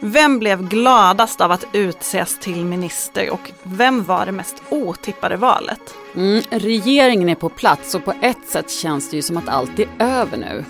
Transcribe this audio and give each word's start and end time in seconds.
Vem 0.00 0.38
blev 0.38 0.68
gladast 0.68 1.40
av 1.40 1.52
att 1.52 1.66
utses 1.72 2.38
till 2.38 2.64
minister 2.64 3.30
och 3.30 3.50
vem 3.62 4.04
var 4.04 4.26
det 4.26 4.32
mest 4.32 4.62
otippade 4.68 5.36
valet? 5.36 5.94
Mm, 6.16 6.42
regeringen 6.50 7.28
är 7.28 7.34
på 7.34 7.48
plats 7.48 7.94
och 7.94 8.04
på 8.04 8.12
ett 8.22 8.48
sätt 8.48 8.70
känns 8.70 9.10
det 9.10 9.16
ju 9.16 9.22
som 9.22 9.36
att 9.36 9.48
allt 9.48 9.78
är 9.78 9.88
över 9.98 10.36
nu. 10.36 10.64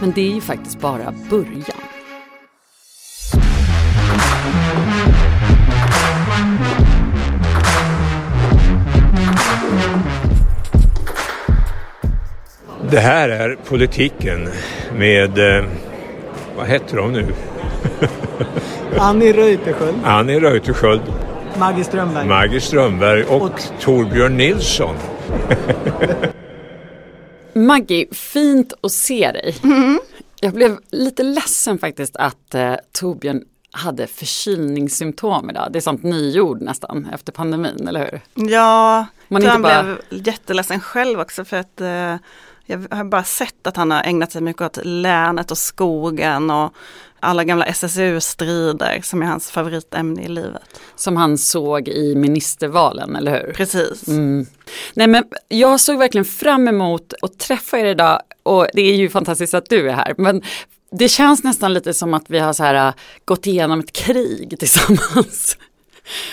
Men 0.00 0.12
det 0.12 0.20
är 0.20 0.34
ju 0.34 0.40
faktiskt 0.40 0.80
bara 0.80 1.14
början. 1.30 1.80
Det 12.90 13.00
här 13.00 13.28
är 13.28 13.56
politiken 13.68 14.48
med, 14.96 15.38
eh, 15.38 15.64
vad 16.56 16.66
heter 16.66 16.96
de 16.96 17.12
nu? 17.12 17.26
Annie 18.98 19.32
Reuterskiöld, 19.32 19.96
Annie 20.04 20.40
Reuterskiöld, 20.40 21.02
Maggie 21.58 21.84
Strömberg. 21.84 22.26
Maggie 22.28 22.60
Strömberg 22.60 23.24
och, 23.24 23.42
Och- 23.42 23.60
Torbjörn 23.80 24.36
Nilsson. 24.36 24.94
Maggie, 27.54 28.06
fint 28.14 28.72
att 28.82 28.92
se 28.92 29.32
dig. 29.32 29.56
Jag 30.40 30.54
blev 30.54 30.78
lite 30.90 31.22
ledsen 31.22 31.78
faktiskt 31.78 32.16
att 32.16 32.54
eh, 32.54 32.74
Torbjörn 32.92 33.42
hade 33.72 34.06
förkylningssymptom 34.06 35.50
idag. 35.50 35.68
Det 35.72 35.78
är 35.78 35.80
sånt 35.80 36.02
nyord 36.02 36.60
nästan 36.62 37.08
efter 37.14 37.32
pandemin, 37.32 37.88
eller 37.88 38.00
hur? 38.00 38.20
Ja, 38.50 39.06
Man 39.28 39.42
jag 39.42 39.56
inte 39.56 39.62
tror 39.62 39.72
han 39.72 39.84
bara- 39.86 39.96
blev 40.10 40.26
jätteledsen 40.26 40.80
själv 40.80 41.20
också 41.20 41.44
för 41.44 41.56
att 41.56 41.80
eh, 41.80 42.16
jag 42.66 42.86
har 42.90 43.04
bara 43.04 43.24
sett 43.24 43.66
att 43.66 43.76
han 43.76 43.90
har 43.90 44.02
ägnat 44.02 44.32
sig 44.32 44.42
mycket 44.42 44.62
åt 44.62 44.78
länet 44.84 45.50
och 45.50 45.58
skogen 45.58 46.50
och 46.50 46.74
alla 47.20 47.44
gamla 47.44 47.64
SSU-strider 47.64 49.00
som 49.02 49.22
är 49.22 49.26
hans 49.26 49.50
favoritämne 49.50 50.22
i 50.22 50.28
livet. 50.28 50.80
Som 50.96 51.16
han 51.16 51.38
såg 51.38 51.88
i 51.88 52.14
ministervalen, 52.14 53.16
eller 53.16 53.32
hur? 53.32 53.52
Precis. 53.52 54.08
Mm. 54.08 54.46
Nej 54.94 55.06
men 55.06 55.24
jag 55.48 55.80
såg 55.80 55.98
verkligen 55.98 56.24
fram 56.24 56.68
emot 56.68 57.14
att 57.22 57.38
träffa 57.38 57.78
er 57.78 57.84
idag 57.84 58.22
och 58.42 58.66
det 58.74 58.82
är 58.82 58.94
ju 58.94 59.08
fantastiskt 59.08 59.54
att 59.54 59.68
du 59.68 59.90
är 59.90 59.94
här. 59.94 60.14
Men 60.18 60.42
det 60.92 61.08
känns 61.08 61.44
nästan 61.44 61.72
lite 61.72 61.94
som 61.94 62.14
att 62.14 62.24
vi 62.30 62.38
har 62.38 62.52
så 62.52 62.64
här, 62.64 62.88
äh, 62.88 62.94
gått 63.24 63.46
igenom 63.46 63.80
ett 63.80 63.92
krig 63.92 64.56
tillsammans. 64.58 65.58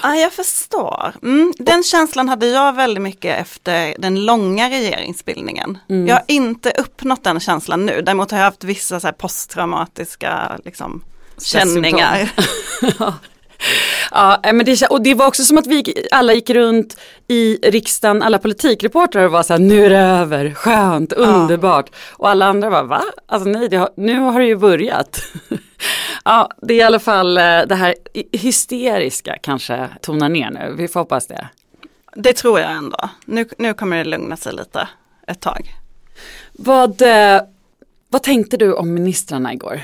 Ja, 0.04 0.16
jag 0.16 0.34
förstår. 0.34 1.14
Mm, 1.24 1.54
den 1.58 1.84
känslan 1.84 2.30
hade 2.30 2.48
jag 2.48 2.76
väldigt 2.76 3.04
mycket 3.04 3.40
efter 3.40 3.96
den 4.00 4.26
långa 4.26 4.70
regeringsbildningen. 4.70 5.78
Mm. 5.90 6.08
Jag 6.08 6.16
har 6.16 6.24
inte 6.28 6.72
uppnått 6.72 7.24
den 7.24 7.40
känslan 7.40 7.86
nu. 7.86 8.02
Däremot 8.02 8.32
har 8.32 8.38
jag 8.38 8.46
haft 8.46 8.64
vissa 8.64 9.00
så 9.00 9.12
posttraumatiska 9.12 10.60
liksom, 10.66 11.04
känningar. 11.38 12.32
Ja, 14.12 14.40
men 14.44 14.66
det, 14.66 14.88
och 14.88 15.02
det 15.02 15.14
var 15.14 15.28
också 15.28 15.44
som 15.44 15.58
att 15.58 15.68
vi 15.68 16.08
alla 16.12 16.34
gick 16.34 16.50
runt 16.50 16.98
i 17.28 17.60
riksdagen, 17.64 18.24
alla 18.24 18.40
politikreportrar 18.40 19.26
och 19.26 19.32
var 19.32 19.44
så 19.44 19.54
här, 19.54 19.60
nu 19.60 19.86
är 19.86 19.90
det 19.90 19.98
över, 19.98 20.54
skönt, 20.54 21.14
underbart. 21.14 21.90
Och 22.12 22.30
alla 22.30 22.46
andra 22.46 22.70
var, 22.70 22.84
va? 22.84 23.04
Alltså 23.26 23.50
nej, 23.50 23.76
har, 23.76 23.90
nu 23.98 24.20
har 24.20 24.40
det 24.40 24.46
ju 24.46 24.58
börjat. 24.58 25.22
ja, 26.28 26.50
det 26.62 26.74
är 26.74 26.78
i 26.78 26.82
alla 26.82 27.00
fall 27.00 27.38
eh, 27.38 27.62
det 27.68 27.76
här 27.76 27.96
hysteriska 28.32 29.38
kanske 29.42 29.90
tonar 30.02 30.30
ner 30.30 30.52
nu, 30.52 30.76
vi 30.78 30.88
får 30.88 31.00
hoppas 31.00 31.28
det. 31.28 31.48
Det 32.16 32.34
tror 32.34 32.60
jag 32.60 32.72
ändå. 32.72 33.10
Nu, 33.26 33.50
nu 33.58 33.74
kommer 33.74 33.98
det 33.98 34.04
lugna 34.04 34.38
sig 34.38 34.54
lite 34.54 34.88
ett 35.28 35.40
tag. 35.40 35.76
Vad, 36.52 37.02
eh, 37.02 37.42
vad 38.10 38.24
tänkte 38.24 38.58
du 38.58 38.74
om 38.74 38.94
ministrarna 38.94 39.54
igår? 39.54 39.82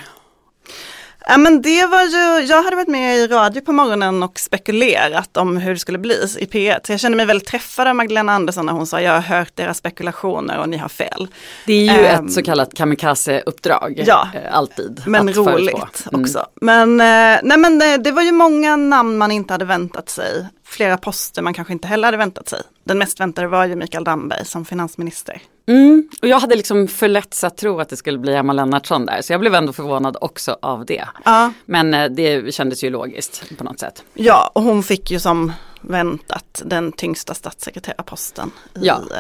Ja 1.27 1.37
men 1.37 1.61
det 1.61 1.85
var 1.85 2.03
ju, 2.03 2.45
jag 2.45 2.63
hade 2.63 2.75
varit 2.75 2.87
med 2.87 3.17
i 3.17 3.27
radio 3.27 3.61
på 3.61 3.71
morgonen 3.71 4.23
och 4.23 4.39
spekulerat 4.39 5.37
om 5.37 5.57
hur 5.57 5.73
det 5.73 5.79
skulle 5.79 5.97
bli 5.97 6.13
i 6.39 6.45
P1. 6.45 6.79
Så 6.85 6.91
jag 6.93 6.99
kände 6.99 7.15
mig 7.17 7.25
väldigt 7.25 7.47
träffad 7.47 7.87
av 7.87 7.95
Magdalena 7.95 8.33
Andersson 8.33 8.65
när 8.65 8.73
hon 8.73 8.87
sa 8.87 9.01
jag 9.01 9.11
har 9.11 9.19
hört 9.37 9.59
era 9.59 9.73
spekulationer 9.73 10.59
och 10.59 10.69
ni 10.69 10.77
har 10.77 10.89
fel. 10.89 11.27
Det 11.65 11.73
är 11.73 11.97
ju 11.99 12.05
Ehm, 12.05 12.25
ett 12.25 12.33
så 12.33 12.43
kallat 12.43 12.73
kamikaze-uppdrag, 12.75 14.03
Ja. 14.05 14.27
eh, 14.33 14.55
alltid. 14.57 15.03
Men 15.05 15.33
roligt 15.33 16.05
Mm. 16.11 16.21
också. 16.21 16.45
Men, 16.61 16.99
eh, 17.01 17.39
nej 17.43 17.57
men 17.57 17.81
eh, 17.81 17.97
det 18.03 18.11
var 18.11 18.21
ju 18.21 18.31
många 18.31 18.75
namn 18.75 19.17
man 19.17 19.31
inte 19.31 19.53
hade 19.53 19.65
väntat 19.65 20.09
sig. 20.09 20.45
Flera 20.73 20.97
poster 20.97 21.41
man 21.41 21.53
kanske 21.53 21.73
inte 21.73 21.87
heller 21.87 22.07
hade 22.07 22.17
väntat 22.17 22.49
sig. 22.49 22.61
Den 22.83 22.97
mest 22.97 23.19
väntade 23.19 23.47
var 23.47 23.65
ju 23.65 23.75
Mikael 23.75 24.03
Damberg 24.03 24.45
som 24.45 24.65
finansminister. 24.65 25.41
Mm. 25.67 26.09
Och 26.21 26.27
jag 26.27 26.39
hade 26.39 26.55
liksom 26.55 26.87
förletts 26.87 27.43
att 27.43 27.57
tro 27.57 27.79
att 27.79 27.89
det 27.89 27.97
skulle 27.97 28.17
bli 28.17 28.35
Emma 28.35 28.53
Lennartsson 28.53 29.05
där, 29.05 29.21
så 29.21 29.33
jag 29.33 29.39
blev 29.39 29.55
ändå 29.55 29.73
förvånad 29.73 30.17
också 30.21 30.57
av 30.61 30.85
det. 30.85 31.05
Ja, 31.25 31.53
Men 31.65 31.93
eh, 31.93 32.05
det 32.09 32.53
kändes 32.55 32.83
ju 32.83 32.89
logiskt 32.89 33.57
på 33.57 33.63
något 33.63 33.79
sätt. 33.79 34.03
ja 34.13 34.51
och 34.55 34.61
hon 34.63 34.83
fick 34.83 35.11
ju 35.11 35.19
som 35.19 35.51
väntat 35.81 36.61
den 36.65 36.91
tyngsta 36.91 37.33
statssekreterarposten 37.33 38.51
i, 38.75 38.79
Ja. 38.81 38.95
eh, 39.11 39.17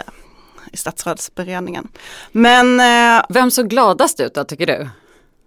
i 0.71 0.77
statsrådsberedningen. 0.77 1.87
Men 2.31 2.79
eh, 2.79 3.25
Vem 3.29 3.51
såg 3.51 3.67
gladast 3.69 4.19
ut 4.19 4.33
då, 4.33 4.43
tycker 4.43 4.65
du? 4.65 4.89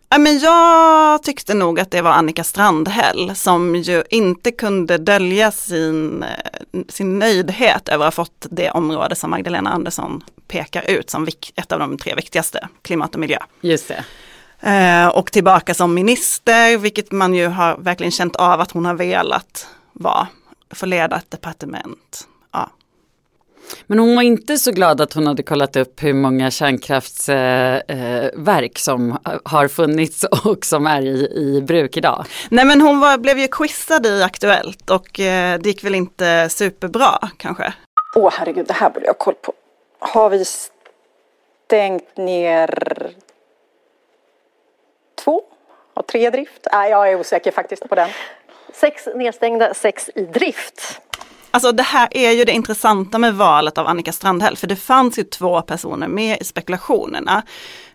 Ja, 0.09 0.19
men 0.19 0.39
jag 0.39 1.23
tyckte 1.23 1.55
nog 1.55 1.81
att 1.81 1.91
det 1.91 2.03
var 2.03 2.11
Annika 2.11 2.45
Strandhäll 2.45 3.37
som 3.37 3.77
ju 3.77 4.05
inte 4.11 4.53
kunde 4.53 4.99
dölja 4.99 5.51
sin, 5.51 6.23
eh, 6.23 6.81
sin 6.89 7.19
nöjdhet 7.19 7.89
över 7.89 8.07
att 8.07 8.17
ha 8.17 8.25
fått 8.25 8.47
det 8.51 8.71
område 8.71 9.15
som 9.15 9.31
Magdalena 9.31 9.71
Andersson 9.71 10.25
pekar 10.49 10.91
ut 10.91 11.11
som 11.11 11.29
ett 11.57 11.73
av 11.73 11.79
de 11.79 11.99
tre 11.99 12.15
viktigaste, 12.15 12.69
klimat 12.83 13.15
och 13.15 13.21
miljö. 13.21 13.39
Just 13.61 13.89
det. 13.89 14.05
Eh, 14.71 15.09
och 15.09 15.33
tillbaka 15.33 15.75
som 15.75 15.95
minister, 15.95 16.79
vilket 16.79 17.13
man 17.13 17.35
ju 17.35 17.47
har 17.47 17.77
verkligen 17.77 18.11
känt 18.11 18.37
av 18.37 18.61
att 18.61 18.71
hon 18.71 18.85
har 18.85 18.95
velat 18.95 19.69
vara, 19.93 20.29
få 20.75 20.87
leda 20.87 21.17
ett 21.17 21.31
departement. 21.31 22.29
Men 23.87 23.99
hon 23.99 24.17
var 24.17 24.23
inte 24.23 24.59
så 24.59 24.73
glad 24.73 25.01
att 25.01 25.13
hon 25.13 25.27
hade 25.27 25.43
kollat 25.43 25.77
upp 25.77 26.03
hur 26.03 26.15
många 26.15 26.51
kärnkraftsverk 26.51 27.91
eh, 27.91 28.31
verk 28.35 28.79
som 28.79 29.19
har 29.45 29.69
funnits 29.69 30.25
och 30.45 30.65
som 30.65 30.87
är 30.87 31.03
i, 31.03 31.33
i 31.35 31.63
bruk 31.63 31.97
idag. 31.97 32.25
Nej 32.49 32.65
men 32.65 32.81
hon 32.81 33.01
var, 33.01 33.19
blev 33.19 33.39
ju 33.39 33.49
quizad 33.49 34.07
i 34.07 34.23
Aktuellt 34.23 34.91
och 34.91 35.21
eh, 35.21 35.59
det 35.59 35.69
gick 35.69 35.85
väl 35.85 35.95
inte 35.95 36.49
superbra 36.49 37.31
kanske. 37.37 37.73
Åh 38.17 38.31
herregud, 38.33 38.67
det 38.67 38.73
här 38.73 38.91
borde 38.91 39.07
jag 39.07 39.13
ha 39.13 39.19
koll 39.19 39.35
på. 39.35 39.53
Har 39.99 40.31
vi 40.31 40.45
stängt 40.45 42.17
ner 42.17 43.13
två? 45.25 45.43
Har 45.95 46.03
tre 46.03 46.27
i 46.27 46.31
drift? 46.31 46.67
Nej, 46.73 46.91
jag 46.91 47.11
är 47.11 47.21
osäker 47.21 47.51
faktiskt 47.51 47.89
på 47.89 47.95
den. 47.95 48.09
Sex 48.73 49.09
nedstängda, 49.15 49.75
sex 49.75 50.11
i 50.15 50.21
drift. 50.21 51.01
Alltså 51.57 51.73
det 51.73 51.83
här 51.83 52.09
är 52.11 52.31
ju 52.31 52.45
det 52.45 52.53
intressanta 52.53 53.19
med 53.19 53.35
valet 53.35 53.79
av 53.79 53.87
Annika 53.87 54.13
Strandhäll, 54.13 54.57
för 54.57 54.67
det 54.67 54.77
fanns 54.77 55.19
ju 55.19 55.23
två 55.25 55.63
personer 55.63 56.09
med 56.09 56.39
i 56.41 56.45
spekulationerna. 56.45 57.43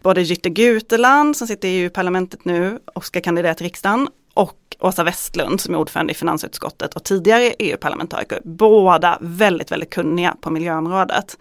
Både 0.02 0.22
Jytte 0.22 0.50
Guteland 0.50 1.38
som 1.38 1.48
sitter 1.48 1.68
i 1.68 1.72
EU-parlamentet 1.72 2.46
nu 2.46 2.80
och 2.96 3.06
ska 3.06 3.22
kandidera 3.22 3.54
till 3.54 3.66
riksdagen 3.66 4.08
och 4.34 4.58
Åsa 4.80 5.04
Westlund 5.04 5.62
som 5.62 5.74
är 5.74 5.80
ordförande 5.80 6.12
i 6.12 6.16
finansutskottet 6.16 6.94
och 6.94 7.04
tidigare 7.04 7.54
EU-parlamentariker. 7.60 8.42
Båda 8.44 9.18
väldigt, 9.22 9.72
väldigt 9.72 9.94
kunniga 9.94 10.36
på 10.42 10.50
miljöområdet. 10.50 11.38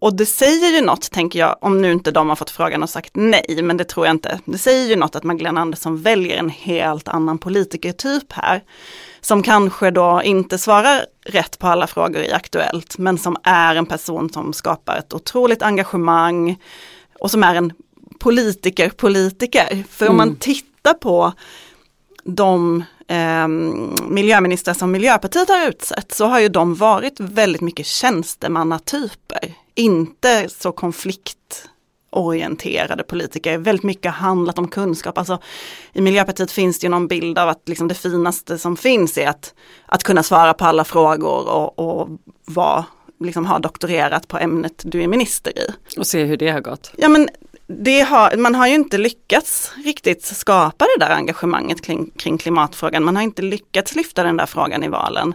Och 0.00 0.16
det 0.16 0.26
säger 0.26 0.70
ju 0.70 0.80
något, 0.80 1.10
tänker 1.10 1.38
jag, 1.38 1.56
om 1.60 1.82
nu 1.82 1.92
inte 1.92 2.10
de 2.10 2.28
har 2.28 2.36
fått 2.36 2.50
frågan 2.50 2.82
och 2.82 2.90
sagt 2.90 3.10
nej, 3.14 3.58
men 3.62 3.76
det 3.76 3.84
tror 3.84 4.06
jag 4.06 4.14
inte. 4.14 4.40
Det 4.44 4.58
säger 4.58 4.88
ju 4.88 4.96
något 4.96 5.16
att 5.16 5.24
Magdalena 5.24 5.60
Andersson 5.60 6.02
väljer 6.02 6.36
en 6.36 6.50
helt 6.50 7.08
annan 7.08 7.38
politikertyp 7.38 8.32
här. 8.32 8.62
Som 9.20 9.42
kanske 9.42 9.90
då 9.90 10.22
inte 10.24 10.58
svarar 10.58 11.04
rätt 11.24 11.58
på 11.58 11.66
alla 11.66 11.86
frågor 11.86 12.22
i 12.22 12.32
Aktuellt, 12.32 12.98
men 12.98 13.18
som 13.18 13.36
är 13.42 13.76
en 13.76 13.86
person 13.86 14.32
som 14.32 14.52
skapar 14.52 14.96
ett 14.96 15.14
otroligt 15.14 15.62
engagemang 15.62 16.58
och 17.18 17.30
som 17.30 17.42
är 17.42 17.54
en 17.54 17.72
politiker-politiker. 18.18 19.84
För 19.90 20.08
om 20.08 20.16
man 20.16 20.36
tittar 20.36 20.94
på 20.94 21.32
de 22.24 22.84
eh, 23.10 23.48
miljöministrar 24.08 24.74
som 24.74 24.90
Miljöpartiet 24.90 25.48
har 25.48 25.68
utsett 25.68 26.12
så 26.12 26.26
har 26.26 26.40
ju 26.40 26.48
de 26.48 26.74
varit 26.74 27.20
väldigt 27.20 27.60
mycket 27.60 27.86
tjänstemannatyper. 27.86 29.54
Inte 29.74 30.48
så 30.48 30.72
konfliktorienterade 30.72 33.02
politiker. 33.02 33.58
Väldigt 33.58 33.84
mycket 33.84 34.12
handlat 34.12 34.58
om 34.58 34.68
kunskap. 34.68 35.18
Alltså, 35.18 35.38
I 35.92 36.00
Miljöpartiet 36.00 36.52
finns 36.52 36.78
det 36.78 36.84
ju 36.84 36.90
någon 36.90 37.08
bild 37.08 37.38
av 37.38 37.48
att 37.48 37.68
liksom 37.68 37.88
det 37.88 37.94
finaste 37.94 38.58
som 38.58 38.76
finns 38.76 39.18
är 39.18 39.28
att, 39.28 39.54
att 39.86 40.02
kunna 40.02 40.22
svara 40.22 40.54
på 40.54 40.64
alla 40.64 40.84
frågor 40.84 41.48
och, 41.48 41.78
och 41.78 42.08
vara, 42.44 42.84
liksom, 43.20 43.46
ha 43.46 43.58
doktorerat 43.58 44.28
på 44.28 44.38
ämnet 44.38 44.82
du 44.84 45.02
är 45.02 45.08
minister 45.08 45.58
i. 45.58 45.66
Och 45.98 46.06
se 46.06 46.24
hur 46.24 46.36
det 46.36 46.50
har 46.50 46.60
gått. 46.60 46.92
Ja 46.96 47.08
men 47.08 47.28
har, 48.08 48.36
man 48.36 48.54
har 48.54 48.66
ju 48.66 48.74
inte 48.74 48.98
lyckats 48.98 49.72
riktigt 49.84 50.24
skapa 50.24 50.84
det 50.84 51.04
där 51.04 51.10
engagemanget 51.10 51.82
kring, 51.82 52.10
kring 52.16 52.38
klimatfrågan. 52.38 53.04
Man 53.04 53.16
har 53.16 53.22
inte 53.22 53.42
lyckats 53.42 53.94
lyfta 53.94 54.22
den 54.22 54.36
där 54.36 54.46
frågan 54.46 54.84
i 54.84 54.88
valen. 54.88 55.34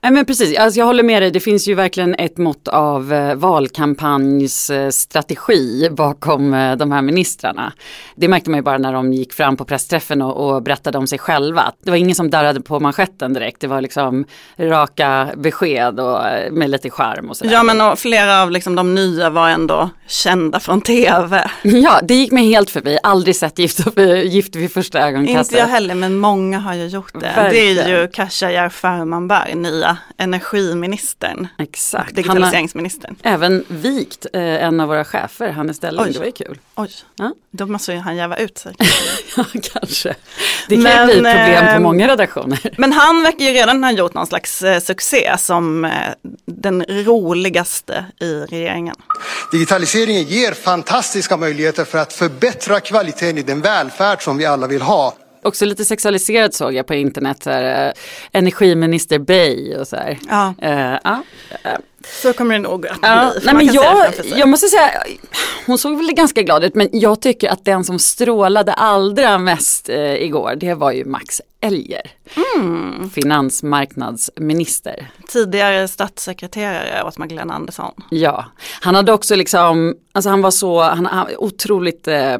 Nej 0.00 0.12
men 0.12 0.24
precis, 0.24 0.58
alltså 0.58 0.80
jag 0.80 0.86
håller 0.86 1.02
med 1.02 1.22
dig. 1.22 1.30
Det 1.30 1.40
finns 1.40 1.68
ju 1.68 1.74
verkligen 1.74 2.14
ett 2.14 2.38
mått 2.38 2.68
av 2.68 3.12
eh, 3.12 3.34
valkampanjsstrategi 3.34 5.88
bakom 5.90 6.54
eh, 6.54 6.76
de 6.76 6.92
här 6.92 7.02
ministrarna. 7.02 7.72
Det 8.14 8.28
märkte 8.28 8.50
man 8.50 8.58
ju 8.58 8.62
bara 8.62 8.78
när 8.78 8.92
de 8.92 9.12
gick 9.12 9.32
fram 9.32 9.56
på 9.56 9.64
pressträffen 9.64 10.22
och, 10.22 10.54
och 10.54 10.62
berättade 10.62 10.98
om 10.98 11.06
sig 11.06 11.18
själva. 11.18 11.72
Det 11.84 11.90
var 11.90 11.96
ingen 11.96 12.14
som 12.14 12.30
darrade 12.30 12.60
på 12.60 12.80
manschetten 12.80 13.32
direkt. 13.32 13.60
Det 13.60 13.66
var 13.66 13.80
liksom 13.80 14.24
raka 14.56 15.28
besked 15.36 16.00
och 16.00 16.26
eh, 16.26 16.52
med 16.52 16.70
lite 16.70 16.90
charm 16.90 17.30
och 17.30 17.36
sådär. 17.36 17.52
Ja 17.52 17.62
men 17.62 17.80
och 17.80 17.98
flera 17.98 18.42
av 18.42 18.50
liksom 18.50 18.74
de 18.74 18.94
nya 18.94 19.30
var 19.30 19.48
ändå 19.48 19.90
kända 20.06 20.60
från 20.60 20.80
tv. 20.80 21.50
Ja, 21.82 22.00
det 22.02 22.14
gick 22.14 22.32
mig 22.32 22.48
helt 22.48 22.70
förbi. 22.70 22.98
Aldrig 23.02 23.36
sett 23.36 23.58
Gift, 23.58 23.80
gift 24.24 24.56
vid 24.56 24.72
första 24.72 25.00
ögonkastet. 25.00 25.38
Inte 25.52 25.56
jag 25.56 25.66
heller 25.66 25.94
men 25.94 26.16
många 26.16 26.58
har 26.58 26.74
ju 26.74 26.86
gjort 26.86 27.12
det. 27.12 27.32
Verkligen. 27.36 27.76
Det 27.76 27.82
är 27.82 28.00
ju 28.00 28.08
Khashayar 28.08 28.68
Farmanbar, 28.68 29.50
nya 29.54 29.96
energiministern. 30.16 31.48
Exakt. 31.58 32.08
Och 32.10 32.14
digitaliseringsministern. 32.16 33.16
Han 33.22 33.32
har 33.32 33.38
även 33.38 33.64
vikt 33.68 34.26
eh, 34.32 34.42
en 34.42 34.80
av 34.80 34.88
våra 34.88 35.04
chefer, 35.04 35.50
Hannes 35.50 35.76
Stelling. 35.76 36.00
Oj. 36.04 36.12
Det 36.12 36.18
var 36.18 36.26
ju 36.26 36.32
kul. 36.32 36.58
Oj, 36.74 36.90
Ja. 37.16 37.32
då 37.50 37.66
måste 37.66 37.92
ju 37.92 37.98
han 37.98 38.16
jäva 38.16 38.36
ut 38.36 38.58
sig. 38.58 38.74
Ja, 39.36 39.44
kanske. 39.72 40.14
Det 40.68 40.74
kan 40.74 40.82
Men, 40.82 41.08
ju 41.08 41.14
bli 41.14 41.14
problem 41.22 41.64
på 41.64 41.70
ehm, 41.70 41.82
många 41.82 42.08
redaktioner. 42.08 42.58
Men 42.78 42.92
han 42.92 43.22
verkar 43.22 43.44
ju 43.44 43.50
redan 43.52 43.84
ha 43.84 43.90
gjort 43.90 44.14
någon 44.14 44.26
slags 44.26 44.62
eh, 44.62 44.80
succé 44.80 45.34
som 45.38 45.84
eh, 45.84 45.90
den 46.46 46.84
roligaste 46.88 48.04
i 48.20 48.34
regeringen. 48.34 48.94
Digitaliseringen 49.52 50.22
ger 50.24 50.52
fantastiska 50.52 51.36
möjligheter 51.36 51.51
för 51.84 51.98
att 51.98 52.12
förbättra 52.12 52.80
kvaliteten 52.80 53.38
i 53.38 53.42
den 53.42 53.60
välfärd 53.60 54.22
som 54.22 54.36
vi 54.38 54.46
alla 54.46 54.66
vill 54.66 54.82
ha. 54.82 55.14
Också 55.42 55.64
lite 55.64 55.84
sexualiserat 55.84 56.54
såg 56.54 56.74
jag 56.74 56.86
på 56.86 56.94
internet, 56.94 57.42
så 57.42 57.50
här, 57.50 57.86
eh, 57.86 57.92
energiminister 58.32 59.18
Bay 59.18 59.76
och 59.76 59.88
så 59.88 59.96
här. 59.96 60.18
Ja, 60.28 60.54
Eh, 60.62 60.98
ja. 61.04 61.22
Så 62.06 62.32
kommer 62.32 62.54
det 62.54 62.60
nog 62.60 62.72
att 62.74 62.80
bli. 62.80 62.90
Ja, 63.02 63.32
nej, 63.42 63.54
men 63.54 63.66
jag, 63.66 64.12
jag 64.24 64.48
måste 64.48 64.68
säga, 64.68 64.90
hon 65.66 65.78
såg 65.78 65.96
väl 65.96 66.12
ganska 66.14 66.42
glad 66.42 66.64
ut 66.64 66.74
men 66.74 66.88
jag 66.92 67.20
tycker 67.20 67.50
att 67.50 67.64
den 67.64 67.84
som 67.84 67.98
strålade 67.98 68.72
allra 68.72 69.38
mest 69.38 69.88
eh, 69.88 70.14
igår 70.14 70.54
det 70.56 70.74
var 70.74 70.92
ju 70.92 71.04
Max 71.04 71.40
Elger. 71.60 72.10
Mm. 72.56 73.10
Finansmarknadsminister. 73.10 75.10
Tidigare 75.28 75.88
statssekreterare 75.88 77.04
åt 77.04 77.18
Magdalena 77.18 77.54
Andersson. 77.54 77.92
Ja, 78.10 78.44
han 78.80 78.94
hade 78.94 79.12
också 79.12 79.34
liksom, 79.36 79.94
alltså 80.12 80.30
han 80.30 80.42
var 80.42 80.50
så, 80.50 80.82
han, 80.82 81.06
han 81.06 81.26
otroligt 81.38 82.08
eh, 82.08 82.36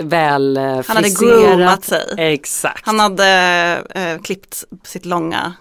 väl 0.00 0.56
eh, 0.56 0.62
Han 0.62 0.84
hade 0.86 1.02
friserat. 1.02 1.56
groomat 1.56 1.84
sig. 1.84 2.04
Exakt. 2.16 2.86
Han 2.86 3.00
hade 3.00 3.26
eh, 3.94 4.22
klippt 4.22 4.64
sitt 4.84 5.06
långa 5.06 5.52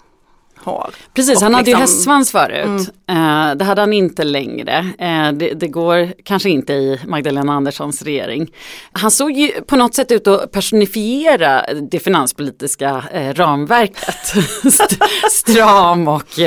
hår. 0.64 0.90
Precis, 1.14 1.42
han 1.42 1.54
hade 1.54 1.72
ju 1.72 1.78
liksom- 1.78 1.82
hästsvans 1.82 2.32
förut. 2.32 2.90
Eh, 3.10 3.56
det 3.56 3.64
hade 3.66 3.82
han 3.82 3.94
inte 3.94 4.24
längre. 4.24 4.78
Eh, 5.00 5.32
det, 5.32 5.54
det 5.54 5.68
går 5.68 6.14
kanske 6.24 6.50
inte 6.50 6.74
i 6.74 7.00
Magdalena 7.08 7.54
Anderssons 7.54 8.02
regering. 8.02 8.52
Han 8.92 9.12
såg 9.12 9.32
ju 9.32 9.52
på 9.62 9.76
något 9.76 9.96
sätt 9.96 10.12
ut 10.12 10.28
att 10.28 10.52
personifiera 10.52 11.66
det 11.92 12.00
finanspolitiska 12.00 13.04
eh, 13.14 13.34
ramverket. 13.34 14.34
St- 14.66 14.96
Stram 15.32 16.08
och 16.08 16.40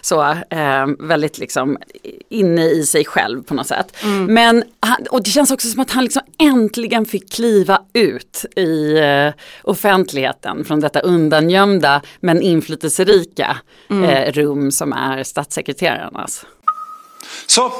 så, 0.00 0.34
väldigt 0.98 1.38
liksom 1.38 1.76
inne 2.30 2.64
i 2.64 2.86
sig 2.86 3.04
själv 3.04 3.42
på 3.42 3.54
något 3.54 3.66
sätt. 3.66 3.96
Men, 4.28 4.64
han, 4.80 4.96
och 5.10 5.22
det 5.22 5.30
känns 5.30 5.50
också 5.50 5.68
som 5.68 5.80
att 5.80 5.90
han 5.90 6.04
liksom 6.04 6.22
äntligen 6.38 7.04
fick 7.06 7.32
kliva 7.32 7.80
ut 7.92 8.44
i 8.56 8.96
offentligheten 9.62 10.64
från 10.64 10.80
detta 10.80 11.00
undangömda 11.00 12.00
men 12.20 12.42
inflytelserika 12.42 13.45
eh, 13.88 14.32
rum 14.32 14.72
som 14.72 14.92
är 14.92 15.22
statssekreterarnas. 15.22 16.44
Så, 17.46 17.72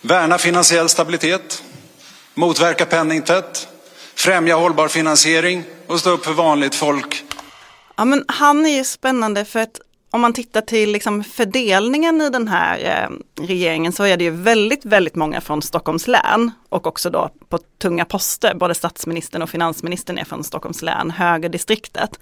värna 0.00 0.38
finansiell 0.38 0.88
stabilitet, 0.88 1.62
motverka 2.34 2.86
penningtvätt, 2.86 3.68
främja 4.14 4.56
hållbar 4.56 4.88
finansiering 4.88 5.64
och 5.86 6.00
stå 6.00 6.10
upp 6.10 6.24
för 6.24 6.32
vanligt 6.32 6.74
folk. 6.74 7.24
Ja 7.96 8.04
men 8.04 8.24
han 8.28 8.66
är 8.66 8.70
ju 8.70 8.84
spännande 8.84 9.44
för 9.44 9.60
att 9.60 9.80
om 10.16 10.22
man 10.22 10.32
tittar 10.32 10.60
till 10.60 10.92
liksom 10.92 11.24
fördelningen 11.24 12.20
i 12.20 12.30
den 12.30 12.48
här 12.48 12.78
eh, 12.78 13.44
regeringen 13.46 13.92
så 13.92 14.04
är 14.04 14.16
det 14.16 14.24
ju 14.24 14.30
väldigt, 14.30 14.84
väldigt 14.84 15.14
många 15.14 15.40
från 15.40 15.62
Stockholms 15.62 16.08
län 16.08 16.50
och 16.68 16.86
också 16.86 17.10
då 17.10 17.30
på 17.48 17.58
tunga 17.58 18.04
poster. 18.04 18.54
Både 18.54 18.74
statsministern 18.74 19.42
och 19.42 19.50
finansministern 19.50 20.18
är 20.18 20.24
från 20.24 20.44
Stockholms 20.44 20.82
län, 20.82 21.10
högerdistriktet. 21.10 22.20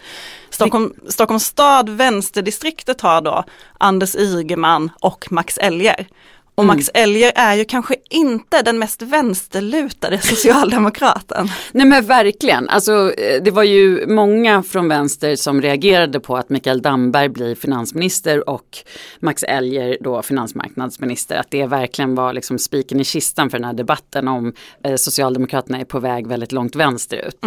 Stockholm, 0.50 0.94
Stockholms 1.08 1.44
stad, 1.44 1.88
vänsterdistriktet 1.88 3.00
har 3.00 3.20
då 3.20 3.44
Anders 3.78 4.16
Ygeman 4.16 4.90
och 5.00 5.32
Max 5.32 5.58
Elger. 5.58 6.06
Och 6.56 6.64
Max 6.64 6.90
Elger 6.94 7.32
är 7.34 7.54
ju 7.54 7.64
kanske 7.64 7.94
inte 8.10 8.62
den 8.62 8.78
mest 8.78 9.02
vänsterlutade 9.02 10.18
socialdemokraten. 10.22 11.48
Nej 11.72 11.86
men 11.86 12.04
verkligen, 12.04 12.68
alltså, 12.68 13.12
eh, 13.12 13.42
det 13.42 13.50
var 13.50 13.62
ju 13.62 14.06
många 14.06 14.62
från 14.62 14.88
vänster 14.88 15.36
som 15.36 15.62
reagerade 15.62 16.20
på 16.20 16.36
att 16.36 16.48
Mikael 16.48 16.82
Damberg 16.82 17.28
blir 17.28 17.54
finansminister 17.54 18.48
och 18.48 18.78
Max 19.20 19.42
Elger 19.42 19.96
då 20.00 20.22
finansmarknadsminister. 20.22 21.36
Att 21.36 21.50
det 21.50 21.66
verkligen 21.66 22.14
var 22.14 22.32
liksom 22.32 22.58
spiken 22.58 23.00
i 23.00 23.04
kistan 23.04 23.50
för 23.50 23.58
den 23.58 23.64
här 23.64 23.74
debatten 23.74 24.28
om 24.28 24.52
eh, 24.84 24.96
Socialdemokraterna 24.96 25.80
är 25.80 25.84
på 25.84 26.00
väg 26.00 26.26
väldigt 26.26 26.52
långt 26.52 26.76
vänsterut. 26.76 27.38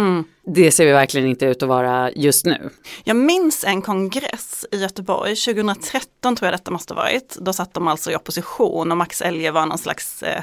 Det 0.50 0.70
ser 0.70 0.86
vi 0.86 0.92
verkligen 0.92 1.28
inte 1.28 1.46
ut 1.46 1.62
att 1.62 1.68
vara 1.68 2.12
just 2.12 2.46
nu. 2.46 2.70
Jag 3.04 3.16
minns 3.16 3.64
en 3.64 3.82
kongress 3.82 4.66
i 4.72 4.76
Göteborg, 4.76 5.36
2013 5.36 6.36
tror 6.36 6.46
jag 6.46 6.54
detta 6.54 6.70
måste 6.70 6.94
varit. 6.94 7.36
Då 7.40 7.52
satt 7.52 7.74
de 7.74 7.88
alltså 7.88 8.10
i 8.10 8.16
opposition 8.16 8.90
och 8.90 8.96
Max 8.96 9.22
Elger 9.22 9.52
var 9.52 9.66
någon 9.66 9.78
slags 9.78 10.22
eh, 10.22 10.42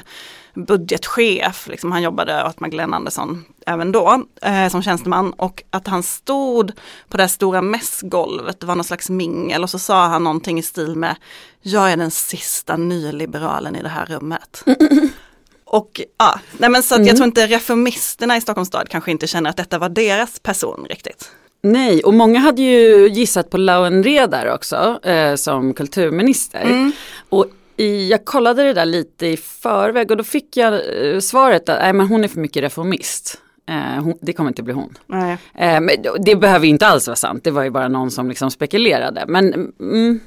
budgetchef. 0.54 1.68
Liksom 1.68 1.92
han 1.92 2.02
jobbade 2.02 2.44
åt 2.46 2.60
Magdalena 2.60 2.96
Andersson 2.96 3.44
även 3.66 3.92
då 3.92 4.24
eh, 4.42 4.68
som 4.68 4.82
tjänsteman. 4.82 5.32
Och 5.32 5.62
att 5.70 5.86
han 5.86 6.02
stod 6.02 6.72
på 7.08 7.16
det 7.16 7.22
här 7.22 7.28
stora 7.28 7.62
mässgolvet, 7.62 8.60
det 8.60 8.66
var 8.66 8.74
någon 8.74 8.84
slags 8.84 9.10
mingel 9.10 9.62
och 9.62 9.70
så 9.70 9.78
sa 9.78 10.06
han 10.06 10.24
någonting 10.24 10.58
i 10.58 10.62
stil 10.62 10.96
med 10.96 11.16
Jag 11.60 11.92
är 11.92 11.96
den 11.96 12.10
sista 12.10 12.76
nyliberalen 12.76 13.76
i 13.76 13.82
det 13.82 13.88
här 13.88 14.06
rummet. 14.06 14.64
Och 15.66 16.00
ja, 16.18 16.40
nej 16.58 16.70
men 16.70 16.82
så 16.82 16.94
att 16.94 17.06
jag 17.06 17.16
tror 17.16 17.26
inte 17.26 17.46
reformisterna 17.46 18.36
i 18.36 18.40
Stockholms 18.40 18.68
stad 18.68 18.88
kanske 18.88 19.10
inte 19.10 19.26
känner 19.26 19.50
att 19.50 19.56
detta 19.56 19.78
var 19.78 19.88
deras 19.88 20.40
person 20.40 20.86
riktigt. 20.88 21.30
Nej, 21.62 22.02
och 22.02 22.14
många 22.14 22.38
hade 22.38 22.62
ju 22.62 23.08
gissat 23.08 23.50
på 23.50 23.56
Lauen 23.56 24.02
Redar 24.02 24.54
också 24.54 25.00
eh, 25.02 25.34
som 25.34 25.74
kulturminister. 25.74 26.92
Och 27.28 27.46
i, 27.76 28.08
jag 28.10 28.24
kollade 28.24 28.62
det 28.62 28.72
där 28.72 28.84
lite 28.84 29.26
i 29.26 29.36
förväg 29.36 30.10
och 30.10 30.16
då 30.16 30.24
fick 30.24 30.56
jag 30.56 30.74
eh, 30.74 31.20
svaret 31.20 31.68
att 31.68 31.78
nej, 31.80 31.92
men 31.92 32.06
hon 32.06 32.24
är 32.24 32.28
för 32.28 32.40
mycket 32.40 32.62
reformist. 32.62 33.40
Eh, 33.68 34.02
hon, 34.02 34.18
det 34.20 34.32
kommer 34.32 34.50
inte 34.50 34.62
bli 34.62 34.74
hon. 34.74 34.98
Nej. 35.06 35.38
Eh, 35.54 35.80
men 35.80 35.90
det 36.20 36.36
behöver 36.36 36.66
inte 36.66 36.86
alls 36.86 37.06
vara 37.06 37.16
sant, 37.16 37.44
det 37.44 37.50
var 37.50 37.62
ju 37.62 37.70
bara 37.70 37.88
någon 37.88 38.10
som 38.10 38.28
liksom 38.28 38.50
spekulerade. 38.50 39.24
Men 39.28 39.72
mm, 39.80 40.20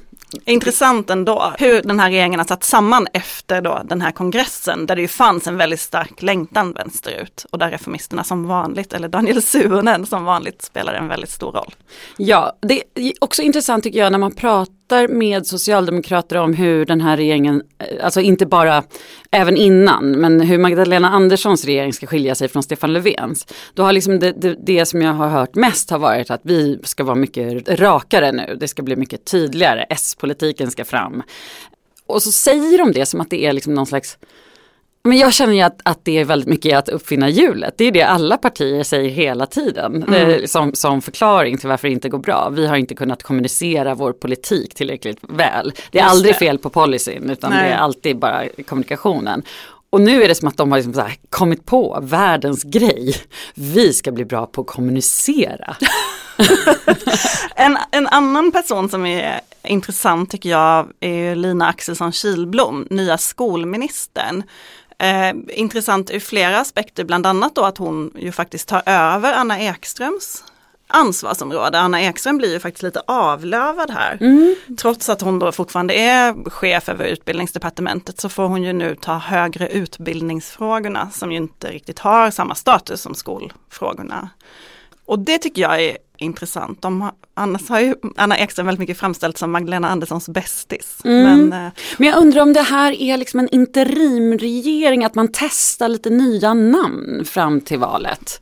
Intressant 0.44 1.10
ändå 1.10 1.52
hur 1.58 1.82
den 1.82 2.00
här 2.00 2.10
regeringen 2.10 2.40
har 2.40 2.46
satt 2.46 2.64
samman 2.64 3.06
efter 3.12 3.62
då 3.62 3.82
den 3.84 4.00
här 4.00 4.10
kongressen 4.10 4.86
där 4.86 4.96
det 4.96 5.02
ju 5.02 5.08
fanns 5.08 5.46
en 5.46 5.56
väldigt 5.56 5.80
stark 5.80 6.22
längtan 6.22 6.72
vänsterut 6.72 7.46
och 7.50 7.58
där 7.58 7.70
reformisterna 7.70 8.24
som 8.24 8.46
vanligt, 8.46 8.92
eller 8.92 9.08
Daniel 9.08 9.42
Suhonen 9.42 10.06
som 10.06 10.24
vanligt 10.24 10.62
spelar 10.62 10.94
en 10.94 11.08
väldigt 11.08 11.30
stor 11.30 11.52
roll. 11.52 11.74
Ja, 12.16 12.52
det 12.60 12.82
är 12.94 13.12
också 13.20 13.42
intressant 13.42 13.84
tycker 13.84 13.98
jag 13.98 14.12
när 14.12 14.18
man 14.18 14.32
pratar 14.32 14.79
med 15.08 15.46
socialdemokrater 15.46 16.36
om 16.36 16.54
hur 16.54 16.86
den 16.86 17.00
här 17.00 17.16
regeringen, 17.16 17.62
eh, 17.78 18.04
alltså 18.04 18.20
inte 18.20 18.46
bara 18.46 18.82
även 19.30 19.56
innan, 19.56 20.10
men 20.10 20.40
hur 20.40 20.58
Magdalena 20.58 21.10
Anderssons 21.10 21.64
regering 21.64 21.92
ska 21.92 22.06
skilja 22.06 22.34
sig 22.34 22.48
från 22.48 22.62
Stefan 22.62 22.92
Löfvens. 22.92 23.46
Då 23.74 23.82
har 23.82 23.92
liksom 23.92 24.18
det, 24.18 24.32
det, 24.32 24.56
det 24.66 24.86
som 24.86 25.02
jag 25.02 25.12
har 25.12 25.28
hört 25.28 25.54
mest 25.54 25.90
har 25.90 25.98
varit 25.98 26.30
att 26.30 26.40
vi 26.42 26.78
ska 26.84 27.04
vara 27.04 27.14
mycket 27.14 27.68
rakare 27.80 28.32
nu, 28.32 28.56
det 28.60 28.68
ska 28.68 28.82
bli 28.82 28.96
mycket 28.96 29.24
tydligare, 29.24 29.86
S-politiken 29.88 30.70
ska 30.70 30.84
fram. 30.84 31.22
Och 32.06 32.22
så 32.22 32.32
säger 32.32 32.78
de 32.78 32.92
det 32.92 33.06
som 33.06 33.20
att 33.20 33.30
det 33.30 33.44
är 33.44 33.52
liksom 33.52 33.74
någon 33.74 33.86
slags 33.86 34.18
men 35.02 35.18
jag 35.18 35.34
känner 35.34 35.54
ju 35.54 35.60
att, 35.60 35.80
att 35.82 36.04
det 36.04 36.18
är 36.18 36.24
väldigt 36.24 36.48
mycket 36.48 36.78
att 36.78 36.88
uppfinna 36.88 37.28
hjulet. 37.28 37.74
Det 37.76 37.84
är 37.84 37.92
det 37.92 38.02
alla 38.02 38.36
partier 38.36 38.82
säger 38.82 39.10
hela 39.10 39.46
tiden 39.46 40.14
eh, 40.14 40.44
som, 40.44 40.74
som 40.74 41.02
förklaring 41.02 41.58
till 41.58 41.68
varför 41.68 41.88
det 41.88 41.94
inte 41.94 42.08
går 42.08 42.18
bra. 42.18 42.48
Vi 42.52 42.66
har 42.66 42.76
inte 42.76 42.94
kunnat 42.94 43.22
kommunicera 43.22 43.94
vår 43.94 44.12
politik 44.12 44.74
tillräckligt 44.74 45.18
väl. 45.22 45.72
Det 45.90 45.98
är 45.98 46.02
Just 46.02 46.14
aldrig 46.14 46.34
det. 46.34 46.38
fel 46.38 46.58
på 46.58 46.70
policyn 46.70 47.30
utan 47.30 47.50
Nej. 47.50 47.62
det 47.62 47.74
är 47.74 47.78
alltid 47.78 48.18
bara 48.18 48.44
kommunikationen. 48.66 49.42
Och 49.90 50.00
nu 50.00 50.22
är 50.22 50.28
det 50.28 50.34
som 50.34 50.48
att 50.48 50.56
de 50.56 50.72
har 50.72 50.78
liksom 50.78 51.04
kommit 51.30 51.66
på 51.66 51.98
världens 52.02 52.62
grej. 52.62 53.14
Vi 53.54 53.92
ska 53.92 54.12
bli 54.12 54.24
bra 54.24 54.46
på 54.46 54.60
att 54.60 54.66
kommunicera. 54.66 55.76
En, 57.56 57.78
en 57.90 58.06
annan 58.06 58.52
person 58.52 58.88
som 58.88 59.06
är 59.06 59.40
intressant 59.64 60.30
tycker 60.30 60.50
jag 60.50 60.88
är 61.00 61.34
Lina 61.34 61.66
Axelsson 61.66 62.12
Kilblom, 62.12 62.86
nya 62.90 63.18
skolministern. 63.18 64.42
Eh, 65.00 65.34
intressant 65.48 66.10
ur 66.10 66.20
flera 66.20 66.58
aspekter, 66.58 67.04
bland 67.04 67.26
annat 67.26 67.54
då 67.54 67.64
att 67.64 67.78
hon 67.78 68.10
ju 68.18 68.32
faktiskt 68.32 68.68
tar 68.68 68.82
över 68.86 69.32
Anna 69.32 69.60
Ekströms 69.60 70.44
ansvarsområde. 70.90 71.78
Anna 71.78 72.02
Ekström 72.02 72.38
blir 72.38 72.52
ju 72.52 72.60
faktiskt 72.60 72.82
lite 72.82 73.02
avlövad 73.06 73.90
här. 73.90 74.18
Mm. 74.20 74.56
Trots 74.78 75.08
att 75.08 75.20
hon 75.20 75.38
då 75.38 75.52
fortfarande 75.52 75.94
är 75.94 76.50
chef 76.50 76.88
över 76.88 77.04
utbildningsdepartementet 77.04 78.20
så 78.20 78.28
får 78.28 78.48
hon 78.48 78.62
ju 78.62 78.72
nu 78.72 78.94
ta 78.94 79.14
högre 79.14 79.68
utbildningsfrågorna 79.68 81.10
som 81.10 81.32
ju 81.32 81.38
inte 81.38 81.70
riktigt 81.70 81.98
har 81.98 82.30
samma 82.30 82.54
status 82.54 83.00
som 83.00 83.14
skolfrågorna. 83.14 84.28
Och 85.04 85.18
det 85.18 85.38
tycker 85.38 85.62
jag 85.62 85.82
är 85.82 85.96
intressant. 86.20 86.82
De, 86.82 87.10
annars 87.34 87.68
har 87.68 87.80
ju 87.80 87.94
Anna 88.16 88.38
Ekström 88.38 88.66
väldigt 88.66 88.80
mycket 88.80 88.98
framställt 88.98 89.38
som 89.38 89.50
Magdalena 89.50 89.88
Anderssons 89.88 90.28
bästis. 90.28 90.98
Mm. 91.04 91.22
Men, 91.48 91.66
eh, 91.66 91.72
Men 91.98 92.08
jag 92.08 92.18
undrar 92.18 92.42
om 92.42 92.52
det 92.52 92.62
här 92.62 93.02
är 93.02 93.16
liksom 93.16 93.40
en 93.40 93.48
interimregering, 93.48 95.04
att 95.04 95.14
man 95.14 95.28
testar 95.32 95.88
lite 95.88 96.10
nya 96.10 96.54
namn 96.54 97.24
fram 97.24 97.60
till 97.60 97.78
valet. 97.78 98.40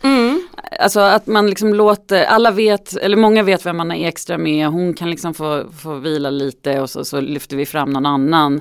Alltså 0.80 1.00
att 1.00 1.26
man 1.26 1.46
liksom 1.46 1.74
låter, 1.74 2.24
alla 2.24 2.50
vet, 2.50 2.96
eller 2.96 3.16
många 3.16 3.42
vet 3.42 3.66
vem 3.66 3.80
Anna 3.80 3.96
Ekström 3.96 4.46
är, 4.46 4.66
hon 4.66 4.94
kan 4.94 5.10
liksom 5.10 5.34
få, 5.34 5.64
få 5.82 5.94
vila 5.94 6.30
lite 6.30 6.80
och 6.80 6.90
så, 6.90 7.04
så 7.04 7.20
lyfter 7.20 7.56
vi 7.56 7.66
fram 7.66 7.90
någon 7.90 8.06
annan. 8.06 8.60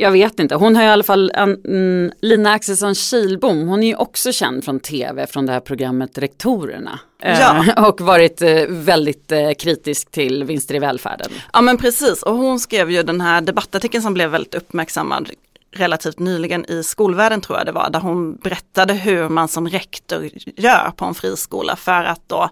Jag 0.00 0.10
vet 0.10 0.40
inte, 0.40 0.54
hon 0.54 0.76
har 0.76 0.82
i 0.82 0.86
alla 0.86 1.04
fall, 1.04 1.30
en, 1.34 1.64
mm, 1.64 2.12
Lina 2.20 2.52
Axelsson 2.52 2.94
Kilbom, 2.94 3.68
hon 3.68 3.82
är 3.82 3.86
ju 3.86 3.94
också 3.94 4.32
känd 4.32 4.64
från 4.64 4.80
tv, 4.80 5.26
från 5.26 5.46
det 5.46 5.52
här 5.52 5.60
programmet 5.60 6.18
Rektorerna. 6.18 6.98
Eh, 7.22 7.40
Ja. 7.40 7.64
och 7.88 8.00
varit 8.00 8.42
eh, 8.42 8.64
väldigt 8.68 9.32
eh, 9.32 9.50
kritisk 9.58 10.10
till 10.10 10.44
vinster 10.44 10.74
i 10.74 10.78
välfärden. 10.78 11.30
Ja 11.52 11.60
men 11.60 11.76
precis 11.76 12.22
och 12.22 12.34
hon 12.34 12.60
skrev 12.60 12.90
ju 12.90 13.02
den 13.02 13.20
här 13.20 13.40
debattartikeln 13.40 14.02
som 14.02 14.14
blev 14.14 14.30
väldigt 14.30 14.54
uppmärksammad 14.54 15.30
relativt 15.76 16.18
nyligen 16.18 16.70
i 16.70 16.82
skolvärlden 16.82 17.40
tror 17.40 17.58
jag 17.58 17.66
det 17.66 17.72
var, 17.72 17.90
där 17.90 18.00
hon 18.00 18.36
berättade 18.36 18.94
hur 18.94 19.28
man 19.28 19.48
som 19.48 19.68
rektor 19.68 20.28
gör 20.56 20.92
på 20.96 21.04
en 21.04 21.14
friskola 21.14 21.76
för 21.76 22.04
att 22.04 22.22
då 22.26 22.50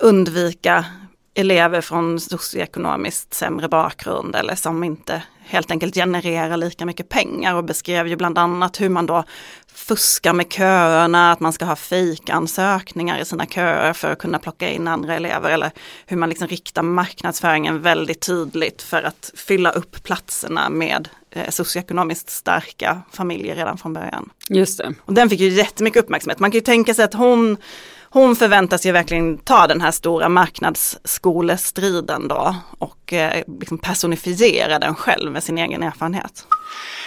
undvika 0.00 0.84
elever 1.34 1.80
från 1.80 2.20
socioekonomiskt 2.20 3.34
sämre 3.34 3.68
bakgrund 3.68 4.36
eller 4.36 4.54
som 4.54 4.84
inte 4.84 5.22
helt 5.44 5.70
enkelt 5.70 5.94
genererar 5.94 6.56
lika 6.56 6.86
mycket 6.86 7.08
pengar 7.08 7.54
och 7.54 7.64
beskrev 7.64 8.08
ju 8.08 8.16
bland 8.16 8.38
annat 8.38 8.80
hur 8.80 8.88
man 8.88 9.06
då 9.06 9.24
fuskar 9.74 10.32
med 10.32 10.52
köerna, 10.52 11.32
att 11.32 11.40
man 11.40 11.52
ska 11.52 11.64
ha 11.64 11.76
fejkansökningar 11.76 13.18
i 13.18 13.24
sina 13.24 13.46
köer 13.46 13.92
för 13.92 14.12
att 14.12 14.18
kunna 14.18 14.38
plocka 14.38 14.70
in 14.70 14.88
andra 14.88 15.14
elever 15.14 15.50
eller 15.50 15.70
hur 16.06 16.16
man 16.16 16.28
liksom 16.28 16.48
riktar 16.48 16.82
marknadsföringen 16.82 17.82
väldigt 17.82 18.20
tydligt 18.20 18.82
för 18.82 19.02
att 19.02 19.30
fylla 19.36 19.70
upp 19.70 20.02
platserna 20.02 20.70
med 20.70 21.08
socioekonomiskt 21.48 22.30
starka 22.30 23.02
familjer 23.12 23.56
redan 23.56 23.78
från 23.78 23.92
början. 23.92 24.30
Just 24.48 24.78
det. 24.78 24.94
Och 25.04 25.14
den 25.14 25.30
fick 25.30 25.40
ju 25.40 25.48
jättemycket 25.48 26.02
uppmärksamhet. 26.02 26.38
Man 26.38 26.50
kan 26.50 26.56
ju 26.56 26.64
tänka 26.64 26.94
sig 26.94 27.04
att 27.04 27.14
hon, 27.14 27.56
hon 28.10 28.36
förväntas 28.36 28.86
ju 28.86 28.92
verkligen 28.92 29.38
ta 29.38 29.66
den 29.66 29.80
här 29.80 29.90
stora 29.90 30.28
marknadsskolestriden 30.28 32.28
då 32.28 32.56
och 32.78 33.12
eh, 33.12 33.42
liksom 33.60 33.78
personifiera 33.78 34.78
den 34.78 34.94
själv 34.94 35.32
med 35.32 35.42
sin 35.42 35.58
egen 35.58 35.82
erfarenhet. 35.82 36.46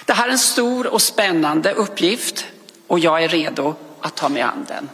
Det 0.06 0.14
här 0.14 0.28
är 0.28 0.32
en 0.32 0.38
stor 0.38 0.94
och 0.94 1.02
spännande 1.02 1.72
uppgift 1.72 2.46
och 2.88 3.00
jag 3.00 3.24
är 3.24 3.28
redo 3.28 3.76
att 4.02 4.16
ta 4.16 4.30
mig 4.30 4.42
an 4.42 4.66
den. 4.68 4.90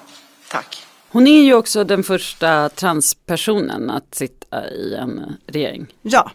Tack. 0.49 0.83
Hon 1.09 1.27
är 1.27 1.41
ju 1.41 1.53
också 1.53 1.83
den 1.83 2.03
första 2.03 2.69
transpersonen 2.69 3.89
att 3.89 4.15
sitta 4.15 4.69
i 4.69 4.95
en 4.95 5.37
regering. 5.47 5.87
Ja, 6.01 6.31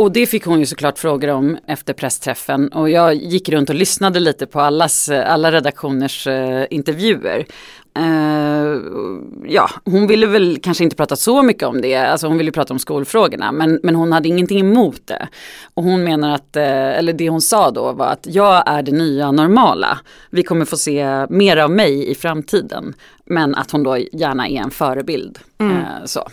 Och 0.00 0.12
det 0.12 0.26
fick 0.26 0.44
hon 0.44 0.60
ju 0.60 0.66
såklart 0.66 0.98
frågor 0.98 1.28
om 1.28 1.58
efter 1.66 1.92
pressträffen 1.92 2.68
och 2.68 2.90
jag 2.90 3.14
gick 3.14 3.48
runt 3.48 3.68
och 3.68 3.74
lyssnade 3.74 4.20
lite 4.20 4.46
på 4.46 4.60
allas, 4.60 5.08
alla 5.08 5.52
redaktioners 5.52 6.26
eh, 6.26 6.66
intervjuer. 6.70 7.46
Eh, 7.96 8.78
ja, 9.44 9.70
hon 9.84 10.06
ville 10.06 10.26
väl 10.26 10.58
kanske 10.62 10.84
inte 10.84 10.96
prata 10.96 11.16
så 11.16 11.42
mycket 11.42 11.62
om 11.62 11.80
det, 11.80 11.96
alltså 11.96 12.26
hon 12.26 12.38
ville 12.38 12.52
prata 12.52 12.74
om 12.74 12.78
skolfrågorna, 12.78 13.52
men, 13.52 13.80
men 13.82 13.94
hon 13.94 14.12
hade 14.12 14.28
ingenting 14.28 14.60
emot 14.60 15.06
det. 15.06 15.28
Och 15.74 15.84
hon 15.84 16.04
menar 16.04 16.34
att, 16.34 16.56
eh, 16.56 16.98
eller 16.98 17.12
det 17.12 17.28
hon 17.28 17.40
sa 17.40 17.70
då 17.70 17.92
var 17.92 18.06
att 18.06 18.26
jag 18.30 18.62
är 18.66 18.82
det 18.82 18.92
nya 18.92 19.32
normala. 19.32 19.98
Vi 20.30 20.42
kommer 20.42 20.64
få 20.64 20.76
se 20.76 21.26
mer 21.30 21.56
av 21.56 21.70
mig 21.70 22.10
i 22.10 22.14
framtiden, 22.14 22.94
men 23.24 23.54
att 23.54 23.70
hon 23.70 23.82
då 23.82 23.98
gärna 23.98 24.48
är 24.48 24.60
en 24.60 24.70
förebild. 24.70 25.38
Eh, 25.58 26.04
så. 26.04 26.28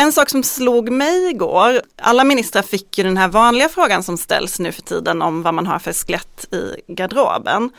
En 0.00 0.12
sak 0.12 0.30
som 0.30 0.42
slog 0.42 0.90
mig 0.90 1.30
igår, 1.30 1.82
alla 2.02 2.24
ministrar 2.24 2.62
fick 2.62 2.98
ju 2.98 3.04
den 3.04 3.16
här 3.16 3.28
vanliga 3.28 3.68
frågan 3.68 4.02
som 4.02 4.16
ställs 4.16 4.58
nu 4.58 4.72
för 4.72 4.82
tiden 4.82 5.22
om 5.22 5.42
vad 5.42 5.54
man 5.54 5.66
har 5.66 5.78
för 5.78 5.92
skelett 5.92 6.54
i 6.54 6.92
garderoben. 6.92 7.70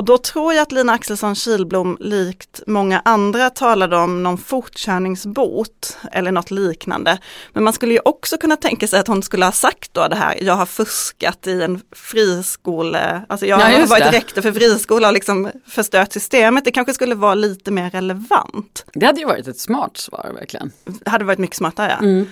Och 0.00 0.06
då 0.06 0.18
tror 0.18 0.52
jag 0.54 0.62
att 0.62 0.72
Lina 0.72 0.92
Axelsson 0.92 1.34
Kilblom 1.34 1.96
likt 2.00 2.60
många 2.66 3.02
andra 3.04 3.50
talade 3.50 3.96
om 3.96 4.22
någon 4.22 4.38
fortkörningsbot 4.38 5.98
eller 6.12 6.32
något 6.32 6.50
liknande. 6.50 7.18
Men 7.52 7.64
man 7.64 7.72
skulle 7.72 7.92
ju 7.94 8.00
också 8.04 8.36
kunna 8.36 8.56
tänka 8.56 8.86
sig 8.86 9.00
att 9.00 9.06
hon 9.06 9.22
skulle 9.22 9.44
ha 9.44 9.52
sagt 9.52 9.94
då 9.94 10.08
det 10.08 10.16
här, 10.16 10.38
jag 10.42 10.54
har 10.54 10.66
fuskat 10.66 11.46
i 11.46 11.62
en 11.62 11.80
friskole, 11.92 13.22
alltså 13.28 13.46
jag 13.46 13.60
Ja, 13.60 13.64
har 13.64 13.86
varit 13.86 14.04
det. 14.04 14.10
rektor 14.10 14.42
för 14.42 14.52
friskola 14.52 15.08
och 15.08 15.14
liksom 15.14 15.50
förstört 15.66 16.12
systemet. 16.12 16.64
Det 16.64 16.70
kanske 16.70 16.94
skulle 16.94 17.14
vara 17.14 17.34
lite 17.34 17.70
mer 17.70 17.90
relevant. 17.90 18.84
Det 18.92 19.06
hade 19.06 19.20
ju 19.20 19.26
varit 19.26 19.48
ett 19.48 19.60
smart 19.60 19.96
svar 19.96 20.30
verkligen. 20.34 20.72
Det 20.84 21.10
hade 21.10 21.24
varit 21.24 21.38
mycket 21.38 21.56
smartare. 21.56 22.24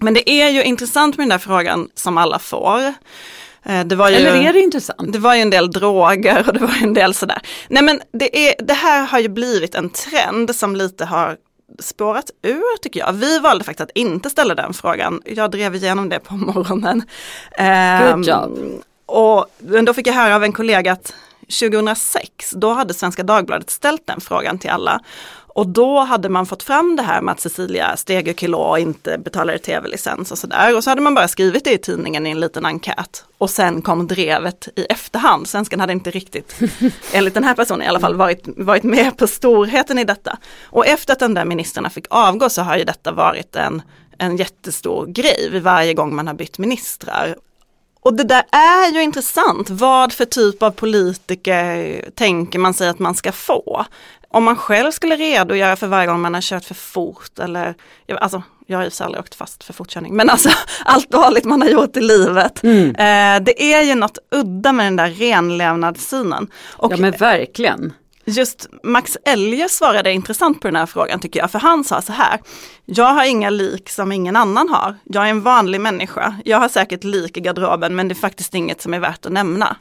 Men 0.00 0.14
det 0.14 0.30
är 0.30 0.48
ju 0.48 0.62
intressant 0.62 1.16
med 1.16 1.22
den 1.24 1.28
där 1.30 1.38
frågan 1.38 1.88
som 1.94 2.18
alla 2.18 2.38
får. 2.38 2.94
Eh, 3.64 3.84
Det 3.84 3.96
var 3.96 4.08
ju, 4.10 4.16
Eller 4.16 4.34
är 4.48 4.52
det 4.52 4.60
intressant? 4.60 5.12
det 5.12 5.18
var 5.18 5.34
ju 5.34 5.40
en 5.40 5.50
del 5.50 5.70
droger 5.70 6.44
och 6.48 6.54
det 6.54 6.60
var 6.60 6.82
en 6.82 6.94
del 6.94 7.14
sådär. 7.14 7.38
Nej 7.68 7.82
men 7.82 8.00
det, 8.12 8.48
är, 8.48 8.54
det 8.64 8.74
här 8.74 9.06
har 9.06 9.18
ju 9.18 9.28
blivit 9.28 9.74
en 9.74 9.90
trend 9.90 10.56
som 10.56 10.76
lite 10.76 11.04
har 11.04 11.36
spårat 11.78 12.30
ur 12.42 12.78
tycker 12.82 13.00
jag. 13.00 13.12
Vi 13.12 13.38
valde 13.38 13.64
faktiskt 13.64 13.80
att 13.90 13.96
inte 13.96 14.30
ställa 14.30 14.54
den 14.54 14.72
frågan. 14.74 15.22
Jag 15.24 15.50
drev 15.50 15.74
igenom 15.74 16.08
det 16.08 16.20
på 16.20 16.34
morgonen. 16.36 17.02
Ehm, 17.58 18.16
Good 18.16 18.28
job. 18.28 18.58
Och 19.06 19.46
men 19.58 19.84
då 19.84 19.94
fick 19.94 20.06
jag 20.06 20.14
höra 20.14 20.34
av 20.36 20.44
en 20.44 20.52
kollega 20.52 20.92
att 20.92 21.14
2006, 21.60 22.50
då 22.50 22.72
hade 22.72 22.94
Svenska 22.94 23.22
Dagbladet 23.22 23.70
ställt 23.70 24.06
den 24.06 24.20
frågan 24.20 24.58
till 24.58 24.70
alla. 24.70 25.00
Och 25.54 25.68
då 25.68 26.00
hade 26.00 26.28
man 26.28 26.46
fått 26.46 26.62
fram 26.62 26.96
det 26.96 27.02
här 27.02 27.22
med 27.22 27.32
att 27.32 27.40
Cecilia 27.40 27.96
och 28.54 28.78
inte 28.78 29.18
betalade 29.18 29.58
tv-licens 29.58 30.32
och 30.32 30.38
sådär. 30.38 30.76
Och 30.76 30.84
så 30.84 30.90
hade 30.90 31.00
man 31.00 31.14
bara 31.14 31.28
skrivit 31.28 31.64
det 31.64 31.72
i 31.72 31.78
tidningen 31.78 32.26
i 32.26 32.30
en 32.30 32.40
liten 32.40 32.66
enkät. 32.66 33.24
Och 33.38 33.50
sen 33.50 33.82
kom 33.82 34.06
drevet 34.06 34.68
i 34.76 34.84
efterhand. 34.84 35.48
Svenskan 35.48 35.80
hade 35.80 35.92
inte 35.92 36.10
riktigt, 36.10 36.54
enligt 37.12 37.34
den 37.34 37.44
här 37.44 37.54
personen 37.54 37.82
i 37.82 37.88
alla 37.88 38.00
fall, 38.00 38.16
varit, 38.16 38.44
varit 38.56 38.82
med 38.82 39.16
på 39.16 39.26
storheten 39.26 39.98
i 39.98 40.04
detta. 40.04 40.38
Och 40.64 40.86
efter 40.86 41.12
att 41.12 41.18
den 41.18 41.34
där 41.34 41.44
ministrarna 41.44 41.90
fick 41.90 42.06
avgå 42.10 42.48
så 42.48 42.62
har 42.62 42.76
ju 42.76 42.84
detta 42.84 43.12
varit 43.12 43.56
en, 43.56 43.82
en 44.18 44.36
jättestor 44.36 45.06
grej 45.06 45.60
varje 45.60 45.94
gång 45.94 46.14
man 46.14 46.26
har 46.26 46.34
bytt 46.34 46.58
ministrar. 46.58 47.36
Och 48.02 48.14
det 48.14 48.24
där 48.24 48.44
är 48.52 48.92
ju 48.92 49.02
intressant. 49.02 49.70
Vad 49.70 50.12
för 50.12 50.24
typ 50.24 50.62
av 50.62 50.70
politiker 50.70 52.04
tänker 52.14 52.58
man 52.58 52.74
sig 52.74 52.88
att 52.88 52.98
man 52.98 53.14
ska 53.14 53.32
få? 53.32 53.84
Om 54.32 54.44
man 54.44 54.56
själv 54.56 54.90
skulle 54.90 55.16
redogöra 55.16 55.76
för 55.76 55.86
varje 55.86 56.06
gång 56.06 56.20
man 56.20 56.34
har 56.34 56.40
kört 56.40 56.64
för 56.64 56.74
fort 56.74 57.38
eller, 57.38 57.74
alltså 58.20 58.42
jag 58.66 58.78
har 58.78 58.84
ju 58.84 58.90
aldrig 59.00 59.20
åkt 59.20 59.34
fast 59.34 59.64
för 59.64 59.72
fortkörning, 59.72 60.16
men 60.16 60.30
alltså 60.30 60.48
allt 60.84 61.10
dåligt 61.10 61.44
man 61.44 61.62
har 61.62 61.68
gjort 61.68 61.96
i 61.96 62.00
livet. 62.00 62.64
Eh, 62.64 63.42
det 63.42 63.62
är 63.74 63.82
ju 63.82 63.94
något 63.94 64.18
udda 64.30 64.72
med 64.72 64.86
den 64.86 64.96
där 64.96 65.10
renlevnadssynen. 65.10 66.48
Och 66.76 66.92
Ja 66.92 66.96
men 66.96 67.12
verkligen. 67.12 67.92
Just 68.24 68.68
Max 68.82 69.16
Elger 69.24 69.68
svarade 69.68 70.12
intressant 70.12 70.60
på 70.60 70.68
den 70.68 70.76
här 70.76 70.86
frågan 70.86 71.20
tycker 71.20 71.40
jag, 71.40 71.50
för 71.50 71.58
han 71.58 71.84
sa 71.84 72.02
så 72.02 72.12
här. 72.12 72.40
Jag 72.84 73.14
har 73.14 73.24
inga 73.24 73.50
lik 73.50 73.90
som 73.90 74.12
ingen 74.12 74.36
annan 74.36 74.68
har. 74.68 74.96
Jag 75.04 75.26
är 75.26 75.30
en 75.30 75.42
vanlig 75.42 75.80
människa. 75.80 76.34
Jag 76.44 76.58
har 76.58 76.68
säkert 76.68 77.04
lik 77.04 77.36
i 77.36 77.40
garderoben 77.40 77.96
men 77.96 78.08
det 78.08 78.12
är 78.12 78.16
faktiskt 78.16 78.54
inget 78.54 78.82
som 78.82 78.94
är 78.94 78.98
värt 78.98 79.26
att 79.26 79.32
nämna. 79.32 79.76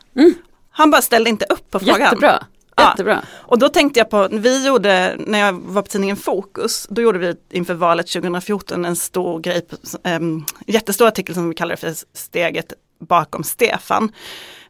Han 0.71 0.91
bara 0.91 1.01
ställde 1.01 1.29
inte 1.29 1.45
upp 1.45 1.71
på 1.71 1.79
frågan. 1.79 1.99
Jättebra. 2.01 2.43
Ja. 2.79 2.89
Jättebra. 2.89 3.21
Och 3.31 3.59
då 3.59 3.69
tänkte 3.69 3.99
jag 3.99 4.09
på, 4.09 4.27
vi 4.31 4.67
gjorde, 4.67 5.15
när 5.19 5.39
jag 5.39 5.53
var 5.53 5.81
på 5.81 5.87
tidningen 5.87 6.17
Fokus, 6.17 6.87
då 6.89 7.01
gjorde 7.01 7.19
vi 7.19 7.35
inför 7.51 7.73
valet 7.73 8.07
2014 8.07 8.85
en 8.85 8.95
stor 8.95 9.39
grej, 9.39 9.61
um, 10.03 10.45
jättestor 10.67 11.07
artikel 11.07 11.35
som 11.35 11.49
vi 11.49 11.55
kallar 11.55 11.75
för 11.75 11.93
steget 12.13 12.73
bakom 12.99 13.43
Stefan. 13.43 14.11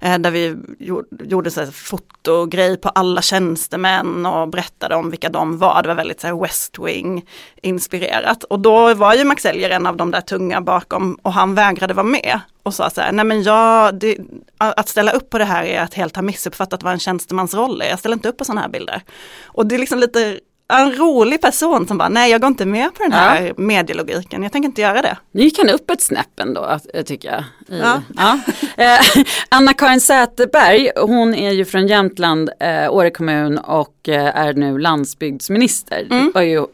Eh, 0.02 0.20
där 0.20 0.32
vi 0.32 0.58
gjorde, 0.80 1.08
gjorde 1.26 1.52
så 1.52 1.60
här 1.60 1.72
fotogrej 1.72 2.78
på 2.78 2.90
alla 2.90 3.22
tjänstemän 3.22 4.26
och 4.26 4.48
berättade 4.48 4.96
om 4.96 5.10
vilka 5.10 5.30
de 5.30 5.58
var. 5.58 5.82
Det 5.82 5.88
var 5.88 5.96
väldigt 5.96 6.22
så 6.22 6.28
här 6.28 6.42
West 6.42 6.80
Wing 6.80 7.26
inspirerat. 7.62 8.44
Och 8.44 8.60
då 8.60 8.94
var 8.94 9.14
ju 9.14 9.24
Max 9.24 9.46
Elger 9.46 9.70
en 9.70 9.88
av 9.88 9.98
de 9.98 10.12
där 10.12 10.22
tunga 10.22 10.62
bakom 10.62 11.20
och 11.22 11.34
han 11.34 11.56
vägrade 11.56 11.94
vara 11.94 12.06
med. 12.06 12.40
Och 12.64 12.74
sa 12.74 12.90
så 12.90 13.02
här, 13.02 13.12
nej 13.12 13.26
men 13.26 13.44
jag, 13.44 13.96
det, 13.96 14.18
att 14.58 14.90
ställa 14.90 15.12
upp 15.12 15.30
på 15.30 15.38
det 15.38 15.46
här 15.46 15.64
är 15.64 15.82
att 15.82 15.94
helt 15.94 16.16
ha 16.16 16.24
missuppfattat 16.24 16.84
vad 16.84 16.94
en 16.94 17.00
tjänstemans 17.00 17.54
roll 17.54 17.82
är. 17.82 17.90
Jag 17.90 18.00
ställer 18.00 18.16
inte 18.16 18.30
upp 18.30 18.38
på 18.38 18.46
sådana 18.46 18.62
här 18.62 18.70
bilder. 18.70 19.02
Och 19.46 19.66
det 19.66 19.76
är 19.76 19.80
liksom 19.80 20.00
lite 20.00 20.40
en 20.78 20.96
rolig 20.96 21.42
person 21.42 21.88
som 21.88 21.98
bara, 21.98 22.10
nej 22.10 22.32
jag 22.32 22.42
går 22.42 22.48
inte 22.48 22.66
med 22.66 22.94
på 22.94 23.04
den 23.04 23.12
här 23.12 23.42
ja. 23.42 23.54
medielogiken, 23.58 24.44
jag 24.44 24.52
tänker 24.52 24.70
inte 24.70 24.82
göra 24.82 25.02
det. 25.02 25.18
Nu 25.32 25.44
gick 25.44 25.58
han 25.58 25.70
upp 25.70 25.90
ett 25.90 26.02
snäpp 26.02 26.40
ändå 26.40 26.80
eh, 26.94 27.04
tycker 27.04 27.30
jag. 27.30 27.44
I, 27.78 27.80
ja. 27.80 28.02
ja. 28.18 28.40
Eh, 28.78 29.24
Anna-Karin 29.50 30.02
Säterberg, 30.02 30.92
hon 30.96 31.36
är 31.36 31.52
ju 31.52 31.66
från 31.66 31.88
Jämtland, 31.88 32.50
eh, 32.60 32.94
Åre 32.94 33.10
kommun 33.10 33.58
och 33.58 34.10
eh, 34.10 34.38
är 34.38 34.54
nu 34.54 34.78
landsbygdsminister. 34.78 36.08
Mm. 36.12 36.32
var 36.36 36.42
ju 36.42 36.66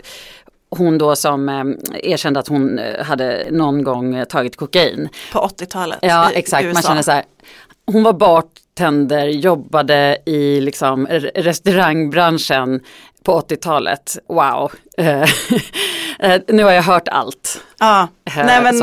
hon 0.69 0.97
då 0.97 1.15
som 1.15 1.49
eh, 1.49 2.11
erkände 2.11 2.39
att 2.39 2.47
hon 2.47 2.79
hade 3.05 3.47
någon 3.51 3.83
gång 3.83 4.25
tagit 4.29 4.55
kokain. 4.55 5.09
På 5.31 5.39
80-talet 5.39 5.99
Ja 6.01 6.31
exakt, 6.31 6.73
man 6.73 6.83
känner 6.83 7.01
så 7.01 7.11
här. 7.11 7.23
Hon 7.85 8.03
var 8.03 8.13
bartender, 8.75 9.27
jobbade 9.27 10.17
i 10.25 10.61
liksom 10.61 11.07
restaurangbranschen 11.35 12.79
på 13.23 13.39
80-talet. 13.39 14.17
Wow. 14.27 14.71
Eh, 16.19 16.41
nu 16.47 16.63
har 16.63 16.71
jag 16.71 16.83
hört 16.83 17.07
allt. 17.07 17.61
Ja, 17.79 18.07
nej 18.35 18.61
men. 18.63 18.79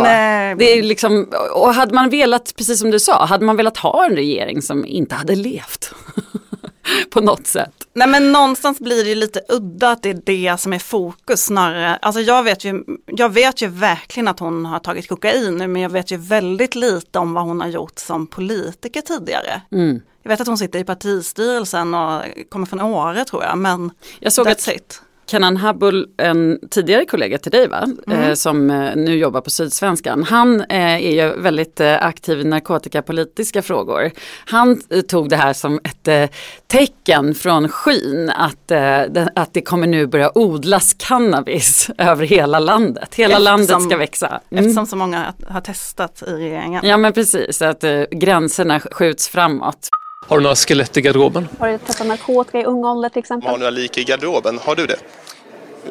Det 0.59 0.65
är 0.65 0.83
liksom, 0.83 1.29
och 1.55 1.75
hade 1.75 1.95
man 1.95 2.11
velat, 2.11 2.55
precis 2.57 2.81
som 2.81 2.91
du 2.91 3.01
sa, 3.01 3.25
hade 3.25 3.45
man 3.45 3.57
velat 3.57 3.77
ha 3.77 4.05
en 4.05 4.17
regering 4.17 4.63
som 4.63 4.87
inte 4.87 5.15
hade 5.15 5.35
levt. 5.35 5.93
på 7.11 7.21
något 7.21 7.47
sätt. 7.47 7.73
Nej 7.95 8.09
men 8.09 8.33
någonstans 8.33 8.81
blir 8.81 9.05
det 9.05 9.15
lite 9.15 9.41
udda 9.49 9.91
att 9.91 10.03
det 10.03 10.11
är 10.11 10.23
det 10.25 10.61
som 10.61 10.73
är 10.73 10.79
fokus 10.79 11.45
snarare. 11.45 11.97
Alltså 11.97 12.21
jag 12.21 12.43
vet 12.43 12.65
ju, 12.65 12.85
jag 13.07 13.33
vet 13.33 13.63
ju 13.63 13.67
verkligen 13.67 14.29
att 14.29 14.41
hon 14.41 14.67
har 14.67 14.79
tagit 14.79 15.09
kokain 15.09 15.57
nu 15.57 15.67
men 15.67 15.83
jag 15.83 15.91
vet 15.91 16.11
ju 16.11 16.17
väldigt 16.17 16.75
lite 16.75 17.19
om 17.19 17.35
vad 17.35 17.45
hon 17.45 17.61
har 17.61 17.69
gjort 17.69 17.99
som 17.99 18.27
politiker 18.27 19.01
tidigare. 19.01 19.63
Mm. 19.73 20.01
Jag 20.23 20.29
vet 20.29 20.41
att 20.41 20.47
hon 20.47 20.59
sitter 20.59 20.79
i 20.79 20.85
partistyrelsen 20.85 21.95
och 21.95 22.23
kommer 22.49 22.67
från 22.67 22.81
Åre 22.81 23.25
tror 23.25 23.45
jag 23.45 23.59
men 23.59 23.91
jag 24.21 24.33
såg 24.33 24.49
att, 24.49 24.69
it. 24.69 25.03
Kenan 25.33 25.57
Habul, 25.57 26.07
en 26.19 26.59
tidigare 26.71 27.05
kollega 27.05 27.39
till 27.39 27.53
dig 27.53 27.69
va, 27.69 27.89
mm. 28.07 28.21
eh, 28.21 28.35
som 28.35 28.71
eh, 28.71 28.97
nu 28.97 29.17
jobbar 29.17 29.41
på 29.41 29.51
Sydsvenskan, 29.51 30.23
han 30.23 30.61
eh, 30.61 31.07
är 31.07 31.11
ju 31.11 31.41
väldigt 31.41 31.81
eh, 31.81 32.05
aktiv 32.05 32.41
i 32.41 32.45
narkotikapolitiska 32.45 33.63
frågor. 33.63 34.11
Han 34.47 34.83
eh, 34.91 35.01
tog 35.01 35.29
det 35.29 35.37
här 35.37 35.53
som 35.53 35.81
ett 35.85 36.09
eh, 36.09 36.25
tecken 36.67 37.35
från 37.35 37.69
skyn 37.69 38.31
att, 38.31 38.69
det, 38.69 39.33
att 39.37 39.55
det 39.55 39.61
kommer 39.61 39.87
nu 39.87 40.07
börja 40.07 40.31
odlas 40.35 40.95
cannabis 40.99 41.91
över 41.99 42.27
hela 42.27 42.59
landet. 42.59 43.15
Hela 43.15 43.35
eftersom, 43.35 43.45
landet 43.45 43.83
ska 43.83 43.97
växa. 43.97 44.41
Mm. 44.51 44.65
Eftersom 44.65 44.87
så 44.87 44.97
många 44.97 45.35
har 45.49 45.61
testat 45.61 46.23
i 46.27 46.31
regeringen. 46.31 46.87
Ja 46.87 46.97
men 46.97 47.13
precis, 47.13 47.63
att 47.63 47.85
gränserna 48.11 48.81
skjuts 48.81 49.29
framåt. 49.29 49.89
Har 50.29 50.37
du 50.37 50.43
några 50.43 50.57
skelett 50.57 50.97
i 50.97 51.01
garderoben? 51.01 51.49
Har 51.59 51.69
du 51.69 51.79
testat 51.79 52.07
narkotika 52.07 52.61
i 52.61 52.65
ung 52.65 52.85
ålder 52.85 53.09
till 53.09 53.19
exempel? 53.19 53.51
Har 53.51 53.57
du 53.57 53.59
några 53.59 53.71
lik 53.71 53.99
i 53.99 54.05
garderoben? 54.05 54.59
Har 54.63 54.77
du 54.77 54.87
det? 54.87 54.97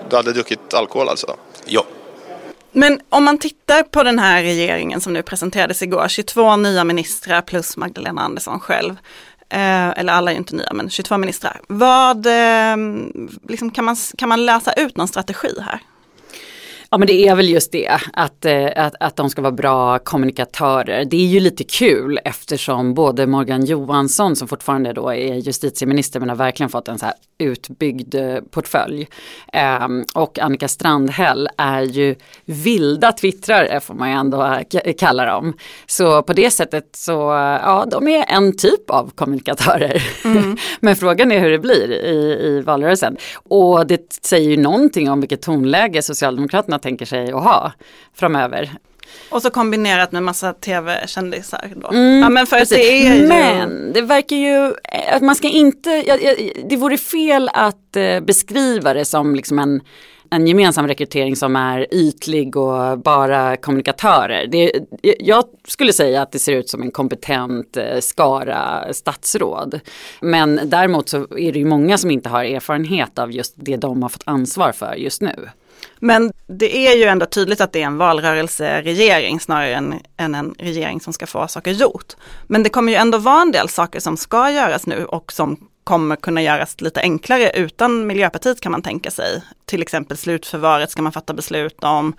Du 0.10 0.16
hade 0.16 0.34
druckit 0.34 0.74
alkohol 0.74 1.10
alltså? 1.10 1.36
Ja. 1.66 1.86
Men 2.72 3.00
om 3.10 3.24
man 3.24 3.38
tittar 3.38 3.84
på 3.84 4.04
den 4.04 4.20
här 4.20 4.44
regeringen 4.44 5.02
som 5.02 5.14
nu 5.14 5.24
presenterades 5.24 5.82
igår, 5.82 6.08
22 6.08 6.56
nya 6.56 6.84
ministrar 6.84 7.42
plus 7.42 7.78
Magdalena 7.78 8.22
Andersson 8.22 8.60
själv. 8.60 8.98
Eh, 9.50 9.90
eller 9.90 10.14
alla 10.14 10.32
är 10.32 10.36
inte 10.36 10.56
nya, 10.56 10.74
men 10.74 10.90
22 10.90 11.18
ministrar. 11.18 11.62
Vad, 11.68 12.26
eh, 12.26 12.78
liksom, 13.48 13.72
kan, 13.72 13.86
man, 13.86 13.96
kan 14.18 14.30
man 14.30 14.46
läsa 14.46 14.74
ut 14.74 14.98
någon 14.98 15.08
strategi 15.08 15.54
här? 15.62 15.80
Ja 16.94 16.98
men 16.98 17.08
det 17.08 17.28
är 17.28 17.36
väl 17.36 17.50
just 17.50 17.72
det, 17.72 17.98
att, 18.14 18.46
eh, 18.46 18.70
att, 18.76 18.96
att 19.00 19.16
de 19.16 19.30
ska 19.30 19.42
vara 19.42 19.52
bra 19.52 20.00
kommunikatörer. 20.00 21.06
Det 21.06 21.18
är 21.18 21.26
ju 21.26 21.40
lite 21.40 21.64
kul 21.64 22.20
eftersom 22.26 22.94
både 22.94 23.28
Morgan 23.28 23.66
Johansson 23.66 24.36
som 24.36 24.48
fortfarande 24.48 24.94
då 24.94 25.14
är 25.14 25.36
justitieminister 25.36 26.20
men 26.20 26.30
har 26.30 26.36
verkligen 26.36 26.70
fått 26.70 26.88
en 26.88 27.00
så 27.00 27.06
här 27.06 27.16
utbyggd 27.38 28.16
eh, 28.16 28.36
portfölj. 28.52 29.08
Um, 29.84 30.06
och 30.16 30.40
Annika 30.40 30.68
Strandhäll 30.68 31.50
är 31.58 31.82
ju 31.82 32.16
vilda 32.46 33.12
twittrare 33.12 33.80
får 33.80 33.94
man 33.94 34.10
ju 34.10 34.16
ändå 34.16 34.60
kalla 34.98 35.26
dem. 35.26 35.54
Så 35.86 36.22
på 36.24 36.34
det 36.34 36.52
sättet 36.52 36.90
så, 36.96 37.12
ja 37.64 37.88
de 37.92 38.08
är 38.08 38.26
en 38.28 38.58
typ 38.58 38.90
av 38.90 39.12
kommunikatörer. 39.16 40.04
Mm. 40.26 40.58
men 40.80 40.96
frågan 40.96 41.32
är 41.32 41.40
hur 41.40 41.52
det 41.52 41.60
blir 41.60 41.92
i, 41.92 42.48
i 42.48 42.62
valrörelsen. 42.62 43.18
Och 43.34 43.88
det 43.88 44.14
säger 44.22 44.50
ju 44.50 44.58
någonting 44.58 45.10
om 45.10 45.20
vilket 45.22 45.42
tonläge 45.42 46.02
Socialdemokraterna 46.02 46.80
tänker 46.82 47.06
sig 47.06 47.32
att 47.32 47.44
ha 47.44 47.72
framöver. 48.14 48.72
Och 49.30 49.42
så 49.42 49.50
kombinerat 49.50 50.12
med 50.12 50.24
massa 50.24 50.54
tv-kändisar 50.54 51.72
då. 51.76 51.88
Mm, 51.88 52.20
ja 52.20 52.30
men 52.30 52.48
för 52.48 52.70
det 52.70 52.92
är 52.92 53.16
ju... 53.16 53.28
Men 53.28 53.94
det 53.94 54.02
verkar 54.02 54.36
ju, 54.36 54.74
att 55.12 55.22
man 55.22 55.36
ska 55.36 55.48
inte, 55.48 55.90
ja, 55.90 56.18
ja, 56.22 56.36
det 56.70 56.78
vore 56.78 56.98
fel 56.98 57.50
att 57.54 57.96
eh, 57.96 58.20
beskriva 58.20 58.94
det 58.94 59.06
som 59.06 59.36
liksom 59.36 59.60
en 59.60 59.82
en 60.34 60.48
gemensam 60.48 60.88
rekrytering 60.88 61.36
som 61.36 61.56
är 61.56 61.88
ytlig 61.92 62.58
och 62.58 63.00
bara 63.00 63.58
kommunikatörer. 63.58 64.48
Det, 64.48 64.72
jag 65.20 65.44
skulle 65.68 65.94
säga 65.94 66.22
att 66.22 66.32
det 66.32 66.40
ser 66.40 66.54
ut 66.54 66.70
som 66.70 66.82
en 66.82 66.92
kompetent 66.92 67.78
eh, 67.78 68.00
skara 68.00 68.94
statsråd. 68.94 69.80
Men 70.22 70.60
däremot 70.64 71.10
så 71.10 71.18
är 71.18 71.52
det 71.52 71.60
ju 71.60 71.66
många 71.66 71.98
som 71.98 72.12
inte 72.12 72.30
har 72.30 72.44
erfarenhet 72.44 73.20
av 73.20 73.32
just 73.32 73.54
det 73.56 73.78
de 73.78 74.02
har 74.02 74.10
fått 74.10 74.24
ansvar 74.26 74.72
för 74.72 74.96
just 74.96 75.22
nu. 75.22 75.50
Men 76.00 76.32
det 76.48 76.78
är 76.88 76.98
ju 76.98 77.04
ändå 77.04 77.26
tydligt 77.26 77.62
att 77.62 77.74
det 77.74 77.82
är 77.82 77.86
en 77.86 77.98
valrörelseregering 77.98 79.40
snarare 79.40 79.76
än, 79.76 80.00
än 80.18 80.36
en 80.36 80.56
regering 80.60 81.02
som 81.02 81.14
ska 81.14 81.28
få 81.28 81.48
saker 81.48 81.72
gjort. 81.72 82.16
Men 82.48 82.64
det 82.64 82.70
kommer 82.70 82.92
ju 82.92 82.98
ändå 82.98 83.18
vara 83.18 83.42
en 83.42 83.52
del 83.52 83.70
saker 83.70 84.00
som 84.00 84.18
ska 84.18 84.52
göras 84.52 84.86
nu 84.86 85.06
och 85.06 85.32
som 85.32 85.71
kommer 85.84 86.16
kunna 86.16 86.42
göras 86.42 86.82
lite 86.82 87.02
enklare 87.02 87.50
utan 87.50 88.08
Miljöpartiet 88.08 88.62
kan 88.62 88.72
man 88.72 88.82
tänka 88.82 89.12
sig. 89.12 89.42
Till 89.66 89.82
exempel 89.82 90.18
slutförvaret 90.18 90.92
ska 90.92 91.02
man 91.02 91.12
fatta 91.12 91.34
beslut 91.34 91.84
om. 91.84 92.14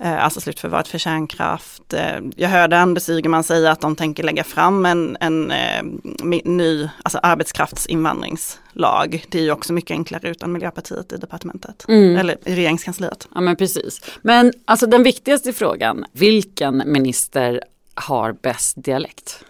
Eh, 0.00 0.24
alltså 0.24 0.40
slutförvaret 0.40 0.88
för 0.88 0.98
kärnkraft. 0.98 1.92
Eh, 1.92 2.18
jag 2.36 2.48
hörde 2.48 2.78
Anders 2.78 3.08
Ygeman 3.08 3.44
säga 3.44 3.70
att 3.70 3.80
de 3.80 3.96
tänker 3.96 4.22
lägga 4.22 4.44
fram 4.44 4.86
en, 4.86 5.16
en, 5.20 5.50
eh, 5.50 5.82
ny 6.44 6.88
alltså 7.02 7.18
arbetskraftsinvandringslag. 7.22 9.24
Det 9.28 9.38
är 9.38 9.42
ju 9.42 9.50
också 9.50 9.72
mycket 9.72 9.90
enklare 9.90 10.28
utan 10.28 10.52
Miljöpartiet 10.52 11.12
i 11.12 11.16
departementet, 11.16 11.84
mm. 11.88 12.16
eller 12.16 12.48
i 12.48 12.54
regeringskansliet. 12.54 13.28
Ja 13.34 13.40
men 13.40 13.56
precis. 13.56 14.00
Men 14.22 14.52
alltså 14.64 14.86
den 14.86 15.02
viktigaste 15.02 15.52
frågan, 15.52 16.04
vilken 16.12 16.82
minister 16.86 17.62
har 17.94 18.32
bäst 18.32 18.84
dialekt? 18.84 19.44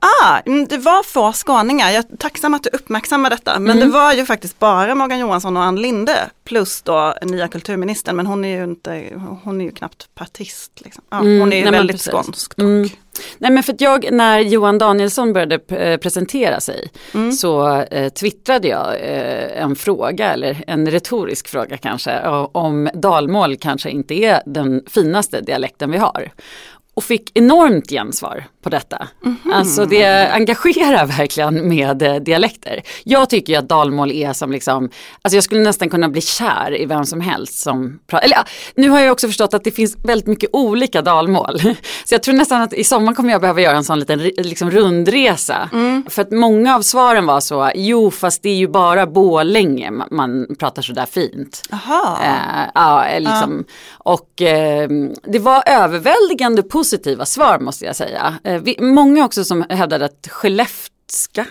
Ah, 0.00 0.40
mm, 0.46 0.66
det 0.66 0.78
var 0.78 1.02
få 1.02 1.32
skåningar. 1.32 1.90
Jag 1.90 2.04
är 2.12 2.16
tacksam 2.16 2.54
att 2.54 2.62
du 2.62 2.70
uppmärksammar 2.72 3.30
detta. 3.30 3.58
Men 3.58 3.76
mm. 3.76 3.88
det 3.88 3.94
var 3.94 4.12
ju 4.12 4.26
faktiskt 4.26 4.58
bara 4.58 4.94
Morgan 4.94 5.18
Johansson 5.18 5.56
och 5.56 5.62
Ann 5.62 5.76
Linde 5.76 6.30
plus 6.44 6.82
då 6.82 7.14
nya 7.22 7.48
kulturministern. 7.48 8.16
Men 8.16 8.26
hon 8.26 8.44
är 8.44 8.56
ju 8.58 8.64
inte, 8.64 9.04
hon 9.44 9.60
är 9.60 9.64
ju 9.64 9.70
knappt 9.70 10.14
partist. 10.14 10.72
Liksom. 10.84 11.04
Ja, 11.10 11.18
mm, 11.18 11.40
hon 11.40 11.52
är 11.52 11.56
ju 11.56 11.62
nej, 11.62 11.72
väldigt 11.72 12.00
skånsk 12.00 12.58
mm. 12.58 12.88
Nej 13.38 13.50
men 13.50 13.62
för 13.62 13.72
att 13.72 13.80
jag, 13.80 14.12
när 14.12 14.38
Johan 14.38 14.78
Danielsson 14.78 15.32
började 15.32 15.60
eh, 15.68 15.96
presentera 15.96 16.60
sig 16.60 16.90
mm. 17.14 17.32
så 17.32 17.76
eh, 17.82 18.08
twittrade 18.08 18.68
jag 18.68 18.94
eh, 18.94 19.62
en 19.62 19.76
fråga, 19.76 20.32
eller 20.32 20.64
en 20.66 20.90
retorisk 20.90 21.48
fråga 21.48 21.76
kanske, 21.76 22.20
om 22.52 22.90
dalmål 22.94 23.56
kanske 23.56 23.90
inte 23.90 24.14
är 24.14 24.42
den 24.46 24.82
finaste 24.86 25.40
dialekten 25.40 25.90
vi 25.90 25.98
har 25.98 26.30
och 26.94 27.04
fick 27.04 27.30
enormt 27.34 27.90
gensvar 27.90 28.44
på 28.62 28.70
detta. 28.70 29.08
Mm 29.24 29.36
-hmm. 29.44 29.52
Alltså 29.52 29.86
det 29.86 30.32
engagerar 30.32 31.06
verkligen 31.06 31.68
med 31.68 32.02
eh, 32.02 32.14
dialekter. 32.14 32.82
Jag 33.04 33.30
tycker 33.30 33.52
ju 33.52 33.58
att 33.58 33.68
dalmål 33.68 34.12
är 34.12 34.32
som 34.32 34.52
liksom, 34.52 34.90
alltså 35.22 35.36
jag 35.36 35.44
skulle 35.44 35.60
nästan 35.60 35.90
kunna 35.90 36.08
bli 36.08 36.20
kär 36.20 36.80
i 36.80 36.86
vem 36.86 37.06
som 37.06 37.20
helst 37.20 37.58
som 37.58 37.98
pratar, 38.06 38.24
eller 38.24 38.36
ja, 38.36 38.44
nu 38.74 38.88
har 38.88 39.00
jag 39.00 39.12
också 39.12 39.26
förstått 39.26 39.54
att 39.54 39.64
det 39.64 39.70
finns 39.70 39.96
väldigt 40.04 40.26
mycket 40.26 40.50
olika 40.52 41.02
dalmål. 41.02 41.60
Så 42.04 42.14
jag 42.14 42.22
tror 42.22 42.34
nästan 42.34 42.62
att 42.62 42.72
i 42.72 42.84
sommar 42.84 43.14
kommer 43.14 43.30
jag 43.30 43.40
behöva 43.40 43.60
göra 43.60 43.76
en 43.76 43.84
sån 43.84 43.98
liten 43.98 44.18
liksom, 44.18 44.70
rundresa. 44.70 45.70
Mm. 45.72 46.04
För 46.08 46.22
att 46.22 46.30
många 46.30 46.76
av 46.76 46.82
svaren 46.82 47.26
var 47.26 47.40
så, 47.40 47.70
jo 47.74 48.10
fast 48.10 48.42
det 48.42 48.48
är 48.48 48.56
ju 48.56 48.68
bara 48.68 49.06
Bålänge 49.06 49.90
man, 49.90 50.08
man 50.10 50.46
pratar 50.58 50.82
sådär 50.82 51.06
fint. 51.06 51.62
Aha. 51.72 52.18
Eh, 52.24 52.70
ja, 52.74 53.06
liksom, 53.18 53.64
ah. 53.98 54.12
och 54.12 54.42
eh, 54.42 54.88
det 55.24 55.38
var 55.38 55.62
överväldigande 55.66 56.62
positivt 56.62 56.79
positiva 56.80 57.26
svar 57.26 57.58
måste 57.58 57.84
jag 57.84 57.96
säga. 57.96 58.34
Eh, 58.44 58.62
vi, 58.62 58.76
många 58.80 59.24
också 59.24 59.44
som 59.44 59.64
hävdade 59.68 60.04
att 60.04 60.28
Skellefteska 60.30 61.46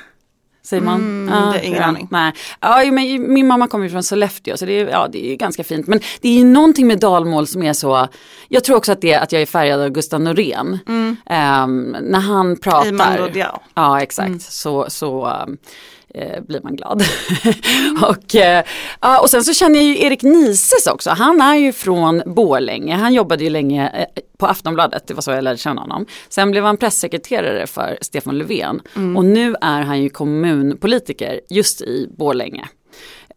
Säger 0.63 0.83
man? 0.83 0.95
Mm, 0.95 1.35
ja, 1.35 1.51
det 1.51 1.59
är 1.59 1.63
ingen 1.63 1.83
aning. 1.83 2.07
Nej. 2.11 2.33
Ja, 2.59 2.83
men 2.91 3.33
min 3.33 3.47
mamma 3.47 3.67
kommer 3.67 3.85
ju 3.85 3.91
från 3.91 4.03
Sollefteå 4.03 4.57
så 4.57 4.65
det 4.65 4.79
är, 4.79 4.87
ja, 4.87 5.07
det 5.11 5.31
är 5.31 5.35
ganska 5.35 5.63
fint. 5.63 5.87
Men 5.87 5.99
det 6.21 6.29
är 6.29 6.33
ju 6.33 6.43
någonting 6.43 6.87
med 6.87 6.99
dalmål 6.99 7.47
som 7.47 7.63
är 7.63 7.73
så, 7.73 8.07
jag 8.47 8.63
tror 8.63 8.77
också 8.77 8.91
att 8.91 9.01
det 9.01 9.13
är 9.13 9.19
att 9.19 9.31
jag 9.31 9.41
är 9.41 9.45
färgad 9.45 9.81
av 9.81 9.89
Gustav 9.89 10.21
Norén. 10.21 10.79
Mm. 10.87 11.09
Um, 11.09 11.95
när 12.01 12.19
han 12.19 12.57
pratar. 12.57 13.31
Ja, 13.73 14.01
exakt. 14.01 14.27
Mm. 14.27 14.39
Så, 14.39 14.85
så 14.89 15.27
um, 15.27 15.57
eh, 16.13 16.41
blir 16.41 16.61
man 16.63 16.75
glad. 16.75 17.03
Och, 18.01 18.35
eh, 18.35 18.63
och 19.21 19.29
sen 19.29 19.43
så 19.43 19.53
känner 19.53 19.75
jag 19.75 19.85
ju 19.85 20.05
Erik 20.05 20.23
Nises 20.23 20.87
också. 20.87 21.09
Han 21.09 21.41
är 21.41 21.55
ju 21.55 21.73
från 21.73 22.21
Borlänge. 22.25 22.95
Han 22.95 23.13
jobbade 23.13 23.43
ju 23.43 23.49
länge 23.49 23.89
eh, 23.89 24.21
på 24.37 24.45
Aftonbladet, 24.45 25.07
det 25.07 25.13
var 25.13 25.21
så 25.21 25.31
jag 25.31 25.43
lärde 25.43 25.57
känna 25.57 25.81
honom. 25.81 26.05
Sen 26.29 26.51
blev 26.51 26.63
han 26.63 26.77
pressekreterare 26.77 27.67
för 27.67 27.97
Stefan 28.01 28.37
Löfven 28.37 28.81
mm. 28.95 29.17
och 29.17 29.25
nu 29.25 29.55
är 29.61 29.81
han 29.81 30.01
ju 30.01 30.09
kommunpolitiker 30.09 31.39
just 31.49 31.81
i 31.81 32.09
Borlänge. 32.17 32.67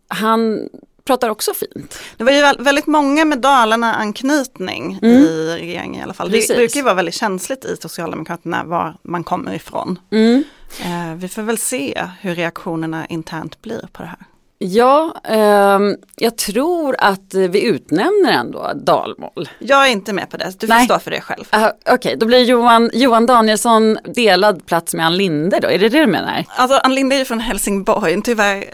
Han 0.09 0.69
pratar 1.05 1.29
också 1.29 1.55
fint. 1.55 1.99
Det 2.17 2.25
var 2.25 2.33
ju 2.33 2.41
väldigt 2.65 2.87
många 2.87 3.25
med 3.25 3.39
Dalarna-anknytning 3.39 4.99
mm. 5.03 5.23
i 5.23 5.57
regeringen 5.59 6.01
i 6.01 6.03
alla 6.03 6.15
fall. 6.15 6.31
Precis. 6.31 6.49
Det 6.49 6.57
brukar 6.57 6.77
ju 6.77 6.85
vara 6.85 6.95
väldigt 6.95 7.15
känsligt 7.15 7.65
i 7.65 7.77
Socialdemokraterna 7.81 8.65
var 8.65 8.97
man 9.03 9.25
kommer 9.25 9.55
ifrån. 9.55 9.99
Mm. 10.11 10.45
Eh, 10.81 11.15
vi 11.15 11.29
får 11.29 11.43
väl 11.43 11.59
se 11.59 12.09
hur 12.21 12.35
reaktionerna 12.35 13.07
internt 13.07 13.63
blir 13.63 13.89
på 13.93 14.03
det 14.03 14.09
här. 14.09 14.19
Ja, 14.65 15.15
eh, 15.25 15.79
jag 16.17 16.37
tror 16.39 16.97
att 16.99 17.35
vi 17.35 17.63
utnämner 17.63 18.33
ändå 18.33 18.73
dalmål. 18.75 19.49
Jag 19.59 19.87
är 19.87 19.91
inte 19.91 20.13
med 20.13 20.31
på 20.31 20.37
det, 20.37 20.61
du 20.61 20.67
får 20.67 20.75
Nej. 20.75 20.85
stå 20.85 20.99
för 20.99 21.11
det 21.11 21.21
själv. 21.21 21.45
Uh, 21.55 21.67
Okej, 21.67 21.95
okay. 21.95 22.17
då 22.17 22.27
blir 22.27 22.39
Johan, 22.39 22.91
Johan 22.95 23.27
Danielsson 23.27 23.99
delad 24.05 24.67
plats 24.67 24.95
med 24.95 25.07
Ann 25.07 25.17
Linde 25.17 25.61
då, 25.61 25.69
är 25.69 25.79
det 25.79 25.89
det 25.89 26.01
du 26.01 26.07
menar? 26.07 26.45
Alltså 26.49 26.77
Ann 26.77 26.95
Linde 26.95 27.17
är 27.17 27.19
ju 27.19 27.25
från 27.25 27.41
Helsingborg, 27.41 28.23
tyvärr, 28.23 28.65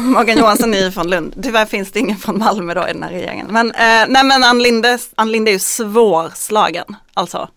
Morgan 0.00 0.38
Johansson 0.38 0.74
är 0.74 0.84
ju 0.84 0.90
från 0.90 1.10
Lund, 1.10 1.34
tyvärr 1.42 1.66
finns 1.66 1.92
det 1.92 1.98
ingen 1.98 2.16
från 2.16 2.38
Malmö 2.38 2.74
då 2.74 2.88
i 2.88 2.92
den 2.92 3.02
här 3.02 3.10
regeringen. 3.10 3.46
Men, 3.50 3.70
eh, 3.70 4.04
nej 4.08 4.24
men 4.24 4.44
Ann 4.44 4.62
Linde, 4.62 4.98
Ann 5.14 5.32
Linde 5.32 5.50
är 5.50 5.52
ju 5.52 5.58
svårslagen, 5.58 6.96
alltså. 7.14 7.48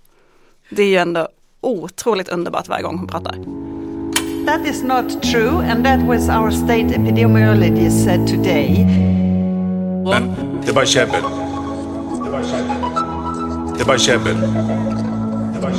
Det 0.70 0.84
är 0.84 0.88
ju 0.88 0.98
ändå 0.98 1.28
otroligt 1.62 2.30
underbart 2.30 2.68
varje 2.68 2.84
gång 2.84 2.98
hon 2.98 3.08
pratar. 3.08 3.36
That 4.46 4.66
is 4.66 4.84
not 4.84 5.24
true 5.24 5.62
and 5.62 5.86
that 5.86 6.00
was 6.00 6.30
our 6.30 6.52
state 6.52 6.96
epidemiologist 6.96 8.04
said 8.04 8.28
today. 8.28 8.86
Men 10.04 10.36
det 10.62 10.70
är 10.70 10.74
bara 10.74 10.86
käbbel. 10.86 11.22
Det 12.24 12.32
bara 12.32 12.44
käbbel. 12.44 12.76
Det 13.78 14.00
käbbel. 14.00 14.38
Käbbel, 15.54 15.78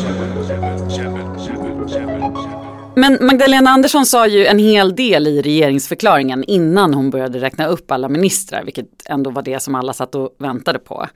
käbbel, 0.48 0.90
käbbel, 0.90 1.46
käbbel, 1.46 1.88
käbbel. 1.88 2.22
Men 2.94 3.18
Magdalena 3.20 3.70
Andersson 3.70 4.06
sa 4.06 4.26
ju 4.26 4.46
en 4.46 4.58
hel 4.58 4.96
del 4.96 5.26
i 5.26 5.42
regeringsförklaringen 5.42 6.44
innan 6.44 6.94
hon 6.94 7.10
började 7.10 7.40
räkna 7.40 7.66
upp 7.66 7.90
alla 7.90 8.08
ministrar, 8.08 8.64
vilket 8.64 8.86
ändå 9.08 9.30
var 9.30 9.42
det 9.42 9.60
som 9.60 9.74
alla 9.74 9.92
satt 9.92 10.14
och 10.14 10.36
väntade 10.38 10.78
på. 10.78 11.06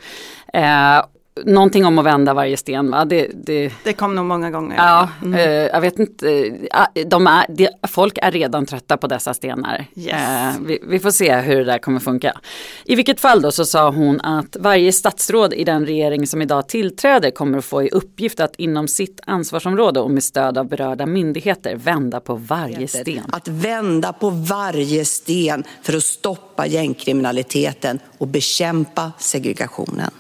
Eh, 0.53 1.05
någonting 1.44 1.87
om 1.87 1.99
att 1.99 2.05
vända 2.05 2.35
varje 2.35 2.57
sten 2.57 2.90
va? 2.90 3.05
Det, 3.05 3.31
det... 3.35 3.72
det 3.85 3.92
kom 3.92 4.14
nog 4.14 4.25
många 4.25 4.51
gånger. 4.51 4.77
Ja, 4.77 5.09
mm. 5.22 5.35
eh, 5.35 5.51
jag 5.51 5.81
vet 5.81 5.99
inte. 5.99 6.29
Eh, 6.35 7.07
de 7.07 7.27
är, 7.27 7.46
de, 7.49 7.68
folk 7.88 8.18
är 8.22 8.31
redan 8.31 8.66
trötta 8.66 8.96
på 8.96 9.07
dessa 9.07 9.35
stenar. 9.35 9.87
Yes. 9.94 10.12
Eh, 10.12 10.62
vi, 10.66 10.79
vi, 10.88 10.99
får 10.99 11.11
se 11.11 11.37
hur 11.37 11.57
det 11.57 11.64
där 11.64 11.79
kommer 11.79 12.01
funka. 12.01 12.40
I 12.85 12.94
vilket 12.94 13.20
fall 13.20 13.42
då 13.42 13.53
så 13.53 13.64
sa 13.64 13.90
hon 13.90 14.20
att 14.20 14.57
varje 14.61 14.92
statsråd 14.92 15.55
i 15.55 15.64
den 15.64 15.87
regering 15.87 16.27
som 16.27 16.42
idag 16.42 16.68
tillträder 16.68 17.31
kommer 17.31 17.59
att 17.59 17.64
få 17.64 17.83
i 17.83 17.88
uppgift 17.88 18.40
att 18.40 18.57
inom 18.57 18.88
sitt 18.88 19.20
ansvarsområde 19.27 20.01
och 20.01 20.11
med 20.11 20.22
stöd 20.22 20.59
av 20.59 20.68
berörda 20.68 21.07
myndigheter 21.07 21.77
vända 21.77 22.20
på 22.20 22.35
varje 22.35 22.88
sten. 22.88 23.25
Att 23.33 23.49
vända 23.49 24.12
på 24.12 24.31
varje 24.31 25.05
sten 25.05 25.64
för 25.83 25.96
att 25.96 26.05
stoppa 26.05 26.66
gängkriminaliteten 26.66 27.99
och 28.18 28.27
bekämpa 28.27 29.12
segregationen. 29.18 30.11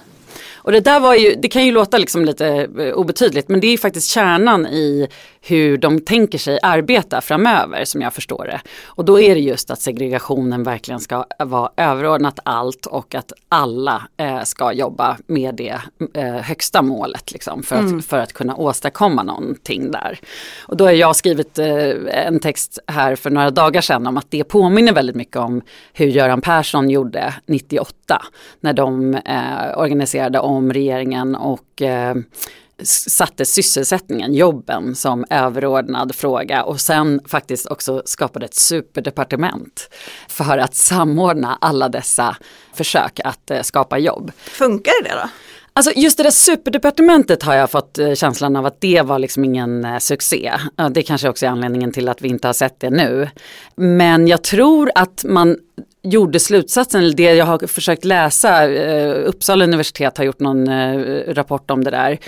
Och 0.66 0.72
det 0.72 0.80
där 0.80 1.00
var 1.00 1.14
ju, 1.14 1.34
det 1.34 1.48
kan 1.48 1.66
ju 1.66 1.72
låta 1.72 1.98
liksom 1.98 2.24
lite 2.24 2.46
eh, 2.78 2.92
obetydligt 2.92 3.48
men 3.48 3.60
det 3.60 3.66
är 3.66 3.70
ju 3.70 3.78
faktiskt 3.78 4.10
kärnan 4.10 4.66
i 4.66 5.08
hur 5.48 5.76
de 5.76 6.00
tänker 6.00 6.38
sig 6.38 6.58
arbeta 6.62 7.20
framöver 7.20 7.84
som 7.84 8.00
jag 8.00 8.12
förstår 8.14 8.44
det. 8.44 8.60
Och 8.84 9.04
då 9.04 9.20
är 9.20 9.34
det 9.34 9.40
just 9.40 9.70
att 9.70 9.80
segregationen 9.80 10.62
verkligen 10.62 11.00
ska 11.00 11.24
vara 11.38 11.70
överordnat 11.76 12.40
allt 12.42 12.86
och 12.86 13.14
att 13.14 13.32
alla 13.48 14.02
eh, 14.16 14.42
ska 14.42 14.72
jobba 14.72 15.16
med 15.26 15.54
det 15.54 15.80
eh, 16.14 16.24
högsta 16.24 16.82
målet 16.82 17.32
liksom, 17.32 17.62
för, 17.62 17.76
mm. 17.76 17.98
att, 17.98 18.04
för 18.04 18.18
att 18.18 18.32
kunna 18.32 18.56
åstadkomma 18.56 19.22
någonting 19.22 19.90
där. 19.90 20.18
Och 20.58 20.76
då 20.76 20.84
har 20.84 20.92
jag 20.92 21.16
skrivit 21.16 21.58
eh, 21.58 22.26
en 22.26 22.40
text 22.40 22.78
här 22.86 23.16
för 23.16 23.30
några 23.30 23.50
dagar 23.50 23.80
sedan 23.80 24.06
om 24.06 24.16
att 24.16 24.30
det 24.30 24.44
påminner 24.44 24.92
väldigt 24.92 25.16
mycket 25.16 25.36
om 25.36 25.62
hur 25.92 26.06
Göran 26.06 26.40
Persson 26.40 26.90
gjorde 26.90 27.34
98 27.46 28.22
när 28.60 28.72
de 28.72 29.14
eh, 29.14 29.78
organiserade 29.78 30.38
om 30.38 30.72
regeringen 30.72 31.34
och 31.34 31.82
eh, 31.82 32.14
satte 32.84 33.44
sysselsättningen, 33.44 34.34
jobben 34.34 34.94
som 34.94 35.24
överordnad 35.30 36.14
fråga 36.14 36.62
och 36.62 36.80
sen 36.80 37.20
faktiskt 37.26 37.66
också 37.66 38.02
skapade 38.04 38.46
ett 38.46 38.54
superdepartement 38.54 39.90
för 40.28 40.58
att 40.58 40.74
samordna 40.74 41.58
alla 41.60 41.88
dessa 41.88 42.36
försök 42.74 43.20
att 43.24 43.50
eh, 43.50 43.62
skapa 43.62 43.98
jobb. 43.98 44.32
Funkar 44.36 45.04
det 45.04 45.10
då? 45.22 45.28
Alltså 45.72 45.92
just 45.96 46.16
det 46.16 46.22
där 46.22 46.30
superdepartementet 46.30 47.42
har 47.42 47.54
jag 47.54 47.70
fått 47.70 47.98
eh, 47.98 48.14
känslan 48.14 48.56
av 48.56 48.66
att 48.66 48.80
det 48.80 49.02
var 49.02 49.18
liksom 49.18 49.44
ingen 49.44 49.84
eh, 49.84 49.98
succé. 49.98 50.52
Det 50.90 51.02
kanske 51.02 51.28
också 51.28 51.46
är 51.46 51.50
anledningen 51.50 51.92
till 51.92 52.08
att 52.08 52.22
vi 52.22 52.28
inte 52.28 52.48
har 52.48 52.52
sett 52.52 52.80
det 52.80 52.90
nu. 52.90 53.28
Men 53.74 54.28
jag 54.28 54.42
tror 54.44 54.90
att 54.94 55.24
man 55.24 55.56
gjorde 56.02 56.40
slutsatsen, 56.40 57.16
det 57.16 57.34
jag 57.34 57.44
har 57.44 57.66
försökt 57.66 58.04
läsa, 58.04 58.66
Uppsala 59.14 59.64
universitet 59.64 60.18
har 60.18 60.24
gjort 60.24 60.40
någon 60.40 60.68
rapport 61.34 61.70
om 61.70 61.84
det 61.84 61.90
där, 61.90 62.18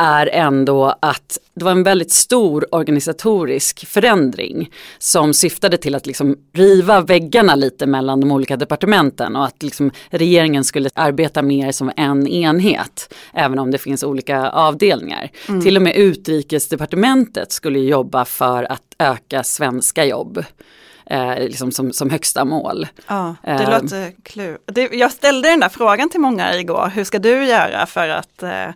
är 0.00 0.26
ändå 0.32 0.94
att 1.00 1.38
det 1.54 1.64
var 1.64 1.72
en 1.72 1.82
väldigt 1.82 2.12
stor 2.12 2.74
organisatorisk 2.74 3.86
förändring 3.86 4.70
som 4.98 5.34
syftade 5.34 5.76
till 5.76 5.94
att 5.94 6.06
liksom 6.06 6.36
riva 6.52 7.00
väggarna 7.00 7.54
lite 7.54 7.86
mellan 7.86 8.20
de 8.20 8.32
olika 8.32 8.56
departementen 8.56 9.36
och 9.36 9.44
att 9.44 9.62
liksom 9.62 9.90
regeringen 10.10 10.64
skulle 10.64 10.90
arbeta 10.94 11.42
mer 11.42 11.72
som 11.72 11.92
en 11.96 12.26
enhet, 12.26 13.14
även 13.34 13.58
om 13.58 13.70
det 13.70 13.78
finns 13.78 14.04
olika 14.04 14.50
avdelningar. 14.50 15.30
Mm. 15.48 15.60
Till 15.60 15.76
och 15.76 15.82
med 15.82 15.96
utrikesdepartementet 15.96 17.52
skulle 17.52 17.78
jobba 17.78 18.24
för 18.24 18.64
att 18.64 18.82
öka 18.98 19.44
svenska 19.44 20.04
jobb. 20.04 20.44
Eh, 21.10 21.38
liksom 21.38 21.72
som, 21.72 21.92
som 21.92 22.10
högsta 22.10 22.44
mål. 22.44 22.86
Ja, 23.06 23.36
det 23.42 23.50
eh. 23.50 23.70
låter 23.70 24.12
klur. 24.22 24.58
jag 24.92 25.12
ställde 25.12 25.48
den 25.48 25.60
där 25.60 25.68
frågan 25.68 26.10
till 26.10 26.20
många 26.20 26.56
igår, 26.56 26.90
hur 26.94 27.04
ska 27.04 27.18
du 27.18 27.44
göra 27.44 27.86
för 27.86 28.08
att 28.08 28.42
eh, 28.42 28.68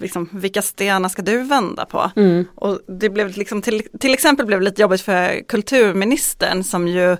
liksom, 0.00 0.28
vilka 0.32 0.62
stenar 0.62 1.08
ska 1.08 1.22
du 1.22 1.42
vända 1.42 1.86
på? 1.86 2.10
Mm. 2.16 2.44
Och 2.54 2.80
det 2.86 3.10
blev 3.10 3.36
liksom 3.36 3.62
till, 3.62 3.82
till 4.00 4.14
exempel 4.14 4.46
blev 4.46 4.60
det 4.60 4.64
lite 4.64 4.82
jobbigt 4.82 5.00
för 5.00 5.42
kulturministern 5.48 6.64
som 6.64 6.88
ju, 6.88 7.16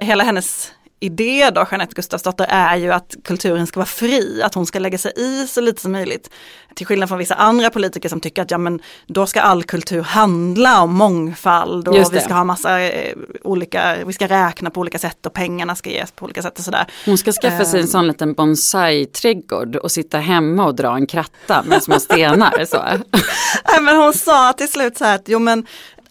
hela 0.00 0.24
hennes 0.24 0.72
idé 1.00 1.50
då, 1.50 1.66
Jeanette 1.70 1.94
Gustafsdotter, 1.94 2.46
är 2.48 2.76
ju 2.76 2.92
att 2.92 3.14
kulturen 3.24 3.66
ska 3.66 3.80
vara 3.80 3.86
fri, 3.86 4.42
att 4.42 4.54
hon 4.54 4.66
ska 4.66 4.78
lägga 4.78 4.98
sig 4.98 5.12
i 5.16 5.46
så 5.46 5.60
lite 5.60 5.82
som 5.82 5.92
möjligt. 5.92 6.30
Till 6.74 6.86
skillnad 6.86 7.08
från 7.08 7.18
vissa 7.18 7.34
andra 7.34 7.70
politiker 7.70 8.08
som 8.08 8.20
tycker 8.20 8.42
att 8.42 8.50
ja 8.50 8.58
men 8.58 8.80
då 9.06 9.26
ska 9.26 9.40
all 9.40 9.62
kultur 9.62 10.02
handla 10.02 10.82
om 10.82 10.94
mångfald 10.94 11.88
och 11.88 12.14
vi 12.14 12.20
ska 12.20 12.34
ha 12.34 12.44
massa 12.44 12.80
eh, 12.80 13.16
olika, 13.44 13.96
vi 14.06 14.12
ska 14.12 14.26
räkna 14.26 14.70
på 14.70 14.80
olika 14.80 14.98
sätt 14.98 15.26
och 15.26 15.32
pengarna 15.32 15.74
ska 15.74 15.90
ges 15.90 16.12
på 16.12 16.24
olika 16.24 16.42
sätt 16.42 16.58
och 16.58 16.64
sådär. 16.64 16.86
Hon 17.04 17.18
ska 17.18 17.32
skaffa 17.32 17.64
sig 17.64 17.80
en 17.80 17.86
eh. 17.86 17.90
sån 17.90 18.06
liten 18.06 18.34
bonsai-trädgård 18.34 19.76
och 19.76 19.92
sitta 19.92 20.18
hemma 20.18 20.66
och 20.66 20.74
dra 20.74 20.94
en 20.94 21.06
kratta 21.06 21.62
med 21.62 21.82
små 21.82 22.00
stenar. 22.00 22.64
så. 22.64 22.76
Nej, 23.72 23.80
men 23.82 23.96
hon 23.96 24.12
sa 24.12 24.52
till 24.52 24.68
slut 24.68 24.98
så 24.98 25.04
här 25.04 25.14
att 25.14 25.28
jo 25.28 25.38
men 25.38 25.66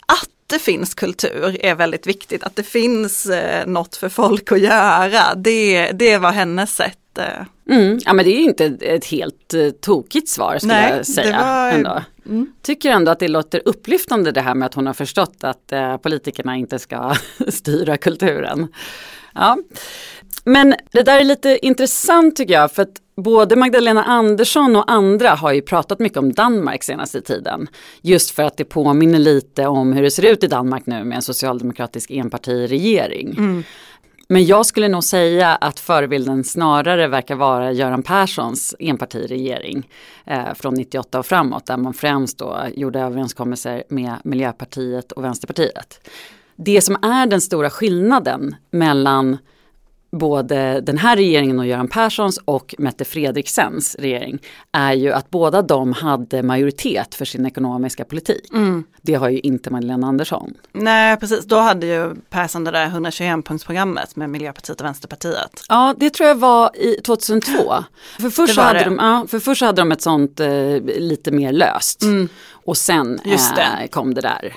att 0.06 0.30
det 0.48 0.60
finns 0.60 0.94
kultur 0.94 1.66
är 1.66 1.76
väldigt 1.76 2.08
viktigt, 2.08 2.44
att 2.44 2.56
det 2.56 2.64
finns 2.64 3.26
eh, 3.26 3.68
något 3.68 3.96
för 3.96 4.10
folk 4.10 4.52
att 4.52 4.60
göra. 4.60 5.36
Det, 5.36 5.92
det 5.92 6.18
var 6.18 6.32
hennes 6.32 6.76
sätt. 6.76 7.18
Eh. 7.18 7.74
Mm, 7.76 8.00
ja 8.06 8.14
men 8.14 8.26
det 8.26 8.32
är 8.32 8.40
inte 8.40 8.66
ett 8.66 9.06
helt 9.06 9.54
eh, 9.54 9.70
tokigt 9.70 10.30
svar 10.30 10.58
skulle 10.58 10.74
Nej, 10.74 10.94
jag 10.98 11.06
säga. 11.06 11.40
Var... 11.42 11.72
Ändå. 11.72 12.02
Mm. 12.26 12.54
Tycker 12.62 12.90
ändå 12.90 13.12
att 13.12 13.20
det 13.20 13.28
låter 13.28 13.62
upplyftande 13.66 14.32
det 14.32 14.42
här 14.42 14.56
med 14.56 14.66
att 14.66 14.74
hon 14.74 14.88
har 14.88 14.94
förstått 14.94 15.38
att 15.42 15.72
eh, 15.72 15.98
politikerna 15.98 16.56
inte 16.56 16.80
ska 16.80 17.16
styra 17.48 17.98
kulturen. 17.98 18.68
Ja. 19.34 19.58
Men 20.44 20.76
det 20.92 21.04
där 21.04 21.20
är 21.20 21.24
lite 21.24 21.60
intressant 21.62 22.36
tycker 22.36 22.54
jag 22.54 22.72
för 22.72 22.82
att 22.82 23.02
både 23.16 23.56
Magdalena 23.56 24.04
Andersson 24.04 24.76
och 24.76 24.92
andra 24.92 25.30
har 25.30 25.54
ju 25.54 25.62
pratat 25.62 26.00
mycket 26.00 26.18
om 26.18 26.34
Danmark 26.34 26.84
senaste 26.84 27.22
tiden. 27.22 27.68
Just 28.02 28.32
för 28.32 28.44
att 28.44 28.58
det 28.58 28.66
påminner 28.66 29.20
lite 29.20 29.68
om 29.68 29.94
hur 29.94 30.04
det 30.04 30.12
ser 30.12 30.26
ut 30.26 30.44
i 30.44 30.48
Danmark 30.48 30.86
nu 30.86 31.04
med 31.04 31.16
en 31.16 31.22
socialdemokratisk 31.22 32.12
enpartiregering. 32.12 33.36
Mm. 33.38 33.64
Men 34.28 34.46
jag 34.46 34.66
skulle 34.66 34.88
nog 34.88 35.04
säga 35.04 35.56
att 35.56 35.80
förebilden 35.80 36.44
snarare 36.44 37.08
verkar 37.08 37.36
vara 37.36 37.72
Göran 37.72 38.04
Perssons 38.04 38.76
enpartiregering 38.80 39.90
eh, 40.26 40.54
från 40.56 40.74
98 40.74 41.20
och 41.20 41.26
framåt 41.26 41.66
där 41.66 41.78
man 41.78 41.94
främst 41.94 42.38
då 42.38 42.58
gjorde 42.76 43.00
överenskommelser 43.00 43.84
med 43.90 44.16
Miljöpartiet 44.24 45.12
och 45.12 45.24
Vänsterpartiet. 45.24 46.10
Det 46.56 46.82
som 46.82 46.96
är 47.02 47.28
den 47.28 47.42
stora 47.42 47.70
skillnaden 47.70 48.56
mellan 48.72 49.38
både 50.12 50.82
den 50.82 50.98
här 50.98 51.16
regeringen 51.16 51.60
och 51.60 51.66
Göran 51.66 51.88
Perssons 51.88 52.40
och 52.46 52.76
Mette 52.78 53.06
Fredriksens 53.06 53.96
regering 54.00 54.40
är 54.72 54.94
ju 54.94 55.12
att 55.12 55.30
båda 55.30 55.62
de 55.62 55.94
hade 55.94 56.44
majoritet 56.44 57.16
för 57.16 57.26
sin 57.26 57.46
ekonomiska 57.46 58.06
politik. 58.06 58.54
Mm. 58.54 58.84
Det 59.02 59.14
har 59.14 59.30
ju 59.30 59.40
inte 59.40 59.70
Magdalena 59.70 60.08
Andersson. 60.08 60.54
Nej 60.72 61.18
precis, 61.18 61.46
då 61.46 61.56
hade 61.56 61.86
ju 61.86 62.16
Persson 62.30 62.64
det 62.64 62.72
där 62.72 62.88
121-punktsprogrammet 62.88 64.16
med 64.16 64.30
Miljöpartiet 64.30 64.82
och 64.82 64.86
Vänsterpartiet. 64.86 65.64
Ja 65.70 65.96
det 65.98 66.10
tror 66.10 66.30
jag 66.30 66.36
var 66.36 66.72
i 66.76 67.02
2002. 67.02 67.52
För 68.20 68.30
först, 68.30 68.58
hade 68.58 68.84
de, 68.84 68.98
ja, 69.02 69.26
för 69.30 69.40
först 69.40 69.62
hade 69.62 69.82
de 69.82 69.92
ett 69.92 70.02
sånt 70.02 70.40
eh, 70.40 70.80
lite 70.98 71.32
mer 71.32 71.52
löst. 71.52 72.04
Mm. 72.04 72.30
Och 72.66 72.78
sen 72.78 73.20
eh, 73.26 73.88
kom 73.90 74.14
det 74.14 74.22
där. 74.22 74.54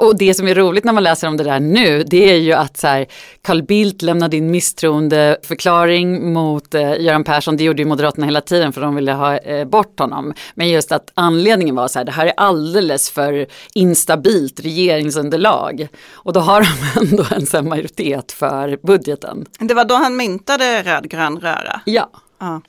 Och 0.00 0.18
det 0.18 0.34
som 0.34 0.48
är 0.48 0.54
roligt 0.54 0.84
när 0.84 0.92
man 0.92 1.02
läser 1.02 1.28
om 1.28 1.36
det 1.36 1.44
där 1.44 1.60
nu, 1.60 2.02
det 2.02 2.30
är 2.30 2.36
ju 2.36 2.52
att 2.52 2.76
så 2.76 2.86
här, 2.86 3.06
Carl 3.42 3.62
Bildt 3.62 4.02
lämnade 4.02 4.36
in 4.36 4.50
misstroendeförklaring 4.50 6.32
mot 6.32 6.74
eh, 6.74 7.00
Göran 7.00 7.24
Persson. 7.24 7.56
Det 7.56 7.64
gjorde 7.64 7.82
ju 7.82 7.88
Moderaterna 7.88 8.26
hela 8.26 8.40
tiden 8.40 8.72
för 8.72 8.80
de 8.80 8.94
ville 8.94 9.12
ha 9.12 9.36
eh, 9.36 9.68
bort 9.68 9.98
honom. 9.98 10.34
Men 10.54 10.68
just 10.68 10.92
att 10.92 11.10
anledningen 11.14 11.74
var 11.74 11.88
så 11.88 11.98
här, 11.98 12.06
det 12.06 12.12
här 12.12 12.26
är 12.26 12.32
alldeles 12.36 13.10
för 13.10 13.46
instabilt 13.74 14.60
regeringsunderlag. 14.60 15.88
Och 16.12 16.32
då 16.32 16.40
har 16.40 16.60
de 16.94 17.00
ändå 17.00 17.24
en 17.30 17.46
sån 17.46 17.68
majoritet 17.68 18.32
för 18.32 18.78
budgeten. 18.82 19.46
Det 19.58 19.74
var 19.74 19.84
då 19.84 19.94
han 19.94 20.16
myntade 20.16 20.82
rödgrön 20.82 21.38
röra? 21.40 21.80
Ja. 21.84 22.10
ja. 22.38 22.60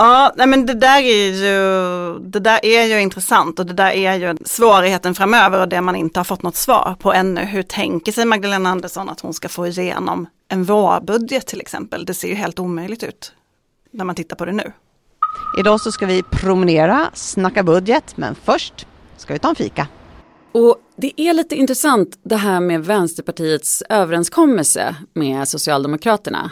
Ja, 0.00 0.32
nej 0.36 0.46
men 0.46 0.66
det 0.66 0.74
där 0.74 1.00
är 1.02 1.30
ju, 1.30 2.18
det 2.18 2.40
där 2.40 2.64
är 2.64 2.84
ju 2.84 3.00
intressant 3.00 3.58
och 3.58 3.66
det 3.66 3.72
där 3.72 3.90
är 3.90 4.14
ju 4.14 4.36
svårigheten 4.44 5.14
framöver 5.14 5.60
och 5.60 5.68
det 5.68 5.80
man 5.80 5.96
inte 5.96 6.20
har 6.20 6.24
fått 6.24 6.42
något 6.42 6.56
svar 6.56 6.96
på 6.98 7.12
ännu. 7.12 7.40
Hur 7.40 7.62
tänker 7.62 8.12
sig 8.12 8.24
Magdalena 8.24 8.70
Andersson 8.70 9.08
att 9.08 9.20
hon 9.20 9.34
ska 9.34 9.48
få 9.48 9.66
igenom 9.66 10.26
en 10.48 10.64
vårbudget 10.64 11.46
till 11.46 11.60
exempel? 11.60 12.04
Det 12.04 12.14
ser 12.14 12.28
ju 12.28 12.34
helt 12.34 12.58
omöjligt 12.58 13.02
ut 13.02 13.32
när 13.90 14.04
man 14.04 14.14
tittar 14.14 14.36
på 14.36 14.44
det 14.44 14.52
nu. 14.52 14.72
Idag 15.58 15.80
så 15.80 15.92
ska 15.92 16.06
vi 16.06 16.22
promenera, 16.22 17.10
snacka 17.14 17.62
budget, 17.62 18.16
men 18.16 18.34
först 18.44 18.86
ska 19.16 19.32
vi 19.32 19.38
ta 19.38 19.48
en 19.48 19.54
fika. 19.54 19.86
Och 20.52 20.76
det 20.96 21.20
är 21.20 21.32
lite 21.32 21.54
intressant 21.54 22.18
det 22.22 22.36
här 22.36 22.60
med 22.60 22.84
Vänsterpartiets 22.84 23.82
överenskommelse 23.88 24.96
med 25.12 25.48
Socialdemokraterna 25.48 26.50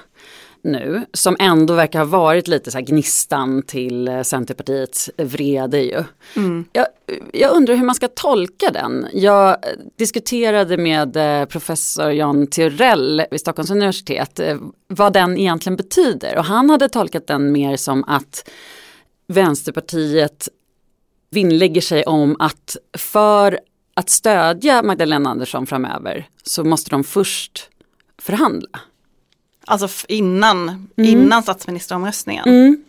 nu, 0.66 1.06
som 1.12 1.36
ändå 1.38 1.74
verkar 1.74 1.98
ha 1.98 2.06
varit 2.06 2.48
lite 2.48 2.70
så 2.70 2.78
här 2.78 2.84
gnistan 2.84 3.62
till 3.62 4.08
eh, 4.08 4.22
Centerpartiets 4.22 5.10
vrede 5.16 5.80
ju. 5.80 6.04
Mm. 6.36 6.64
Jag, 6.72 6.86
jag, 7.32 7.56
undrar 7.56 7.74
hur 7.74 7.84
man 7.84 7.94
ska 7.94 8.08
tolka 8.08 8.70
den. 8.70 9.06
Jag 9.12 9.56
diskuterade 9.98 10.76
med 10.76 11.16
eh, 11.16 11.46
professor 11.46 12.12
Jan 12.12 12.46
Theorell 12.46 13.22
vid 13.30 13.40
Stockholms 13.40 13.70
universitet 13.70 14.40
eh, 14.40 14.56
vad 14.88 15.12
den 15.12 15.38
egentligen 15.38 15.76
betyder 15.76 16.38
och 16.38 16.44
han 16.44 16.70
hade 16.70 16.88
tolkat 16.88 17.26
den 17.26 17.52
mer 17.52 17.76
som 17.76 18.04
att 18.04 18.50
Vänsterpartiet 19.28 20.48
vinnlägger 21.30 21.80
sig 21.80 22.04
om 22.04 22.36
att 22.38 22.76
för 22.98 23.60
att 23.94 24.10
stödja 24.10 24.82
Magdalena 24.82 25.30
Andersson 25.30 25.66
framöver 25.66 26.28
så 26.42 26.64
måste 26.64 26.90
de 26.90 27.04
först 27.04 27.68
förhandla. 28.18 28.80
Alltså 29.66 30.06
innan, 30.08 30.68
mm. 30.68 30.88
innan 30.96 31.42
statsministeromröstningen. 31.42 32.48
Mm. 32.48 32.84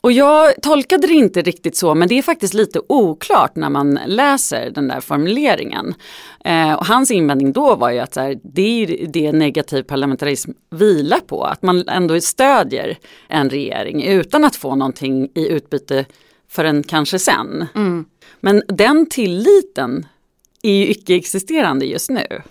Och 0.00 0.12
jag 0.12 0.62
tolkade 0.62 1.06
det 1.06 1.12
inte 1.12 1.42
riktigt 1.42 1.76
så 1.76 1.94
men 1.94 2.08
det 2.08 2.18
är 2.18 2.22
faktiskt 2.22 2.54
lite 2.54 2.80
oklart 2.88 3.56
när 3.56 3.68
man 3.68 3.98
läser 4.06 4.70
den 4.70 4.88
där 4.88 5.00
formuleringen. 5.00 5.94
Eh, 6.44 6.72
och 6.72 6.86
hans 6.86 7.10
invändning 7.10 7.52
då 7.52 7.74
var 7.74 7.90
ju 7.90 7.98
att 7.98 8.14
så 8.14 8.20
här, 8.20 8.38
det 8.42 8.82
är 8.82 9.06
det 9.06 9.32
negativ 9.32 9.82
parlamentarism 9.82 10.50
vilar 10.70 11.20
på, 11.20 11.44
att 11.44 11.62
man 11.62 11.88
ändå 11.88 12.20
stödjer 12.20 12.98
en 13.28 13.50
regering 13.50 14.04
utan 14.04 14.44
att 14.44 14.56
få 14.56 14.74
någonting 14.74 15.28
i 15.34 15.48
utbyte 15.48 16.04
förrän 16.48 16.82
kanske 16.82 17.18
sen. 17.18 17.66
Mm. 17.74 18.04
Men 18.40 18.62
den 18.68 19.06
tilliten 19.06 20.06
är 20.62 20.72
ju 20.72 20.86
icke-existerande 20.86 21.86
just 21.86 22.10
nu. 22.10 22.42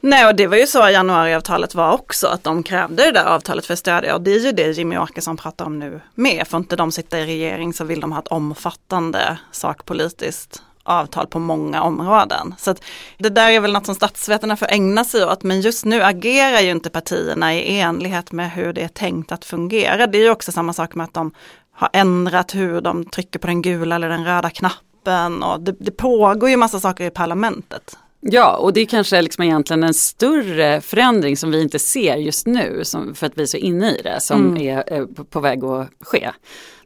Nej 0.00 0.26
och 0.26 0.34
det 0.34 0.46
var 0.46 0.56
ju 0.56 0.66
så 0.66 0.78
januariavtalet 0.78 1.74
var 1.74 1.92
också, 1.92 2.26
att 2.26 2.44
de 2.44 2.62
krävde 2.62 3.04
det 3.04 3.12
där 3.12 3.24
avtalet 3.24 3.66
för 3.66 3.72
att 3.72 3.78
stödja 3.78 4.14
och 4.14 4.22
det 4.22 4.34
är 4.34 4.38
ju 4.38 4.52
det 4.52 4.70
Jimmy 4.72 4.98
Åkesson 4.98 5.36
pratar 5.36 5.64
om 5.64 5.78
nu 5.78 6.00
med. 6.14 6.48
Får 6.48 6.58
inte 6.58 6.76
de 6.76 6.92
sitta 6.92 7.18
i 7.18 7.26
regering 7.26 7.72
så 7.72 7.84
vill 7.84 8.00
de 8.00 8.12
ha 8.12 8.18
ett 8.18 8.28
omfattande 8.28 9.38
sakpolitiskt 9.52 10.62
avtal 10.82 11.26
på 11.26 11.38
många 11.38 11.82
områden. 11.82 12.54
Så 12.58 12.70
att 12.70 12.84
det 13.18 13.28
där 13.28 13.50
är 13.50 13.60
väl 13.60 13.72
något 13.72 13.86
som 13.86 13.94
statsvetarna 13.94 14.56
får 14.56 14.66
ägna 14.70 15.04
sig 15.04 15.24
åt 15.24 15.42
men 15.42 15.60
just 15.60 15.84
nu 15.84 16.02
agerar 16.02 16.60
ju 16.60 16.70
inte 16.70 16.90
partierna 16.90 17.54
i 17.54 17.80
enlighet 17.80 18.32
med 18.32 18.52
hur 18.52 18.72
det 18.72 18.82
är 18.82 18.88
tänkt 18.88 19.32
att 19.32 19.44
fungera. 19.44 20.06
Det 20.06 20.18
är 20.18 20.22
ju 20.22 20.30
också 20.30 20.52
samma 20.52 20.72
sak 20.72 20.94
med 20.94 21.04
att 21.04 21.14
de 21.14 21.32
har 21.72 21.90
ändrat 21.92 22.54
hur 22.54 22.80
de 22.80 23.04
trycker 23.04 23.38
på 23.38 23.46
den 23.46 23.62
gula 23.62 23.94
eller 23.94 24.08
den 24.08 24.24
röda 24.24 24.50
knappen 24.50 25.42
och 25.42 25.60
det, 25.60 25.74
det 25.78 25.90
pågår 25.90 26.50
ju 26.50 26.56
massa 26.56 26.80
saker 26.80 27.04
i 27.04 27.10
parlamentet. 27.10 27.96
Ja, 28.20 28.56
och 28.56 28.72
det 28.72 28.80
är 28.80 28.86
kanske 28.86 29.22
liksom 29.22 29.44
egentligen 29.44 29.84
en 29.84 29.94
större 29.94 30.80
förändring 30.80 31.36
som 31.36 31.50
vi 31.50 31.62
inte 31.62 31.78
ser 31.78 32.16
just 32.16 32.46
nu 32.46 32.80
som, 32.84 33.14
för 33.14 33.26
att 33.26 33.38
vi 33.38 33.42
är 33.42 33.46
så 33.46 33.56
inne 33.56 33.90
i 33.90 34.02
det 34.02 34.20
som 34.20 34.46
mm. 34.46 34.62
är 34.62 34.92
eh, 34.92 35.06
på 35.30 35.40
väg 35.40 35.64
att 35.64 35.88
ske. 36.00 36.30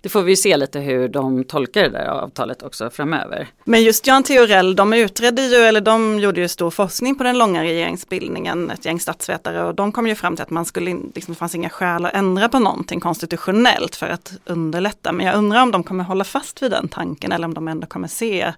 Det 0.01 0.09
får 0.09 0.23
vi 0.23 0.37
se 0.37 0.57
lite 0.57 0.81
hur 0.81 1.09
de 1.09 1.45
tolkar 1.45 1.83
det 1.83 1.89
där 1.89 2.07
avtalet 2.07 2.63
också 2.63 2.91
framöver. 2.91 3.49
Men 3.65 3.83
just 3.83 4.07
Jan 4.07 4.23
Theorell, 4.23 4.77
de 4.77 4.93
utredde 4.93 5.43
ju, 5.43 5.57
eller 5.57 5.81
de 5.81 6.19
gjorde 6.19 6.41
ju 6.41 6.49
stor 6.49 6.71
forskning 6.71 7.15
på 7.15 7.25
den 7.25 7.39
långa 7.39 7.63
regeringsbildningen, 7.63 8.71
ett 8.71 8.85
gäng 8.85 9.01
statsvetare, 9.01 9.65
och 9.65 9.75
de 9.75 9.93
kom 9.93 10.07
ju 10.07 10.15
fram 10.15 10.37
till 10.37 10.43
att 10.43 10.51
man 10.51 10.65
skulle, 10.65 10.97
liksom, 11.15 11.35
det 11.35 11.39
fanns 11.39 11.55
inga 11.55 11.69
skäl 11.69 12.07
att 12.07 12.15
ändra 12.15 12.49
på 12.49 12.59
någonting 12.59 13.01
konstitutionellt 13.01 13.97
för 13.97 14.07
att 14.07 14.33
underlätta. 14.45 15.13
Men 15.13 15.27
jag 15.27 15.37
undrar 15.37 15.63
om 15.63 15.71
de 15.71 15.83
kommer 15.83 16.05
hålla 16.05 16.25
fast 16.25 16.63
vid 16.63 16.71
den 16.71 16.89
tanken 16.89 17.33
eller 17.33 17.47
om 17.47 17.55
de 17.55 17.69
ändå 17.69 17.87
kommer 17.87 18.09
se 18.09 18.53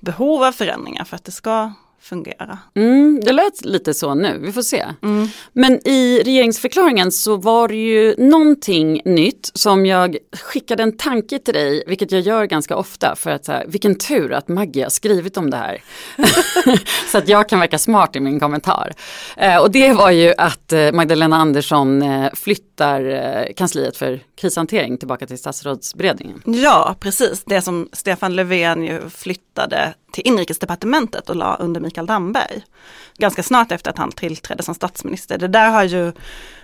behov 0.00 0.42
av 0.42 0.52
förändringar 0.52 1.04
för 1.04 1.16
att 1.16 1.24
det 1.24 1.32
ska 1.32 1.72
fungera. 2.00 2.58
Mm, 2.74 3.20
det 3.24 3.32
lät 3.32 3.64
lite 3.64 3.94
så 3.94 4.14
nu, 4.14 4.38
vi 4.38 4.52
får 4.52 4.62
se. 4.62 4.84
Mm. 5.02 5.28
Men 5.52 5.88
i 5.88 6.22
regeringsförklaringen 6.24 7.12
så 7.12 7.36
var 7.36 7.68
det 7.68 7.76
ju 7.76 8.14
någonting 8.18 9.02
nytt 9.04 9.50
som 9.54 9.86
jag 9.86 10.16
skickade 10.32 10.82
en 10.82 10.96
tanke 10.96 11.38
till 11.38 11.54
dig, 11.54 11.84
vilket 11.86 12.12
jag 12.12 12.20
gör 12.20 12.44
ganska 12.44 12.76
ofta 12.76 13.16
för 13.16 13.30
att 13.30 13.44
så 13.44 13.52
här, 13.52 13.64
vilken 13.68 13.94
tur 13.94 14.32
att 14.32 14.48
Maggie 14.48 14.82
har 14.82 14.90
skrivit 14.90 15.36
om 15.36 15.50
det 15.50 15.56
här. 15.56 15.82
så 17.12 17.18
att 17.18 17.28
jag 17.28 17.48
kan 17.48 17.60
verka 17.60 17.78
smart 17.78 18.16
i 18.16 18.20
min 18.20 18.40
kommentar. 18.40 18.92
Eh, 19.36 19.56
och 19.56 19.70
det 19.70 19.92
var 19.92 20.10
ju 20.10 20.34
att 20.38 20.72
eh, 20.72 20.92
Magdalena 20.92 21.36
Andersson 21.36 22.02
eh, 22.02 22.30
flyttar 22.80 23.04
eh, 23.04 23.52
kansliet 23.56 23.96
för 23.96 24.20
krishantering 24.36 24.98
tillbaka 24.98 25.26
till 25.26 25.38
statsrådsberedningen. 25.38 26.42
Ja, 26.44 26.96
precis. 27.00 27.44
Det 27.44 27.62
som 27.62 27.88
Stefan 27.92 28.36
Löfven 28.36 28.84
ju 28.84 29.10
flyttade 29.10 29.94
till 30.12 30.26
inrikesdepartementet 30.26 31.30
och 31.30 31.36
la 31.36 31.56
under 31.56 31.80
Mikael 31.80 32.06
Damberg. 32.06 32.64
Ganska 33.18 33.42
snart 33.42 33.72
efter 33.72 33.90
att 33.90 33.98
han 33.98 34.12
tillträdde 34.12 34.62
som 34.62 34.74
statsminister. 34.74 35.38
Det 35.38 35.48
där 35.48 35.70
har 35.70 35.84
ju 35.84 36.12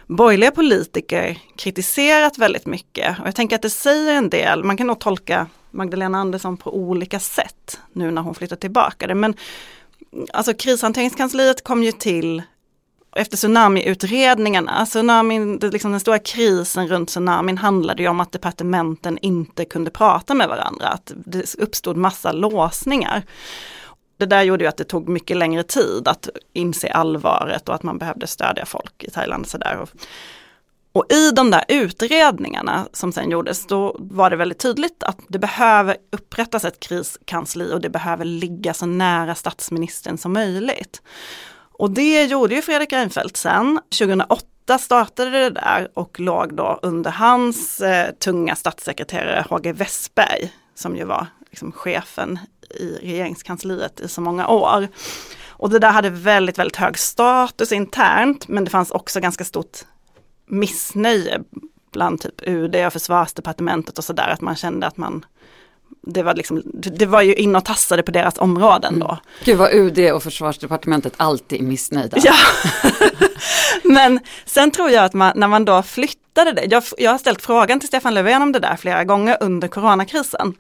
borgerliga 0.07 0.51
politiker 0.51 1.39
kritiserat 1.57 2.39
väldigt 2.39 2.67
mycket 2.67 3.21
och 3.21 3.27
jag 3.27 3.35
tänker 3.35 3.57
att 3.57 3.63
det 3.63 3.71
säger 3.71 4.15
en 4.15 4.31
del. 4.31 4.65
Man 4.65 4.77
kan 4.77 4.87
nog 4.87 4.99
tolka 4.99 5.47
Magdalena 5.71 6.19
Andersson 6.19 6.57
på 6.57 6.77
olika 6.77 7.21
sätt 7.21 7.81
nu 7.93 8.11
när 8.11 8.23
hon 8.23 8.35
flyttar 8.35 8.57
tillbaka 8.57 9.07
det. 9.07 9.15
Men 9.15 9.35
alltså 10.33 10.55
krishanteringskansliet 10.55 11.65
kom 11.65 11.83
ju 11.83 11.93
till 11.93 12.43
efter 13.17 13.37
tsunamiutredningarna, 13.37 14.87
tsunamin, 14.87 15.59
liksom 15.63 15.91
den 15.91 16.01
stora 16.01 16.19
krisen 16.19 16.89
runt 16.89 17.09
tsunamin 17.09 17.59
handlade 17.59 18.03
ju 18.03 18.09
om 18.09 18.21
att 18.21 18.33
departementen 18.33 19.19
inte 19.19 19.65
kunde 19.65 19.91
prata 19.91 20.35
med 20.35 20.49
varandra, 20.49 20.89
att 20.89 21.13
det 21.15 21.55
uppstod 21.59 21.97
massa 21.97 22.33
låsningar. 22.33 23.23
Det 24.19 24.27
där 24.27 24.43
gjorde 24.43 24.65
ju 24.65 24.69
att 24.69 24.77
det 24.77 24.85
tog 24.85 25.09
mycket 25.09 25.37
längre 25.37 25.63
tid 25.63 26.09
att 26.09 26.29
inse 26.53 26.89
allvaret 26.89 27.69
och 27.69 27.75
att 27.75 27.83
man 27.83 27.99
behövde 27.99 28.27
stödja 28.27 28.67
folk 28.67 29.05
i 29.05 29.11
Thailand. 29.11 29.47
Så 29.47 29.59
där. 29.59 29.87
Och 30.93 31.13
i 31.13 31.31
de 31.31 31.51
där 31.51 31.65
utredningarna 31.69 32.89
som 32.93 33.13
sen 33.13 33.31
gjordes, 33.31 33.67
då 33.67 33.97
var 33.99 34.31
det 34.31 34.37
väldigt 34.37 34.59
tydligt 34.59 35.03
att 35.03 35.19
det 35.29 35.39
behöver 35.39 35.97
upprättas 36.13 36.65
ett 36.65 36.81
kriskansli 36.81 37.73
och 37.73 37.81
det 37.81 37.91
behöver 37.91 38.25
ligga 38.25 38.75
så 38.75 38.87
nära 38.87 39.35
statsministern 39.35 40.19
som 40.19 40.33
möjligt. 40.33 41.03
Och 41.79 41.91
det 41.91 42.25
gjorde 42.25 42.55
ju 42.55 42.63
Fredrik 42.63 42.93
Reinfeldt 42.93 43.37
sen. 43.37 43.81
2008 43.99 44.79
startade 44.79 45.31
det 45.31 45.51
där 45.51 45.89
och 45.95 46.21
låg 46.21 46.55
då 46.55 46.79
under 46.83 47.11
hans 47.11 47.81
eh, 47.81 48.13
tunga 48.13 48.57
statssekreterare 48.57 49.45
HG 49.51 49.73
Westberg, 49.73 50.53
som 50.75 50.97
ju 50.97 51.05
var 51.05 51.27
liksom, 51.51 51.73
chefen 51.73 52.39
i 52.71 52.99
regeringskansliet 53.03 54.01
i 54.01 54.09
så 54.09 54.21
många 54.21 54.49
år. 54.49 54.89
Och 55.49 55.71
det 55.71 55.79
där 55.79 55.91
hade 55.91 56.11
väldigt, 56.11 56.59
väldigt 56.59 56.77
hög 56.77 56.99
status 56.99 57.73
internt, 57.73 58.49
men 58.49 58.65
det 58.65 58.71
fanns 58.71 58.91
också 58.91 59.21
ganska 59.21 59.45
stort 59.45 59.79
missnöje 60.47 61.41
bland 61.93 62.21
typ 62.21 62.43
UD 62.43 62.87
och 62.87 62.93
försvarsdepartementet 62.93 63.99
och 63.99 64.05
sådär, 64.05 64.29
att 64.29 64.41
man 64.41 64.57
kände 64.57 64.87
att 64.87 64.97
man 64.97 65.25
det 66.07 66.23
var, 66.23 66.35
liksom, 66.35 66.63
det 66.73 67.07
var 67.07 67.23
ju 67.23 67.35
in 67.35 67.57
och 67.57 67.65
tassade 67.65 68.03
på 68.03 68.11
deras 68.11 68.39
områden 68.39 68.99
då. 68.99 69.07
Mm. 69.07 69.19
Gud 69.45 69.59
vad 69.59 69.75
UD 69.75 70.13
och 70.13 70.23
försvarsdepartementet 70.23 71.13
alltid 71.17 71.61
är 71.61 71.65
missnöjda. 71.65 72.17
Ja. 72.25 72.35
Men 73.83 74.21
sen 74.45 74.71
tror 74.71 74.91
jag 74.91 75.05
att 75.05 75.15
man, 75.15 75.33
när 75.37 75.49
man 75.49 75.65
då 75.65 75.83
flyttade 75.83 76.53
det, 76.53 76.65
jag, 76.71 76.83
jag 76.99 77.11
har 77.11 77.19
ställt 77.19 77.43
frågan 77.43 77.81
till 77.81 77.89
Stefan 77.89 78.15
Löfven 78.15 78.43
om 78.43 78.53
det 78.53 78.59
där 78.59 78.77
flera 78.77 79.05
gånger 79.05 79.37
under 79.41 79.69
coronakrisen. 79.69 80.55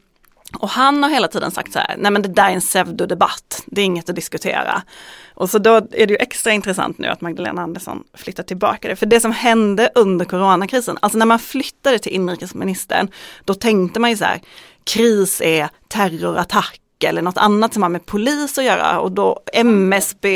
Och 0.58 0.68
han 0.68 1.02
har 1.02 1.10
hela 1.10 1.28
tiden 1.28 1.50
sagt 1.50 1.72
så 1.72 1.78
här, 1.78 1.94
nej 1.98 2.10
men 2.10 2.22
det 2.22 2.28
där 2.28 2.48
är 2.48 2.54
en 2.54 2.60
pseudodebatt, 2.60 3.62
det 3.66 3.80
är 3.80 3.84
inget 3.84 4.08
att 4.08 4.16
diskutera. 4.16 4.82
Och 5.34 5.50
så 5.50 5.58
då 5.58 5.74
är 5.74 6.06
det 6.06 6.10
ju 6.10 6.16
extra 6.16 6.52
intressant 6.52 6.98
nu 6.98 7.08
att 7.08 7.20
Magdalena 7.20 7.62
Andersson 7.62 8.04
flyttar 8.14 8.42
tillbaka 8.42 8.88
det. 8.88 8.96
För 8.96 9.06
det 9.06 9.20
som 9.20 9.32
hände 9.32 9.90
under 9.94 10.24
coronakrisen, 10.24 10.98
alltså 11.00 11.18
när 11.18 11.26
man 11.26 11.38
flyttade 11.38 11.98
till 11.98 12.12
inrikesministern, 12.12 13.08
då 13.44 13.54
tänkte 13.54 14.00
man 14.00 14.10
ju 14.10 14.16
så 14.16 14.24
här, 14.24 14.40
kris 14.86 15.40
är 15.40 15.68
terrorattack 15.88 16.80
eller 17.04 17.22
något 17.22 17.36
annat 17.36 17.74
som 17.74 17.82
har 17.82 17.90
med 17.90 18.06
polis 18.06 18.58
att 18.58 18.64
göra 18.64 19.00
och 19.00 19.12
då 19.12 19.40
MSB. 19.52 20.26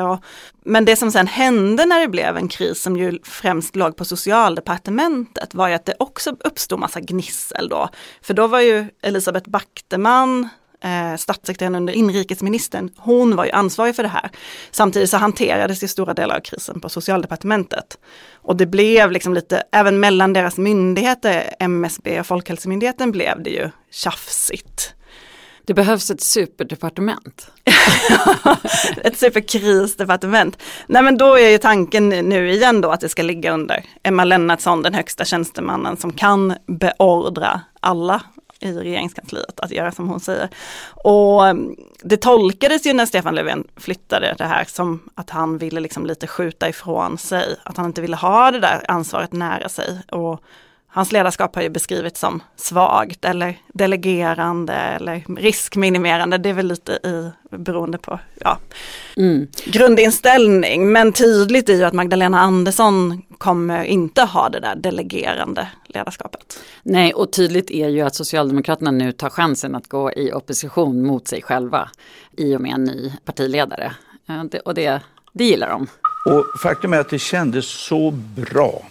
Och, 0.00 0.24
men 0.64 0.84
det 0.84 0.96
som 0.96 1.12
sen 1.12 1.26
hände 1.26 1.86
när 1.86 2.00
det 2.00 2.08
blev 2.08 2.36
en 2.36 2.48
kris 2.48 2.82
som 2.82 2.96
ju 2.96 3.18
främst 3.24 3.76
låg 3.76 3.96
på 3.96 4.04
socialdepartementet 4.04 5.54
var 5.54 5.68
ju 5.68 5.74
att 5.74 5.84
det 5.84 5.94
också 5.98 6.36
uppstod 6.44 6.78
massa 6.78 7.00
gnissel 7.00 7.68
då. 7.68 7.88
För 8.22 8.34
då 8.34 8.46
var 8.46 8.60
ju 8.60 8.86
Elisabeth 9.02 9.50
Backteman 9.50 10.48
eh, 10.86 11.16
statssekreteraren 11.16 11.74
under 11.74 11.92
inrikesministern, 11.92 12.90
hon 12.96 13.36
var 13.36 13.44
ju 13.44 13.50
ansvarig 13.50 13.96
för 13.96 14.02
det 14.02 14.08
här. 14.08 14.30
Samtidigt 14.70 15.10
så 15.10 15.16
hanterades 15.16 15.82
ju 15.82 15.88
stora 15.88 16.14
delar 16.14 16.36
av 16.36 16.40
krisen 16.40 16.80
på 16.80 16.88
socialdepartementet. 16.88 17.98
Och 18.34 18.56
det 18.56 18.66
blev 18.66 19.10
liksom 19.10 19.34
lite, 19.34 19.62
även 19.72 20.00
mellan 20.00 20.32
deras 20.32 20.56
myndigheter, 20.56 21.54
MSB 21.58 22.20
och 22.20 22.26
Folkhälsomyndigheten 22.26 23.12
blev 23.12 23.42
det 23.42 23.50
ju 23.50 23.70
tjafsigt. 23.90 24.92
Det 25.66 25.74
behövs 25.74 26.10
ett 26.10 26.20
superdepartement. 26.20 27.50
ett 29.04 29.18
superkrisdepartement. 29.18 30.62
Nej 30.86 31.02
men 31.02 31.18
då 31.18 31.38
är 31.38 31.48
ju 31.48 31.58
tanken 31.58 32.08
nu 32.08 32.50
igen 32.50 32.80
då 32.80 32.90
att 32.90 33.00
det 33.00 33.08
ska 33.08 33.22
ligga 33.22 33.52
under 33.52 33.84
Emma 34.02 34.24
Lennartsson, 34.24 34.82
den 34.82 34.94
högsta 34.94 35.24
tjänstemannen 35.24 35.96
som 35.96 36.12
kan 36.12 36.54
beordra 36.66 37.60
alla 37.80 38.22
i 38.60 38.72
regeringskansliet 38.72 39.60
att 39.60 39.70
göra 39.70 39.92
som 39.92 40.08
hon 40.08 40.20
säger. 40.20 40.48
Och 40.90 41.46
mm, 41.46 41.76
det 42.02 42.16
tolkades 42.16 42.86
ju 42.86 42.92
när 42.92 43.06
Stefan 43.06 43.34
Löfven 43.34 43.64
flyttade 43.76 44.34
det 44.38 44.44
här 44.44 44.64
som 44.64 45.00
att 45.14 45.30
han 45.30 45.58
ville 45.58 45.80
liksom 45.80 46.06
lite 46.06 46.26
skjuta 46.26 46.68
ifrån 46.68 47.18
sig, 47.18 47.56
att 47.62 47.76
han 47.76 47.86
inte 47.86 48.00
ville 48.00 48.16
ha 48.16 48.50
det 48.50 48.60
där 48.60 48.84
ansvaret 48.88 49.32
nära 49.32 49.68
sig. 49.68 49.98
Och 50.12 50.42
Hans 50.96 51.12
ledarskap 51.12 51.54
har 51.54 51.62
ju 51.62 51.68
beskrivits 51.68 52.20
som 52.20 52.42
svagt 52.56 53.24
eller 53.24 53.58
delegerande 53.72 54.74
eller 54.74 55.24
riskminimerande. 55.36 56.38
Det 56.38 56.48
är 56.48 56.52
väl 56.52 56.66
lite 56.66 56.92
i, 56.92 57.30
beroende 57.50 57.98
på 57.98 58.18
ja, 58.40 58.58
mm. 59.16 59.48
grundinställning. 59.64 60.92
Men 60.92 61.12
tydligt 61.12 61.68
är 61.68 61.74
ju 61.74 61.84
att 61.84 61.92
Magdalena 61.92 62.40
Andersson 62.40 63.22
kommer 63.38 63.84
inte 63.84 64.22
ha 64.22 64.48
det 64.48 64.60
där 64.60 64.76
delegerande 64.76 65.68
ledarskapet. 65.86 66.58
Nej, 66.82 67.14
och 67.14 67.32
tydligt 67.32 67.70
är 67.70 67.88
ju 67.88 68.00
att 68.00 68.14
Socialdemokraterna 68.14 68.90
nu 68.90 69.12
tar 69.12 69.30
chansen 69.30 69.74
att 69.74 69.88
gå 69.88 70.12
i 70.12 70.32
opposition 70.32 71.06
mot 71.06 71.28
sig 71.28 71.42
själva 71.42 71.88
i 72.36 72.56
och 72.56 72.60
med 72.60 72.74
en 72.74 72.84
ny 72.84 73.12
partiledare. 73.24 73.92
Och 74.64 74.74
det, 74.74 75.00
det 75.32 75.44
gillar 75.44 75.68
de. 75.68 75.86
Och 76.26 76.60
faktum 76.62 76.92
är 76.92 76.98
att 76.98 77.10
det 77.10 77.18
kändes 77.18 77.66
så 77.66 78.10
bra 78.10 78.82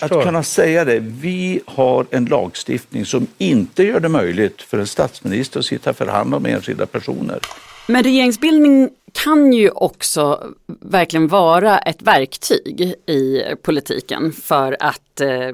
att 0.00 0.10
kunna 0.10 0.42
säga 0.42 0.84
det. 0.84 0.98
Vi 1.00 1.60
har 1.66 2.06
en 2.10 2.24
lagstiftning 2.24 3.06
som 3.06 3.26
inte 3.38 3.82
gör 3.82 4.00
det 4.00 4.08
möjligt 4.08 4.62
för 4.62 4.78
en 4.78 4.86
statsminister 4.86 5.60
att 5.60 5.66
sitta 5.66 5.90
och 5.90 5.96
förhandla 5.96 6.38
med 6.38 6.54
enskilda 6.54 6.86
personer. 6.86 7.40
Men 7.86 8.02
regeringsbildning 8.02 8.90
kan 9.24 9.52
ju 9.52 9.70
också 9.70 10.46
verkligen 10.80 11.28
vara 11.28 11.78
ett 11.78 12.02
verktyg 12.02 12.80
i 13.06 13.42
politiken 13.62 14.32
för 14.32 14.76
att 14.80 15.20
eh, 15.20 15.50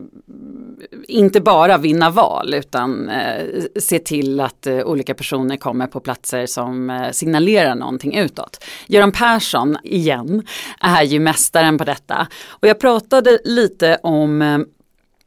inte 1.09 1.41
bara 1.41 1.79
vinna 1.79 2.11
val 2.11 2.55
utan 2.55 3.09
eh, 3.09 3.45
se 3.81 3.99
till 3.99 4.41
att 4.41 4.67
eh, 4.67 4.79
olika 4.79 5.15
personer 5.15 5.57
kommer 5.57 5.87
på 5.87 6.01
platser 6.01 6.47
som 6.47 6.91
eh, 6.91 7.11
signalerar 7.11 7.75
någonting 7.75 8.17
utåt. 8.17 8.65
Göran 8.87 9.13
Persson, 9.13 9.77
igen, 9.85 10.43
är 10.81 11.03
ju 11.03 11.21
mästaren 11.21 11.79
på 11.79 11.85
detta. 11.85 12.27
Och 12.49 12.69
jag 12.69 12.81
pratade 12.81 13.39
lite 13.45 13.99
om 14.03 14.43
eh, 14.43 14.59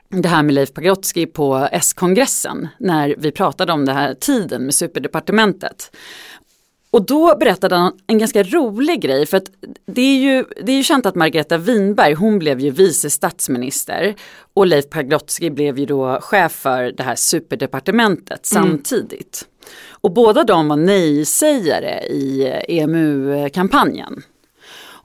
det 0.10 0.28
här 0.28 0.44
med 0.44 0.56
Leif 0.56 0.74
Pagrotsky 0.74 1.26
på 1.26 1.68
S-kongressen 1.72 2.68
när 2.78 3.16
vi 3.18 3.32
pratade 3.32 3.74
om 3.74 3.86
den 3.86 3.96
här 3.96 4.14
tiden 4.14 4.66
med 4.66 4.74
superdepartementet. 4.74 5.92
Och 6.96 7.06
då 7.06 7.36
berättade 7.38 7.76
han 7.76 7.94
en 8.08 8.18
ganska 8.18 8.44
rolig 8.44 9.02
grej 9.02 9.26
för 9.26 9.38
att 9.38 9.52
det 9.86 10.02
är 10.02 10.18
ju, 10.18 10.46
det 10.64 10.72
är 10.72 10.76
ju 10.76 10.84
känt 10.84 11.06
att 11.06 11.16
Margareta 11.16 11.58
Winberg 11.58 12.14
hon 12.14 12.40
blev 12.40 12.60
ju 12.60 12.70
vice 12.70 13.10
statsminister 13.10 14.16
och 14.54 14.68
Leif 14.68 14.90
Pagrotsky 14.90 15.50
blev 15.50 15.80
ju 15.80 15.86
då 15.86 16.20
chef 16.22 16.52
för 16.52 16.92
det 16.92 17.04
här 17.04 17.16
superdepartementet 17.16 18.52
mm. 18.52 18.64
samtidigt. 18.64 19.46
Och 19.90 20.12
båda 20.12 20.44
de 20.44 20.68
var 20.68 20.78
nej-sägare 20.78 22.00
i 22.00 22.54
EMU-kampanjen. 22.68 24.24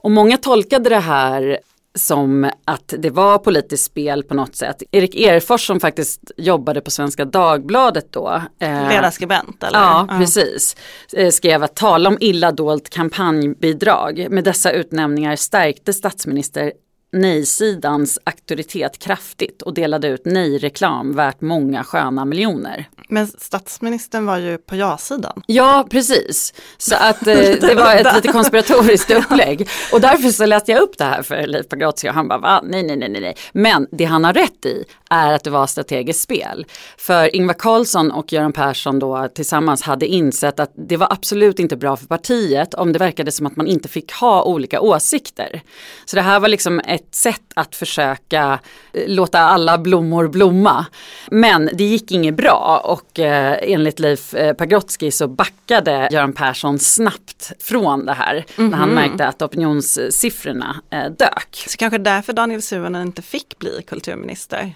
Och 0.02 0.10
många 0.10 0.36
tolkade 0.36 0.90
det 0.90 1.00
här 1.00 1.58
som 1.94 2.50
att 2.64 2.94
det 2.98 3.10
var 3.10 3.38
politiskt 3.38 3.84
spel 3.84 4.22
på 4.22 4.34
något 4.34 4.56
sätt. 4.56 4.82
Erik 4.90 5.14
Erfors 5.14 5.66
som 5.66 5.80
faktiskt 5.80 6.20
jobbade 6.36 6.80
på 6.80 6.90
Svenska 6.90 7.24
Dagbladet 7.24 8.12
då. 8.12 8.42
Eh, 8.58 8.88
Ledarskribent 8.88 9.62
eller? 9.62 9.78
Ja, 9.78 10.06
mm. 10.10 10.20
precis. 10.20 10.76
Eh, 11.12 11.30
skrev 11.30 11.62
att 11.62 11.76
tala 11.76 12.08
om 12.08 12.16
illa 12.20 12.52
dolt 12.52 12.90
kampanjbidrag. 12.90 14.26
Med 14.30 14.44
dessa 14.44 14.72
utnämningar 14.72 15.36
stärkte 15.36 15.92
statsminister 15.92 16.72
nej-sidans 17.12 18.18
auktoritet 18.24 18.98
kraftigt 18.98 19.62
och 19.62 19.74
delade 19.74 20.08
ut 20.08 20.22
nej-reklam 20.24 21.12
värt 21.12 21.40
många 21.40 21.84
sköna 21.84 22.24
miljoner. 22.24 22.88
Men 23.08 23.26
statsministern 23.26 24.26
var 24.26 24.38
ju 24.38 24.58
på 24.58 24.76
ja-sidan. 24.76 25.42
Ja, 25.46 25.86
precis. 25.90 26.54
Så 26.78 26.94
att 26.94 27.26
eh, 27.26 27.34
det 27.60 27.74
var 27.74 27.94
ett 27.94 28.14
lite 28.14 28.28
konspiratoriskt 28.28 29.10
upplägg. 29.10 29.68
Och 29.92 30.00
därför 30.00 30.28
så 30.28 30.46
läste 30.46 30.72
jag 30.72 30.80
upp 30.80 30.98
det 30.98 31.04
här 31.04 31.22
för 31.22 31.46
Leif 31.46 31.68
Pagrotsky 31.68 32.08
och 32.08 32.14
han 32.14 32.28
bara, 32.28 32.38
Va? 32.38 32.60
nej, 32.64 32.82
nej, 32.82 32.96
nej, 32.96 33.20
nej. 33.20 33.36
Men 33.52 33.86
det 33.90 34.04
han 34.04 34.24
har 34.24 34.32
rätt 34.32 34.66
i 34.66 34.84
är 35.10 35.32
att 35.32 35.44
det 35.44 35.50
var 35.50 35.66
strategiskt 35.66 36.20
spel. 36.20 36.66
För 36.98 37.36
Ingvar 37.36 37.54
Carlsson 37.54 38.10
och 38.10 38.32
Göran 38.32 38.52
Persson 38.52 38.98
då 38.98 39.28
tillsammans 39.34 39.82
hade 39.82 40.06
insett 40.06 40.60
att 40.60 40.72
det 40.88 40.96
var 40.96 41.12
absolut 41.12 41.58
inte 41.58 41.76
bra 41.76 41.96
för 41.96 42.06
partiet 42.06 42.74
om 42.74 42.92
det 42.92 42.98
verkade 42.98 43.32
som 43.32 43.46
att 43.46 43.56
man 43.56 43.66
inte 43.66 43.88
fick 43.88 44.12
ha 44.12 44.44
olika 44.44 44.80
åsikter. 44.80 45.62
Så 46.04 46.16
det 46.16 46.22
här 46.22 46.40
var 46.40 46.48
liksom 46.48 46.80
ett 46.80 46.99
sätt 47.10 47.42
att 47.54 47.76
försöka 47.76 48.58
eh, 48.92 49.08
låta 49.08 49.38
alla 49.38 49.78
blommor 49.78 50.28
blomma. 50.28 50.86
Men 51.30 51.70
det 51.72 51.84
gick 51.84 52.10
inget 52.10 52.34
bra 52.34 52.82
och 52.84 53.18
eh, 53.18 53.58
enligt 53.62 53.98
Leif 53.98 54.34
eh, 54.34 54.54
Pagrotsky 54.54 55.10
så 55.10 55.28
backade 55.28 56.08
Göran 56.12 56.32
Persson 56.32 56.78
snabbt 56.78 57.52
från 57.60 58.06
det 58.06 58.12
här 58.12 58.34
mm 58.34 58.44
-hmm. 58.56 58.70
när 58.70 58.78
han 58.78 58.88
mhm. 58.88 58.94
märkte 58.94 59.26
att 59.26 59.42
opinionssiffrorna 59.42 60.76
dök. 61.18 61.64
Så 61.68 61.76
kanske 61.76 61.98
därför 61.98 62.32
Daniel 62.32 62.62
Suhonen 62.62 63.02
inte 63.02 63.22
fick 63.22 63.58
bli 63.58 63.82
kulturminister? 63.86 64.74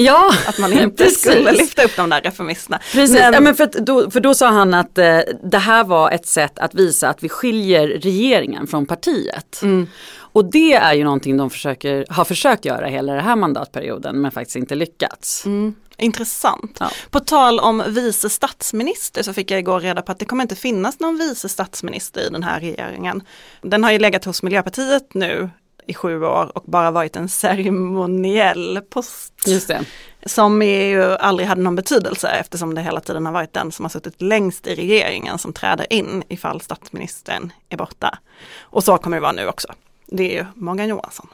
Ja, 0.00 0.30
Att 0.46 0.58
man 0.58 0.72
inte 0.72 1.04
precis. 1.04 1.20
skulle 1.20 1.52
lyfta 1.52 1.84
upp 1.84 1.96
de 1.96 2.10
där 2.10 2.20
reformisterna. 2.20 2.80
Precis, 2.92 3.16
men, 3.16 3.34
ja, 3.34 3.40
men 3.40 3.54
för, 3.54 3.80
då, 3.80 4.10
för 4.10 4.20
då 4.20 4.34
sa 4.34 4.48
han 4.48 4.74
att 4.74 4.98
eh, 4.98 5.18
det 5.44 5.58
här 5.58 5.84
var 5.84 6.10
ett 6.10 6.26
sätt 6.26 6.58
att 6.58 6.74
visa 6.74 7.08
att 7.08 7.22
vi 7.22 7.28
skiljer 7.28 7.88
regeringen 7.88 8.66
från 8.66 8.86
partiet. 8.86 9.62
Mm. 9.62 9.86
Och 10.32 10.44
det 10.44 10.74
är 10.74 10.94
ju 10.94 11.04
någonting 11.04 11.36
de 11.36 11.50
försöker, 11.50 12.06
har 12.08 12.24
försökt 12.24 12.64
göra 12.64 12.86
hela 12.86 13.12
den 13.14 13.24
här 13.24 13.36
mandatperioden 13.36 14.20
men 14.20 14.30
faktiskt 14.30 14.56
inte 14.56 14.74
lyckats. 14.74 15.46
Mm. 15.46 15.74
Intressant. 15.96 16.76
Ja. 16.80 16.90
På 17.10 17.20
tal 17.20 17.60
om 17.60 17.82
vice 17.86 18.30
statsminister 18.30 19.22
så 19.22 19.32
fick 19.32 19.50
jag 19.50 19.58
igår 19.58 19.80
reda 19.80 20.02
på 20.02 20.12
att 20.12 20.18
det 20.18 20.24
kommer 20.24 20.42
inte 20.42 20.56
finnas 20.56 21.00
någon 21.00 21.18
vice 21.18 21.48
statsminister 21.48 22.26
i 22.26 22.30
den 22.30 22.42
här 22.42 22.60
regeringen. 22.60 23.22
Den 23.62 23.84
har 23.84 23.92
ju 23.92 23.98
legat 23.98 24.24
hos 24.24 24.42
Miljöpartiet 24.42 25.14
nu 25.14 25.50
i 25.88 25.94
sju 25.94 26.24
år 26.24 26.52
och 26.54 26.64
bara 26.66 26.90
varit 26.90 27.16
en 27.16 27.28
ceremoniell 27.28 28.80
post. 28.90 29.32
Just 29.46 29.68
det. 29.68 29.84
Som 30.26 30.62
ju 30.62 31.02
aldrig 31.02 31.48
hade 31.48 31.62
någon 31.62 31.76
betydelse 31.76 32.28
eftersom 32.28 32.74
det 32.74 32.82
hela 32.82 33.00
tiden 33.00 33.26
har 33.26 33.32
varit 33.32 33.52
den 33.52 33.72
som 33.72 33.84
har 33.84 33.90
suttit 33.90 34.22
längst 34.22 34.66
i 34.66 34.74
regeringen 34.74 35.38
som 35.38 35.52
träder 35.52 35.92
in 35.92 36.22
ifall 36.28 36.60
statsministern 36.60 37.52
är 37.68 37.76
borta. 37.76 38.18
Och 38.60 38.84
så 38.84 38.98
kommer 38.98 39.16
det 39.16 39.20
vara 39.20 39.32
nu 39.32 39.48
också. 39.48 39.68
Det 40.06 40.22
är 40.22 40.42
ju 40.42 40.46
Morgan 40.54 40.88
Johansson. 40.88 41.28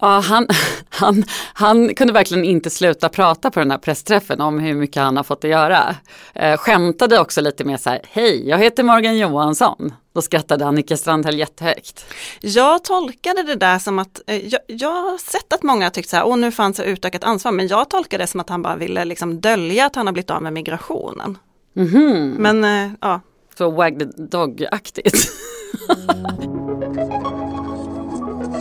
Ja, 0.00 0.20
han, 0.20 0.46
han, 0.88 1.24
han 1.52 1.94
kunde 1.94 2.12
verkligen 2.12 2.44
inte 2.44 2.70
sluta 2.70 3.08
prata 3.08 3.50
på 3.50 3.60
den 3.60 3.70
här 3.70 3.78
pressträffen 3.78 4.40
om 4.40 4.58
hur 4.58 4.74
mycket 4.74 5.02
han 5.02 5.16
har 5.16 5.24
fått 5.24 5.44
att 5.44 5.50
göra. 5.50 5.96
Eh, 6.34 6.56
skämtade 6.56 7.20
också 7.20 7.40
lite 7.40 7.64
mer 7.64 7.76
så 7.76 7.90
här, 7.90 8.00
hej, 8.10 8.48
jag 8.48 8.58
heter 8.58 8.82
Morgan 8.82 9.18
Johansson. 9.18 9.94
Då 10.14 10.22
skrattade 10.22 10.66
Annika 10.66 10.96
Strandhäll 10.96 11.38
jättehögt. 11.38 12.04
Jag 12.40 12.84
tolkade 12.84 13.42
det 13.42 13.54
där 13.54 13.78
som 13.78 13.98
att, 13.98 14.20
eh, 14.26 14.48
jag, 14.48 14.60
jag 14.66 15.02
har 15.02 15.18
sett 15.18 15.52
att 15.52 15.62
många 15.62 15.86
har 15.86 15.90
tyckt 15.90 16.08
så 16.08 16.16
här, 16.16 16.26
åh 16.26 16.36
nu 16.36 16.52
fanns 16.52 16.76
det 16.76 16.84
utökat 16.84 17.24
ansvar, 17.24 17.52
men 17.52 17.68
jag 17.68 17.90
tolkade 17.90 18.22
det 18.22 18.26
som 18.28 18.40
att 18.40 18.48
han 18.48 18.62
bara 18.62 18.76
ville 18.76 19.04
liksom 19.04 19.40
dölja 19.40 19.86
att 19.86 19.96
han 19.96 20.06
har 20.06 20.12
blivit 20.12 20.30
av 20.30 20.42
med 20.42 20.52
migrationen. 20.52 21.38
Mm 21.76 21.88
-hmm. 21.88 22.34
Men 22.38 22.64
eh, 22.64 22.92
ja. 23.00 23.20
Så 23.58 23.70
wag 23.70 23.98
the 23.98 24.04
dog-aktigt. 24.22 25.30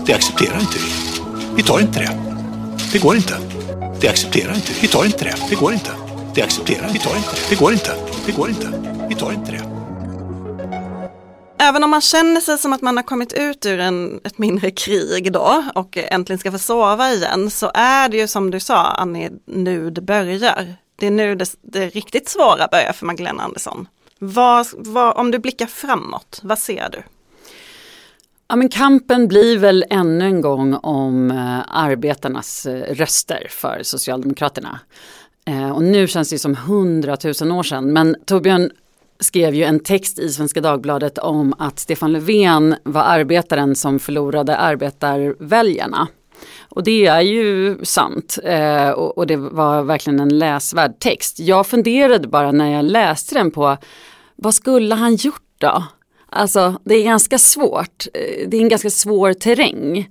det 0.06 0.14
accepterar 0.14 0.60
inte 0.60 0.78
vi. 0.78 1.09
Vi 1.60 1.64
tar 1.64 1.80
inte 1.80 2.00
det. 2.00 2.12
Det 2.92 3.00
går 3.00 3.16
inte. 3.16 3.34
Det 4.02 4.08
accepterar 4.08 4.56
inte. 4.56 4.72
Vi 4.82 4.88
tar 4.88 5.06
inte 5.06 5.24
det. 5.24 5.36
Det 5.50 5.56
går 5.56 5.74
inte. 5.74 5.92
Det 6.36 6.42
accepterar 6.42 6.90
Vi 6.94 7.00
tar 7.00 7.16
inte 7.16 7.30
det. 7.30 7.50
Det 7.50 7.56
går 7.56 7.72
inte. 7.72 7.96
Det 8.26 8.32
går 8.32 8.50
inte. 8.50 8.68
Vi 9.10 9.16
tar 9.16 9.32
inte 9.32 9.52
det. 9.52 9.64
Även 11.58 11.84
om 11.84 11.90
man 11.90 12.02
känner 12.02 12.42
sig 12.42 12.58
som 12.58 12.74
att 12.74 12.82
man 12.82 12.98
har 12.98 13.04
kommit 13.04 13.34
ut 13.34 13.66
ur 13.66 13.80
en, 13.80 14.20
ett 14.24 14.38
mindre 14.38 14.72
krig 14.72 15.34
då 15.34 15.64
och 15.76 15.98
äntligen 15.98 16.40
ska 16.40 16.52
få 16.52 16.60
sova 16.60 17.12
igen 17.12 17.52
så 17.52 17.72
är 17.74 18.10
det 18.10 18.18
ju 18.18 18.28
som 18.28 18.52
du 18.52 18.60
sa 18.60 18.76
Annie, 18.76 19.30
nu 19.46 19.92
det 19.92 20.02
börjar. 20.02 20.76
Det 20.96 21.08
är 21.08 21.12
nu 21.12 21.36
det, 21.36 21.56
det 21.62 21.90
riktigt 21.90 22.30
svåra 22.30 22.68
börjar 22.72 22.94
för 22.94 23.06
Magdalena 23.06 23.44
Andersson. 23.44 23.88
Vad, 24.20 24.68
vad, 24.74 25.18
om 25.18 25.32
du 25.32 25.40
blickar 25.40 25.68
framåt, 25.68 26.40
vad 26.44 26.60
ser 26.60 26.90
du? 26.92 27.04
Ja, 28.52 28.56
men 28.56 28.70
kampen 28.70 29.28
blir 29.28 29.58
väl 29.58 29.86
ännu 29.90 30.26
en 30.26 30.42
gång 30.42 30.74
om 30.74 31.32
eh, 31.32 31.60
arbetarnas 31.68 32.66
eh, 32.66 32.96
röster 32.96 33.48
för 33.50 33.80
Socialdemokraterna. 33.84 34.80
Eh, 35.46 35.70
och 35.70 35.84
nu 35.84 36.08
känns 36.08 36.30
det 36.30 36.40
som 36.40 36.56
hundratusen 36.56 37.52
år 37.52 37.64
sedan. 37.64 37.94
Men 37.94 38.16
Torbjörn 38.26 38.72
skrev 39.20 39.56
ju 39.56 39.64
en 39.64 39.80
text 39.80 40.20
i 40.20 40.30
Svenska 40.30 40.62
Dagbladet 40.62 41.18
om 41.18 41.54
att 41.58 41.80
Stefan 41.80 42.12
Löfven 42.12 42.76
var 42.84 43.02
arbetaren 43.02 43.76
som 43.76 44.00
förlorade 44.00 44.58
arbetarväljarna. 44.58 46.08
Och 46.70 46.84
det 46.84 47.06
är 47.06 47.22
ju 47.22 47.78
sant 47.84 48.40
och, 48.96 49.28
det 49.28 49.38
var 49.38 49.84
verkligen 49.84 50.20
en 50.20 50.40
läsvärd 50.40 51.00
text. 51.00 51.40
Jag 51.40 51.68
funderade 51.68 52.28
bara 52.28 52.52
när 52.52 52.72
jag 52.72 52.86
läste 52.86 53.36
den 53.36 53.52
på 53.52 53.78
vad 54.36 54.56
skulle 54.56 54.96
han 54.96 55.16
gjort 55.16 55.42
då? 55.58 55.84
Alltså 56.30 56.80
det 56.84 56.96
är 56.96 57.04
ganska 57.04 57.38
svårt, 57.38 58.08
eh, 58.14 58.48
det 58.50 58.58
är 58.58 58.62
en 58.62 58.70
ganska 58.70 58.90
svår 58.90 59.34
terräng. 59.34 60.10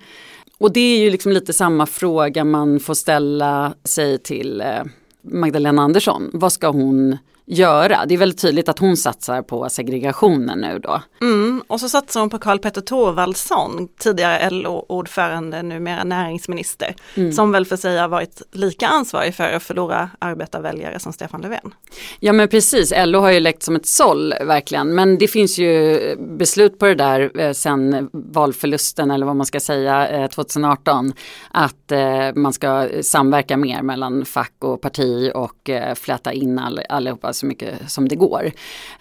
Och 0.59 0.73
det 0.73 0.81
är 0.81 0.99
ju 0.99 1.11
liksom 1.11 1.33
lite 1.33 1.53
samma 1.53 1.87
fråga 1.87 2.45
man 2.45 2.81
får 2.81 2.95
ställa 2.95 3.75
sig 3.85 4.19
till 4.19 4.61
eh, 4.61 4.83
Magdalena 5.23 5.83
Andersson. 5.83 6.31
Vad 6.33 6.53
ska 6.53 6.69
hon 6.69 7.17
göra? 7.47 8.07
Det 8.07 8.15
är 8.15 8.19
väldigt 8.19 8.41
tydligt 8.41 8.69
att 8.69 8.79
hon 8.79 8.97
satsar 8.97 9.43
på 9.43 9.69
segregationen 9.69 10.59
nu 10.59 10.79
då. 10.79 11.03
Mm, 11.21 11.48
och 11.67 11.81
så 11.81 11.89
satsar 11.89 12.21
hon 12.21 12.31
på 12.31 12.39
Karl 12.39 12.59
Petter 12.59 12.81
Thorwaldsson, 12.81 13.89
tidigare 13.99 14.51
LO-ordförande, 14.51 15.63
numera 15.63 16.05
näringsminister, 16.05 16.95
mm. 17.15 17.33
som 17.33 17.53
väl 17.53 17.67
för 17.67 17.77
sig 17.77 17.99
har 17.99 18.09
varit 18.09 18.43
lika 18.53 18.87
ansvarig 18.87 19.35
för 19.35 19.53
att 19.53 19.63
förlora 19.63 20.11
arbetarväljare 20.19 20.99
som 20.99 21.13
Stefan 21.13 21.41
Löfven. 21.41 21.75
Ja 22.21 22.33
men 22.33 22.49
precis, 22.49 22.93
LO 22.97 23.21
har 23.21 23.31
ju 23.31 23.41
läckt 23.41 23.63
som 23.63 23.77
ett 23.77 23.87
såll 23.87 24.35
verkligen, 24.43 24.95
men 24.95 25.19
det 25.19 25.29
finns 25.29 25.59
ju 25.59 25.99
beslut 26.17 26.79
på 26.79 26.87
det 26.87 26.95
där 26.95 27.41
eh, 27.41 27.53
sen 27.53 28.11
valförlusten 28.13 29.11
eller 29.11 29.27
vad 29.27 29.37
man 29.37 29.47
ska 29.47 29.61
säga 29.61 30.09
eh, 30.09 30.29
2018, 30.29 31.13
att 31.51 31.93
eh, 31.93 32.35
man 32.35 32.53
ska 32.53 32.89
samverka 33.03 33.57
mer 33.57 33.83
mellan 33.83 34.25
fack 34.25 34.55
och 34.59 34.81
parti 34.81 35.31
och 35.35 35.71
eh, 35.71 35.95
fläta 35.95 36.33
in 36.33 36.59
all, 36.59 36.81
allihopa 36.89 37.33
så 37.33 37.47
mycket 37.47 37.91
som 37.91 38.09
det 38.09 38.17
går. 38.17 38.51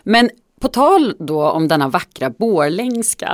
Men 0.04 0.30
på 0.62 0.68
tal 0.68 1.16
då 1.20 1.50
om 1.50 1.68
denna 1.68 1.88
vackra 1.88 2.30
borlängska 2.30 3.34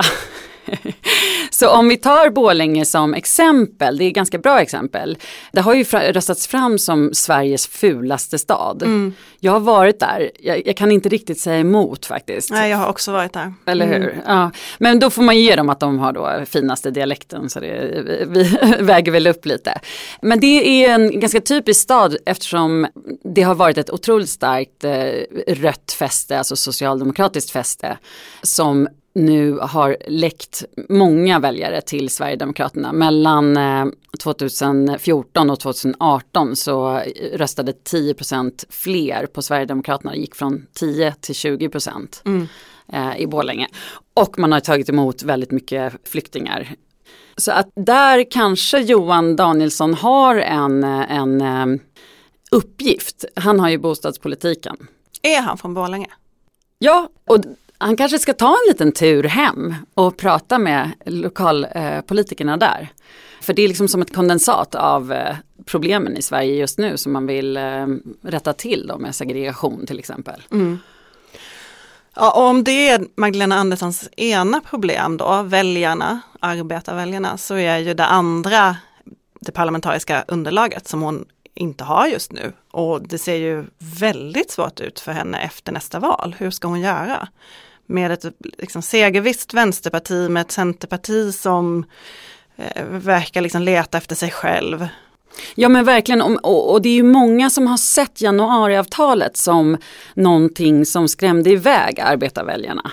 Så 1.50 1.70
om 1.70 1.88
vi 1.88 1.96
tar 1.96 2.30
Borlänge 2.30 2.84
som 2.84 3.14
exempel, 3.14 3.98
det 3.98 4.04
är 4.04 4.08
ett 4.08 4.14
ganska 4.14 4.38
bra 4.38 4.60
exempel. 4.60 5.18
Det 5.52 5.60
har 5.60 5.74
ju 5.74 5.84
röstats 5.84 6.46
fram 6.46 6.78
som 6.78 7.10
Sveriges 7.12 7.66
fulaste 7.66 8.38
stad. 8.38 8.82
Mm. 8.82 9.14
Jag 9.40 9.52
har 9.52 9.60
varit 9.60 10.00
där, 10.00 10.30
jag, 10.40 10.66
jag, 10.66 10.76
kan 10.76 10.90
inte 10.92 11.08
riktigt 11.08 11.40
säga 11.40 11.58
emot 11.58 12.06
faktiskt. 12.06 12.50
Nej, 12.50 12.70
jag 12.70 12.78
har 12.78 12.88
också 12.88 13.12
varit 13.12 13.32
där. 13.32 13.54
Eller 13.66 13.86
hur? 13.86 14.12
Mm. 14.12 14.16
Ja. 14.26 14.50
Men 14.78 14.98
då 14.98 15.10
får 15.10 15.22
man 15.22 15.38
ge 15.38 15.56
dem 15.56 15.68
att 15.68 15.80
de 15.80 15.98
har 15.98 16.12
då 16.12 16.44
finaste 16.46 16.90
dialekten 16.90 17.50
så 17.50 17.60
det 17.60 18.02
vi, 18.28 18.58
väger 18.80 19.12
väl 19.12 19.26
upp 19.26 19.46
lite. 19.46 19.80
Men 20.22 20.40
det 20.40 20.86
är 20.86 20.94
en 20.94 21.20
ganska 21.20 21.40
typisk 21.40 21.80
stad 21.80 22.16
eftersom 22.26 22.86
det 23.34 23.42
har 23.42 23.54
varit 23.54 23.78
ett 23.78 23.90
otroligt 23.90 24.30
starkt 24.30 24.84
eh, 24.84 25.54
rött 25.54 25.92
fäste, 25.98 26.38
alltså 26.38 26.56
socialdemokratiskt 26.56 27.50
fäste, 27.50 27.98
som 28.42 28.88
nu 29.14 29.58
har 29.58 29.96
läckt 30.06 30.64
många 30.88 31.38
väljare 31.38 31.80
till 31.80 32.10
Sverigedemokraterna. 32.10 32.92
Mellan 32.92 33.58
2014 34.20 35.48
eh, 35.48 35.52
och 35.52 35.60
2018 35.60 36.56
så 36.56 37.02
röstade 37.34 37.72
10% 37.72 38.64
fler 38.68 39.26
på 39.26 39.42
Sverigedemokraterna. 39.42 40.12
Det 40.12 40.18
gick 40.18 40.34
från 40.34 40.66
10 40.72 41.14
till 41.20 41.34
20 41.34 41.70
mm. 42.24 42.46
Eh, 42.92 43.16
i 43.18 43.26
Borlänge. 43.26 43.68
Och 44.14 44.38
man 44.38 44.52
har 44.52 44.60
tagit 44.60 44.88
emot 44.88 45.22
väldigt 45.22 45.50
mycket 45.50 45.92
flyktingar. 46.04 46.74
Så 47.36 47.52
att 47.52 47.68
där 47.74 48.30
kanske 48.30 48.80
Johan 48.80 49.36
Danielsson 49.36 49.94
har 49.94 50.36
en, 50.36 50.84
en 50.84 51.40
eh, 51.40 51.80
uppgift. 52.50 53.24
Han 53.36 53.60
har 53.60 53.68
ju 53.68 53.78
bostadspolitiken. 53.78 54.76
Är 55.22 55.40
han 55.40 55.58
från 55.58 55.74
Borlänge? 55.74 56.10
Ja, 56.78 57.08
och 57.26 57.38
han 57.78 57.96
kanske 57.96 58.18
ska 58.18 58.32
ta 58.32 58.48
en 58.48 58.68
liten 58.68 58.92
tur 58.92 59.22
hem 59.24 59.74
och 59.94 60.16
prata 60.16 60.58
med 60.58 60.90
lokalpolitikerna 61.04 62.52
eh, 62.52 62.58
där. 62.58 62.88
För 63.40 63.52
det 63.52 63.62
är 63.62 63.68
liksom 63.68 63.88
som 63.88 64.02
ett 64.02 64.14
kondensat 64.14 64.74
av 64.74 65.12
eh, 65.12 65.36
problemen 65.64 66.16
i 66.16 66.22
Sverige 66.22 66.54
just 66.54 66.78
nu 66.78 66.96
som 66.96 67.12
man 67.12 67.26
vill 67.26 67.56
eh, 67.56 67.86
rätta 68.22 68.52
till 68.52 68.86
då 68.86 68.98
med 68.98 69.14
segregation 69.14 69.86
till 69.86 69.98
exempel. 69.98 70.42
Mm. 70.50 70.78
Ja, 72.16 72.30
och 72.30 72.42
om 72.42 72.64
det 72.64 72.88
är 72.88 73.06
Magdalena 73.14 73.56
Anderssons 73.56 74.08
ena 74.16 74.60
problem 74.60 75.16
då, 75.16 75.42
väljarna, 75.42 76.20
arbetarväljarna, 76.40 77.36
så 77.36 77.54
är 77.54 77.78
ju 77.78 77.94
det 77.94 78.04
andra 78.04 78.76
det 79.40 79.52
parlamentariska 79.52 80.24
underlaget 80.28 80.88
som 80.88 81.02
hon 81.02 81.24
inte 81.54 81.84
har 81.84 82.06
just 82.06 82.32
nu. 82.32 82.52
Och 82.70 83.08
det 83.08 83.18
ser 83.18 83.34
ju 83.34 83.64
väldigt 83.78 84.50
svårt 84.50 84.80
ut 84.80 85.00
för 85.00 85.12
henne 85.12 85.38
efter 85.38 85.72
nästa 85.72 85.98
val. 85.98 86.36
Hur 86.38 86.50
ska 86.50 86.68
hon 86.68 86.80
göra? 86.80 87.28
Med 87.86 88.12
ett 88.12 88.24
liksom, 88.58 88.82
segervisst 88.82 89.54
vänsterparti, 89.54 90.30
med 90.30 90.40
ett 90.40 90.52
centerparti 90.52 91.34
som 91.34 91.84
eh, 92.56 92.84
verkar 92.86 93.40
liksom 93.40 93.62
leta 93.62 93.98
efter 93.98 94.14
sig 94.14 94.30
själv. 94.30 94.88
Ja 95.54 95.68
men 95.68 95.84
verkligen, 95.84 96.22
och, 96.22 96.82
det 96.82 96.88
är 96.88 96.94
ju 96.94 97.02
många 97.02 97.50
som 97.50 97.66
har 97.66 97.76
sett 97.76 98.20
januariavtalet 98.20 99.36
som 99.36 99.76
någonting 100.14 100.86
som 100.86 101.08
skrämde 101.08 101.50
iväg 101.50 102.00
arbetarväljarna. 102.00 102.90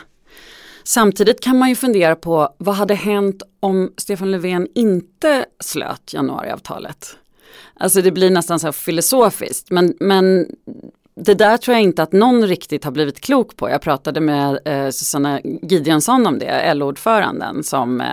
Samtidigt 0.84 1.42
kan 1.42 1.58
man 1.58 1.70
ju 1.70 1.76
fundera 1.76 2.16
på 2.16 2.56
vad 2.58 2.76
hade 2.76 2.96
hänt 2.96 3.44
om 3.60 3.94
Stefan 3.98 4.32
Löfven 4.32 4.68
inte 4.76 5.46
slöt 5.60 6.14
januariavtalet? 6.14 7.18
Alltså 7.74 8.02
det 8.02 8.12
blir 8.12 8.30
nästan 8.30 8.60
så 8.60 8.72
filosofiskt 8.72 9.70
men, 9.70 9.94
men 10.00 10.46
det 11.16 11.34
där 11.34 11.57
tror 11.57 11.76
jag 11.76 11.84
inte 11.84 12.03
att 12.03 12.12
någon 12.12 12.47
riktigt 12.47 12.84
har 12.84 12.91
blivit 12.91 13.22
klok 13.22 13.57
på. 13.57 13.70
Jag 13.70 13.82
pratade 13.82 14.20
med 14.20 14.59
eh, 14.66 14.89
Susanna 14.89 15.41
Gideonsson 15.43 16.28
om 16.28 16.39
det, 16.39 16.74
LO-ordföranden 16.74 17.64
som 17.64 18.01
eh, 18.01 18.07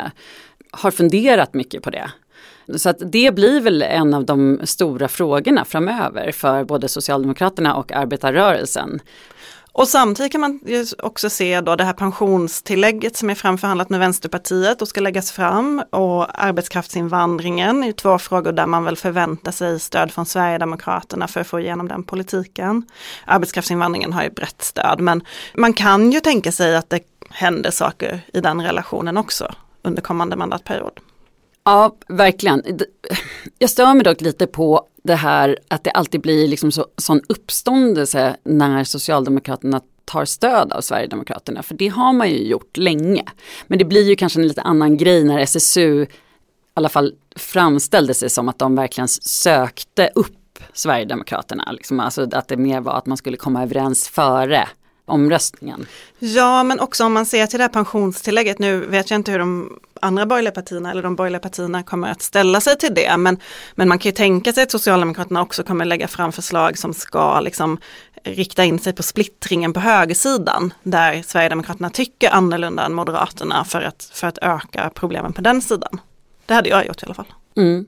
har 0.71 0.91
funderat 0.91 1.55
mycket 1.55 1.83
på 1.83 1.91
det. 1.91 2.11
Så 2.77 2.89
att 2.89 3.13
det 3.13 3.35
blir 3.35 3.61
väl 3.61 3.83
en 3.83 4.15
av 4.15 4.25
de 4.25 4.61
stora 4.65 5.09
frågorna 5.09 5.65
framöver 5.65 6.33
för 6.33 6.65
både 6.65 6.89
Socialdemokraterna 6.89 7.75
och 7.75 7.93
arbetarrörelsen. 7.93 9.01
Och 9.79 9.89
samtidigt 9.89 10.33
kan 10.33 10.41
man 10.41 10.61
också 10.99 11.31
se 11.31 11.61
då 11.61 11.77
det 11.77 11.85
här 11.85 11.93
pensionstillägget 11.93 13.17
som 13.17 13.31
är 13.31 13.35
framförhandlat 13.35 13.91
med 13.91 14.01
Vänsterpartiet 14.01 14.83
och 14.83 14.89
ska 14.89 15.01
läggas 15.01 15.33
fram 15.33 15.83
och 15.91 16.45
arbetskraftsinvandringen 16.45 17.85
är 17.85 17.93
två 17.93 18.19
frågor 18.19 18.53
där 18.53 18.67
man 18.67 18.85
väl 18.85 18.97
förväntar 18.97 19.53
sig 19.53 19.81
stöd 19.81 20.13
från 20.13 20.27
Sverigedemokraterna 20.27 21.29
för 21.29 21.41
att 21.41 21.47
få 21.47 21.61
igenom 21.61 21.89
den 21.89 22.03
politiken. 22.03 22.87
Arbetskraftsinvandringen 23.25 24.13
har 24.13 24.23
ju 24.23 24.31
brett 24.31 24.63
stöd 24.63 25.01
men 25.01 25.23
man 25.55 25.73
kan 25.73 26.13
ju 26.13 26.21
tänka 26.21 26.53
sig 26.53 26.77
att 26.77 26.91
det 26.91 27.01
händer 27.31 27.71
saker 27.71 28.21
i 28.33 28.41
den 28.41 28.63
relationen 28.63 29.17
också 29.17 29.55
under 29.83 30.03
kommande 30.03 30.37
mandatperiod. 30.37 31.01
Ja, 31.65 31.97
verkligen. 32.09 32.63
Jag 33.59 33.71
stör 33.71 33.95
mig 33.95 34.05
dock 34.05 34.21
lite 34.21 34.47
på 34.47 34.87
det 35.09 35.15
här 35.15 35.59
att 35.69 35.85
det 35.85 35.91
alltid 35.91 36.21
blir 36.21 36.49
liksom 36.49 36.73
så, 36.73 36.87
sån 36.97 37.21
uppståndelse 37.29 38.37
när 38.45 38.85
Socialdemokraterna 38.85 39.81
tar 40.05 40.25
stöd 40.25 40.73
av 40.73 40.81
Sverigedemokraterna. 40.81 41.63
För 41.63 41.75
det 41.75 41.89
har 41.89 42.13
man 42.13 42.31
ju 42.31 42.47
gjort 42.47 42.77
länge. 42.77 43.25
Men 43.67 43.79
det 43.79 43.85
blir 43.85 44.09
ju 44.09 44.17
kanske 44.17 44.41
en 44.41 44.49
lite 44.49 44.63
annan 44.63 44.97
grej 44.97 45.25
när 45.25 45.39
SSU 45.39 46.03
i 46.03 46.07
alla 46.75 46.89
fall 46.89 47.15
framställde 47.37 48.15
sig 48.15 48.31
som 48.31 48.49
att 48.49 48.59
de 48.59 48.75
verkligen 48.75 49.09
sökte 49.09 50.11
upp 50.15 50.59
Sverigedemokraterna. 50.73 51.73
Liksom, 51.73 52.01
alltså 52.01 52.29
att 52.33 52.49
det 52.49 52.57
mer 52.57 52.81
var 52.81 52.93
att 52.93 53.07
man 53.07 53.17
skulle 53.17 53.37
komma 53.37 53.63
överens 53.63 54.09
före 54.09 54.69
omröstningen. 55.09 55.87
Ja, 56.19 56.63
men 56.63 56.81
också 56.81 57.05
om 57.05 57.13
man 57.13 57.27
ser 57.27 57.47
till 57.47 57.59
det 57.59 57.65
här 57.65 57.69
pensionstillägget, 57.69 58.59
nu 58.59 58.87
vet 58.87 59.11
jag 59.11 59.19
inte 59.19 59.33
hur 59.33 59.39
de 59.39 59.79
andra 60.01 60.27
borgerliga 60.27 60.53
partierna 60.53 60.91
eller 60.91 61.03
de 61.03 61.17
borgerliga 61.17 61.41
partierna 61.41 61.83
kommer 61.83 62.11
att 62.11 62.23
ställa 62.23 62.61
sig 62.61 62.79
till 62.79 62.95
det, 62.95 63.17
men, 63.17 63.39
men 63.75 63.89
man 63.89 63.99
kan 63.99 64.09
ju 64.11 64.17
tänka 64.17 64.53
sig 64.53 64.63
att 64.63 64.71
Socialdemokraterna 64.71 65.43
också 65.43 65.63
kommer 65.63 65.85
lägga 65.85 66.09
fram 66.09 66.33
förslag 66.33 66.79
som 66.79 66.95
ska 66.95 67.41
liksom 67.41 67.79
rikta 68.25 68.65
in 68.65 68.79
sig 68.79 68.93
på 68.93 69.03
splittringen 69.03 69.73
på 69.73 69.81
högersidan, 69.81 70.73
där 70.83 71.23
Sverigedemokraterna 71.23 71.91
tycker 71.91 72.31
annorlunda 72.31 72.85
än 72.85 72.95
Moderaterna 72.95 73.65
för 73.65 73.83
att, 73.83 74.11
för 74.13 74.27
att 74.27 74.39
öka 74.43 74.91
problemen 74.95 75.33
på 75.33 75.41
den 75.41 75.63
sidan. 75.63 76.01
Det 76.47 76.55
hade 76.55 76.69
jag 76.69 76.87
gjort 76.87 77.03
i 77.03 77.07
alla 77.07 77.15
fall. 77.15 77.33
Mm. 77.57 77.87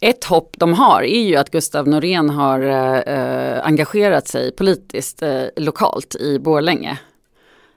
Ett 0.00 0.24
hopp 0.24 0.54
de 0.58 0.74
har 0.74 1.02
är 1.02 1.22
ju 1.22 1.36
att 1.36 1.50
Gustav 1.50 1.88
Norén 1.88 2.30
har 2.30 2.60
eh, 2.60 3.66
engagerat 3.66 4.28
sig 4.28 4.52
politiskt 4.52 5.22
eh, 5.22 5.44
lokalt 5.56 6.14
i 6.14 6.38
Borlänge. 6.38 6.98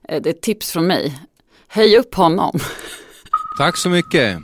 Eh, 0.07 0.21
det 0.21 0.29
är 0.29 0.33
ett 0.33 0.41
tips 0.41 0.71
från 0.71 0.87
mig. 0.87 1.19
Höj 1.67 1.97
upp 1.97 2.15
honom. 2.15 2.59
Tack 3.57 3.77
så 3.77 3.89
mycket. 3.89 4.37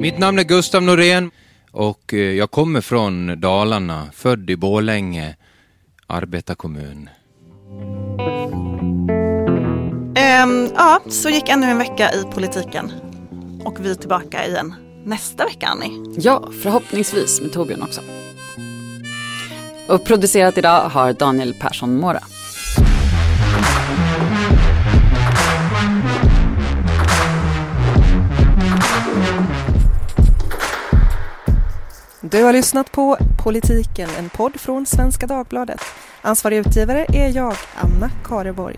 Mitt 0.00 0.18
namn 0.18 0.38
är 0.38 0.44
Gustav 0.44 0.82
Norén 0.82 1.30
och 1.72 2.14
eh, 2.14 2.18
jag 2.18 2.50
kommer 2.50 2.80
från 2.80 3.40
Dalarna, 3.40 4.06
född 4.12 4.50
i 4.50 4.56
Borlänge. 4.56 5.36
arbetarkommun. 6.06 7.08
Ehm, 10.16 10.68
ja, 10.74 11.00
så 11.08 11.28
gick 11.28 11.48
ännu 11.48 11.66
en 11.66 11.78
vecka 11.78 12.12
i 12.12 12.24
politiken. 12.34 12.92
Och 13.64 13.84
vi 13.84 13.90
är 13.90 13.94
tillbaka 13.94 14.46
igen 14.46 14.74
nästa 15.04 15.44
vecka, 15.44 15.66
Annie. 15.66 16.14
Ja, 16.16 16.48
förhoppningsvis 16.62 17.40
med 17.40 17.52
Torbjörn 17.52 17.82
också. 17.82 18.00
Och 19.88 20.04
producerat 20.04 20.58
idag 20.58 20.88
har 20.88 21.12
Daniel 21.12 21.54
Persson 21.54 21.96
Mora. 21.96 22.20
Du 32.20 32.42
har 32.42 32.52
lyssnat 32.52 32.92
på 32.92 33.16
Politiken, 33.44 34.10
en 34.18 34.28
podd 34.28 34.60
från 34.60 34.86
Svenska 34.86 35.26
Dagbladet. 35.26 35.80
Ansvarig 36.22 36.58
utgivare 36.58 37.06
är 37.08 37.36
jag, 37.36 37.54
Anna 37.80 38.10
Kareborg. 38.24 38.76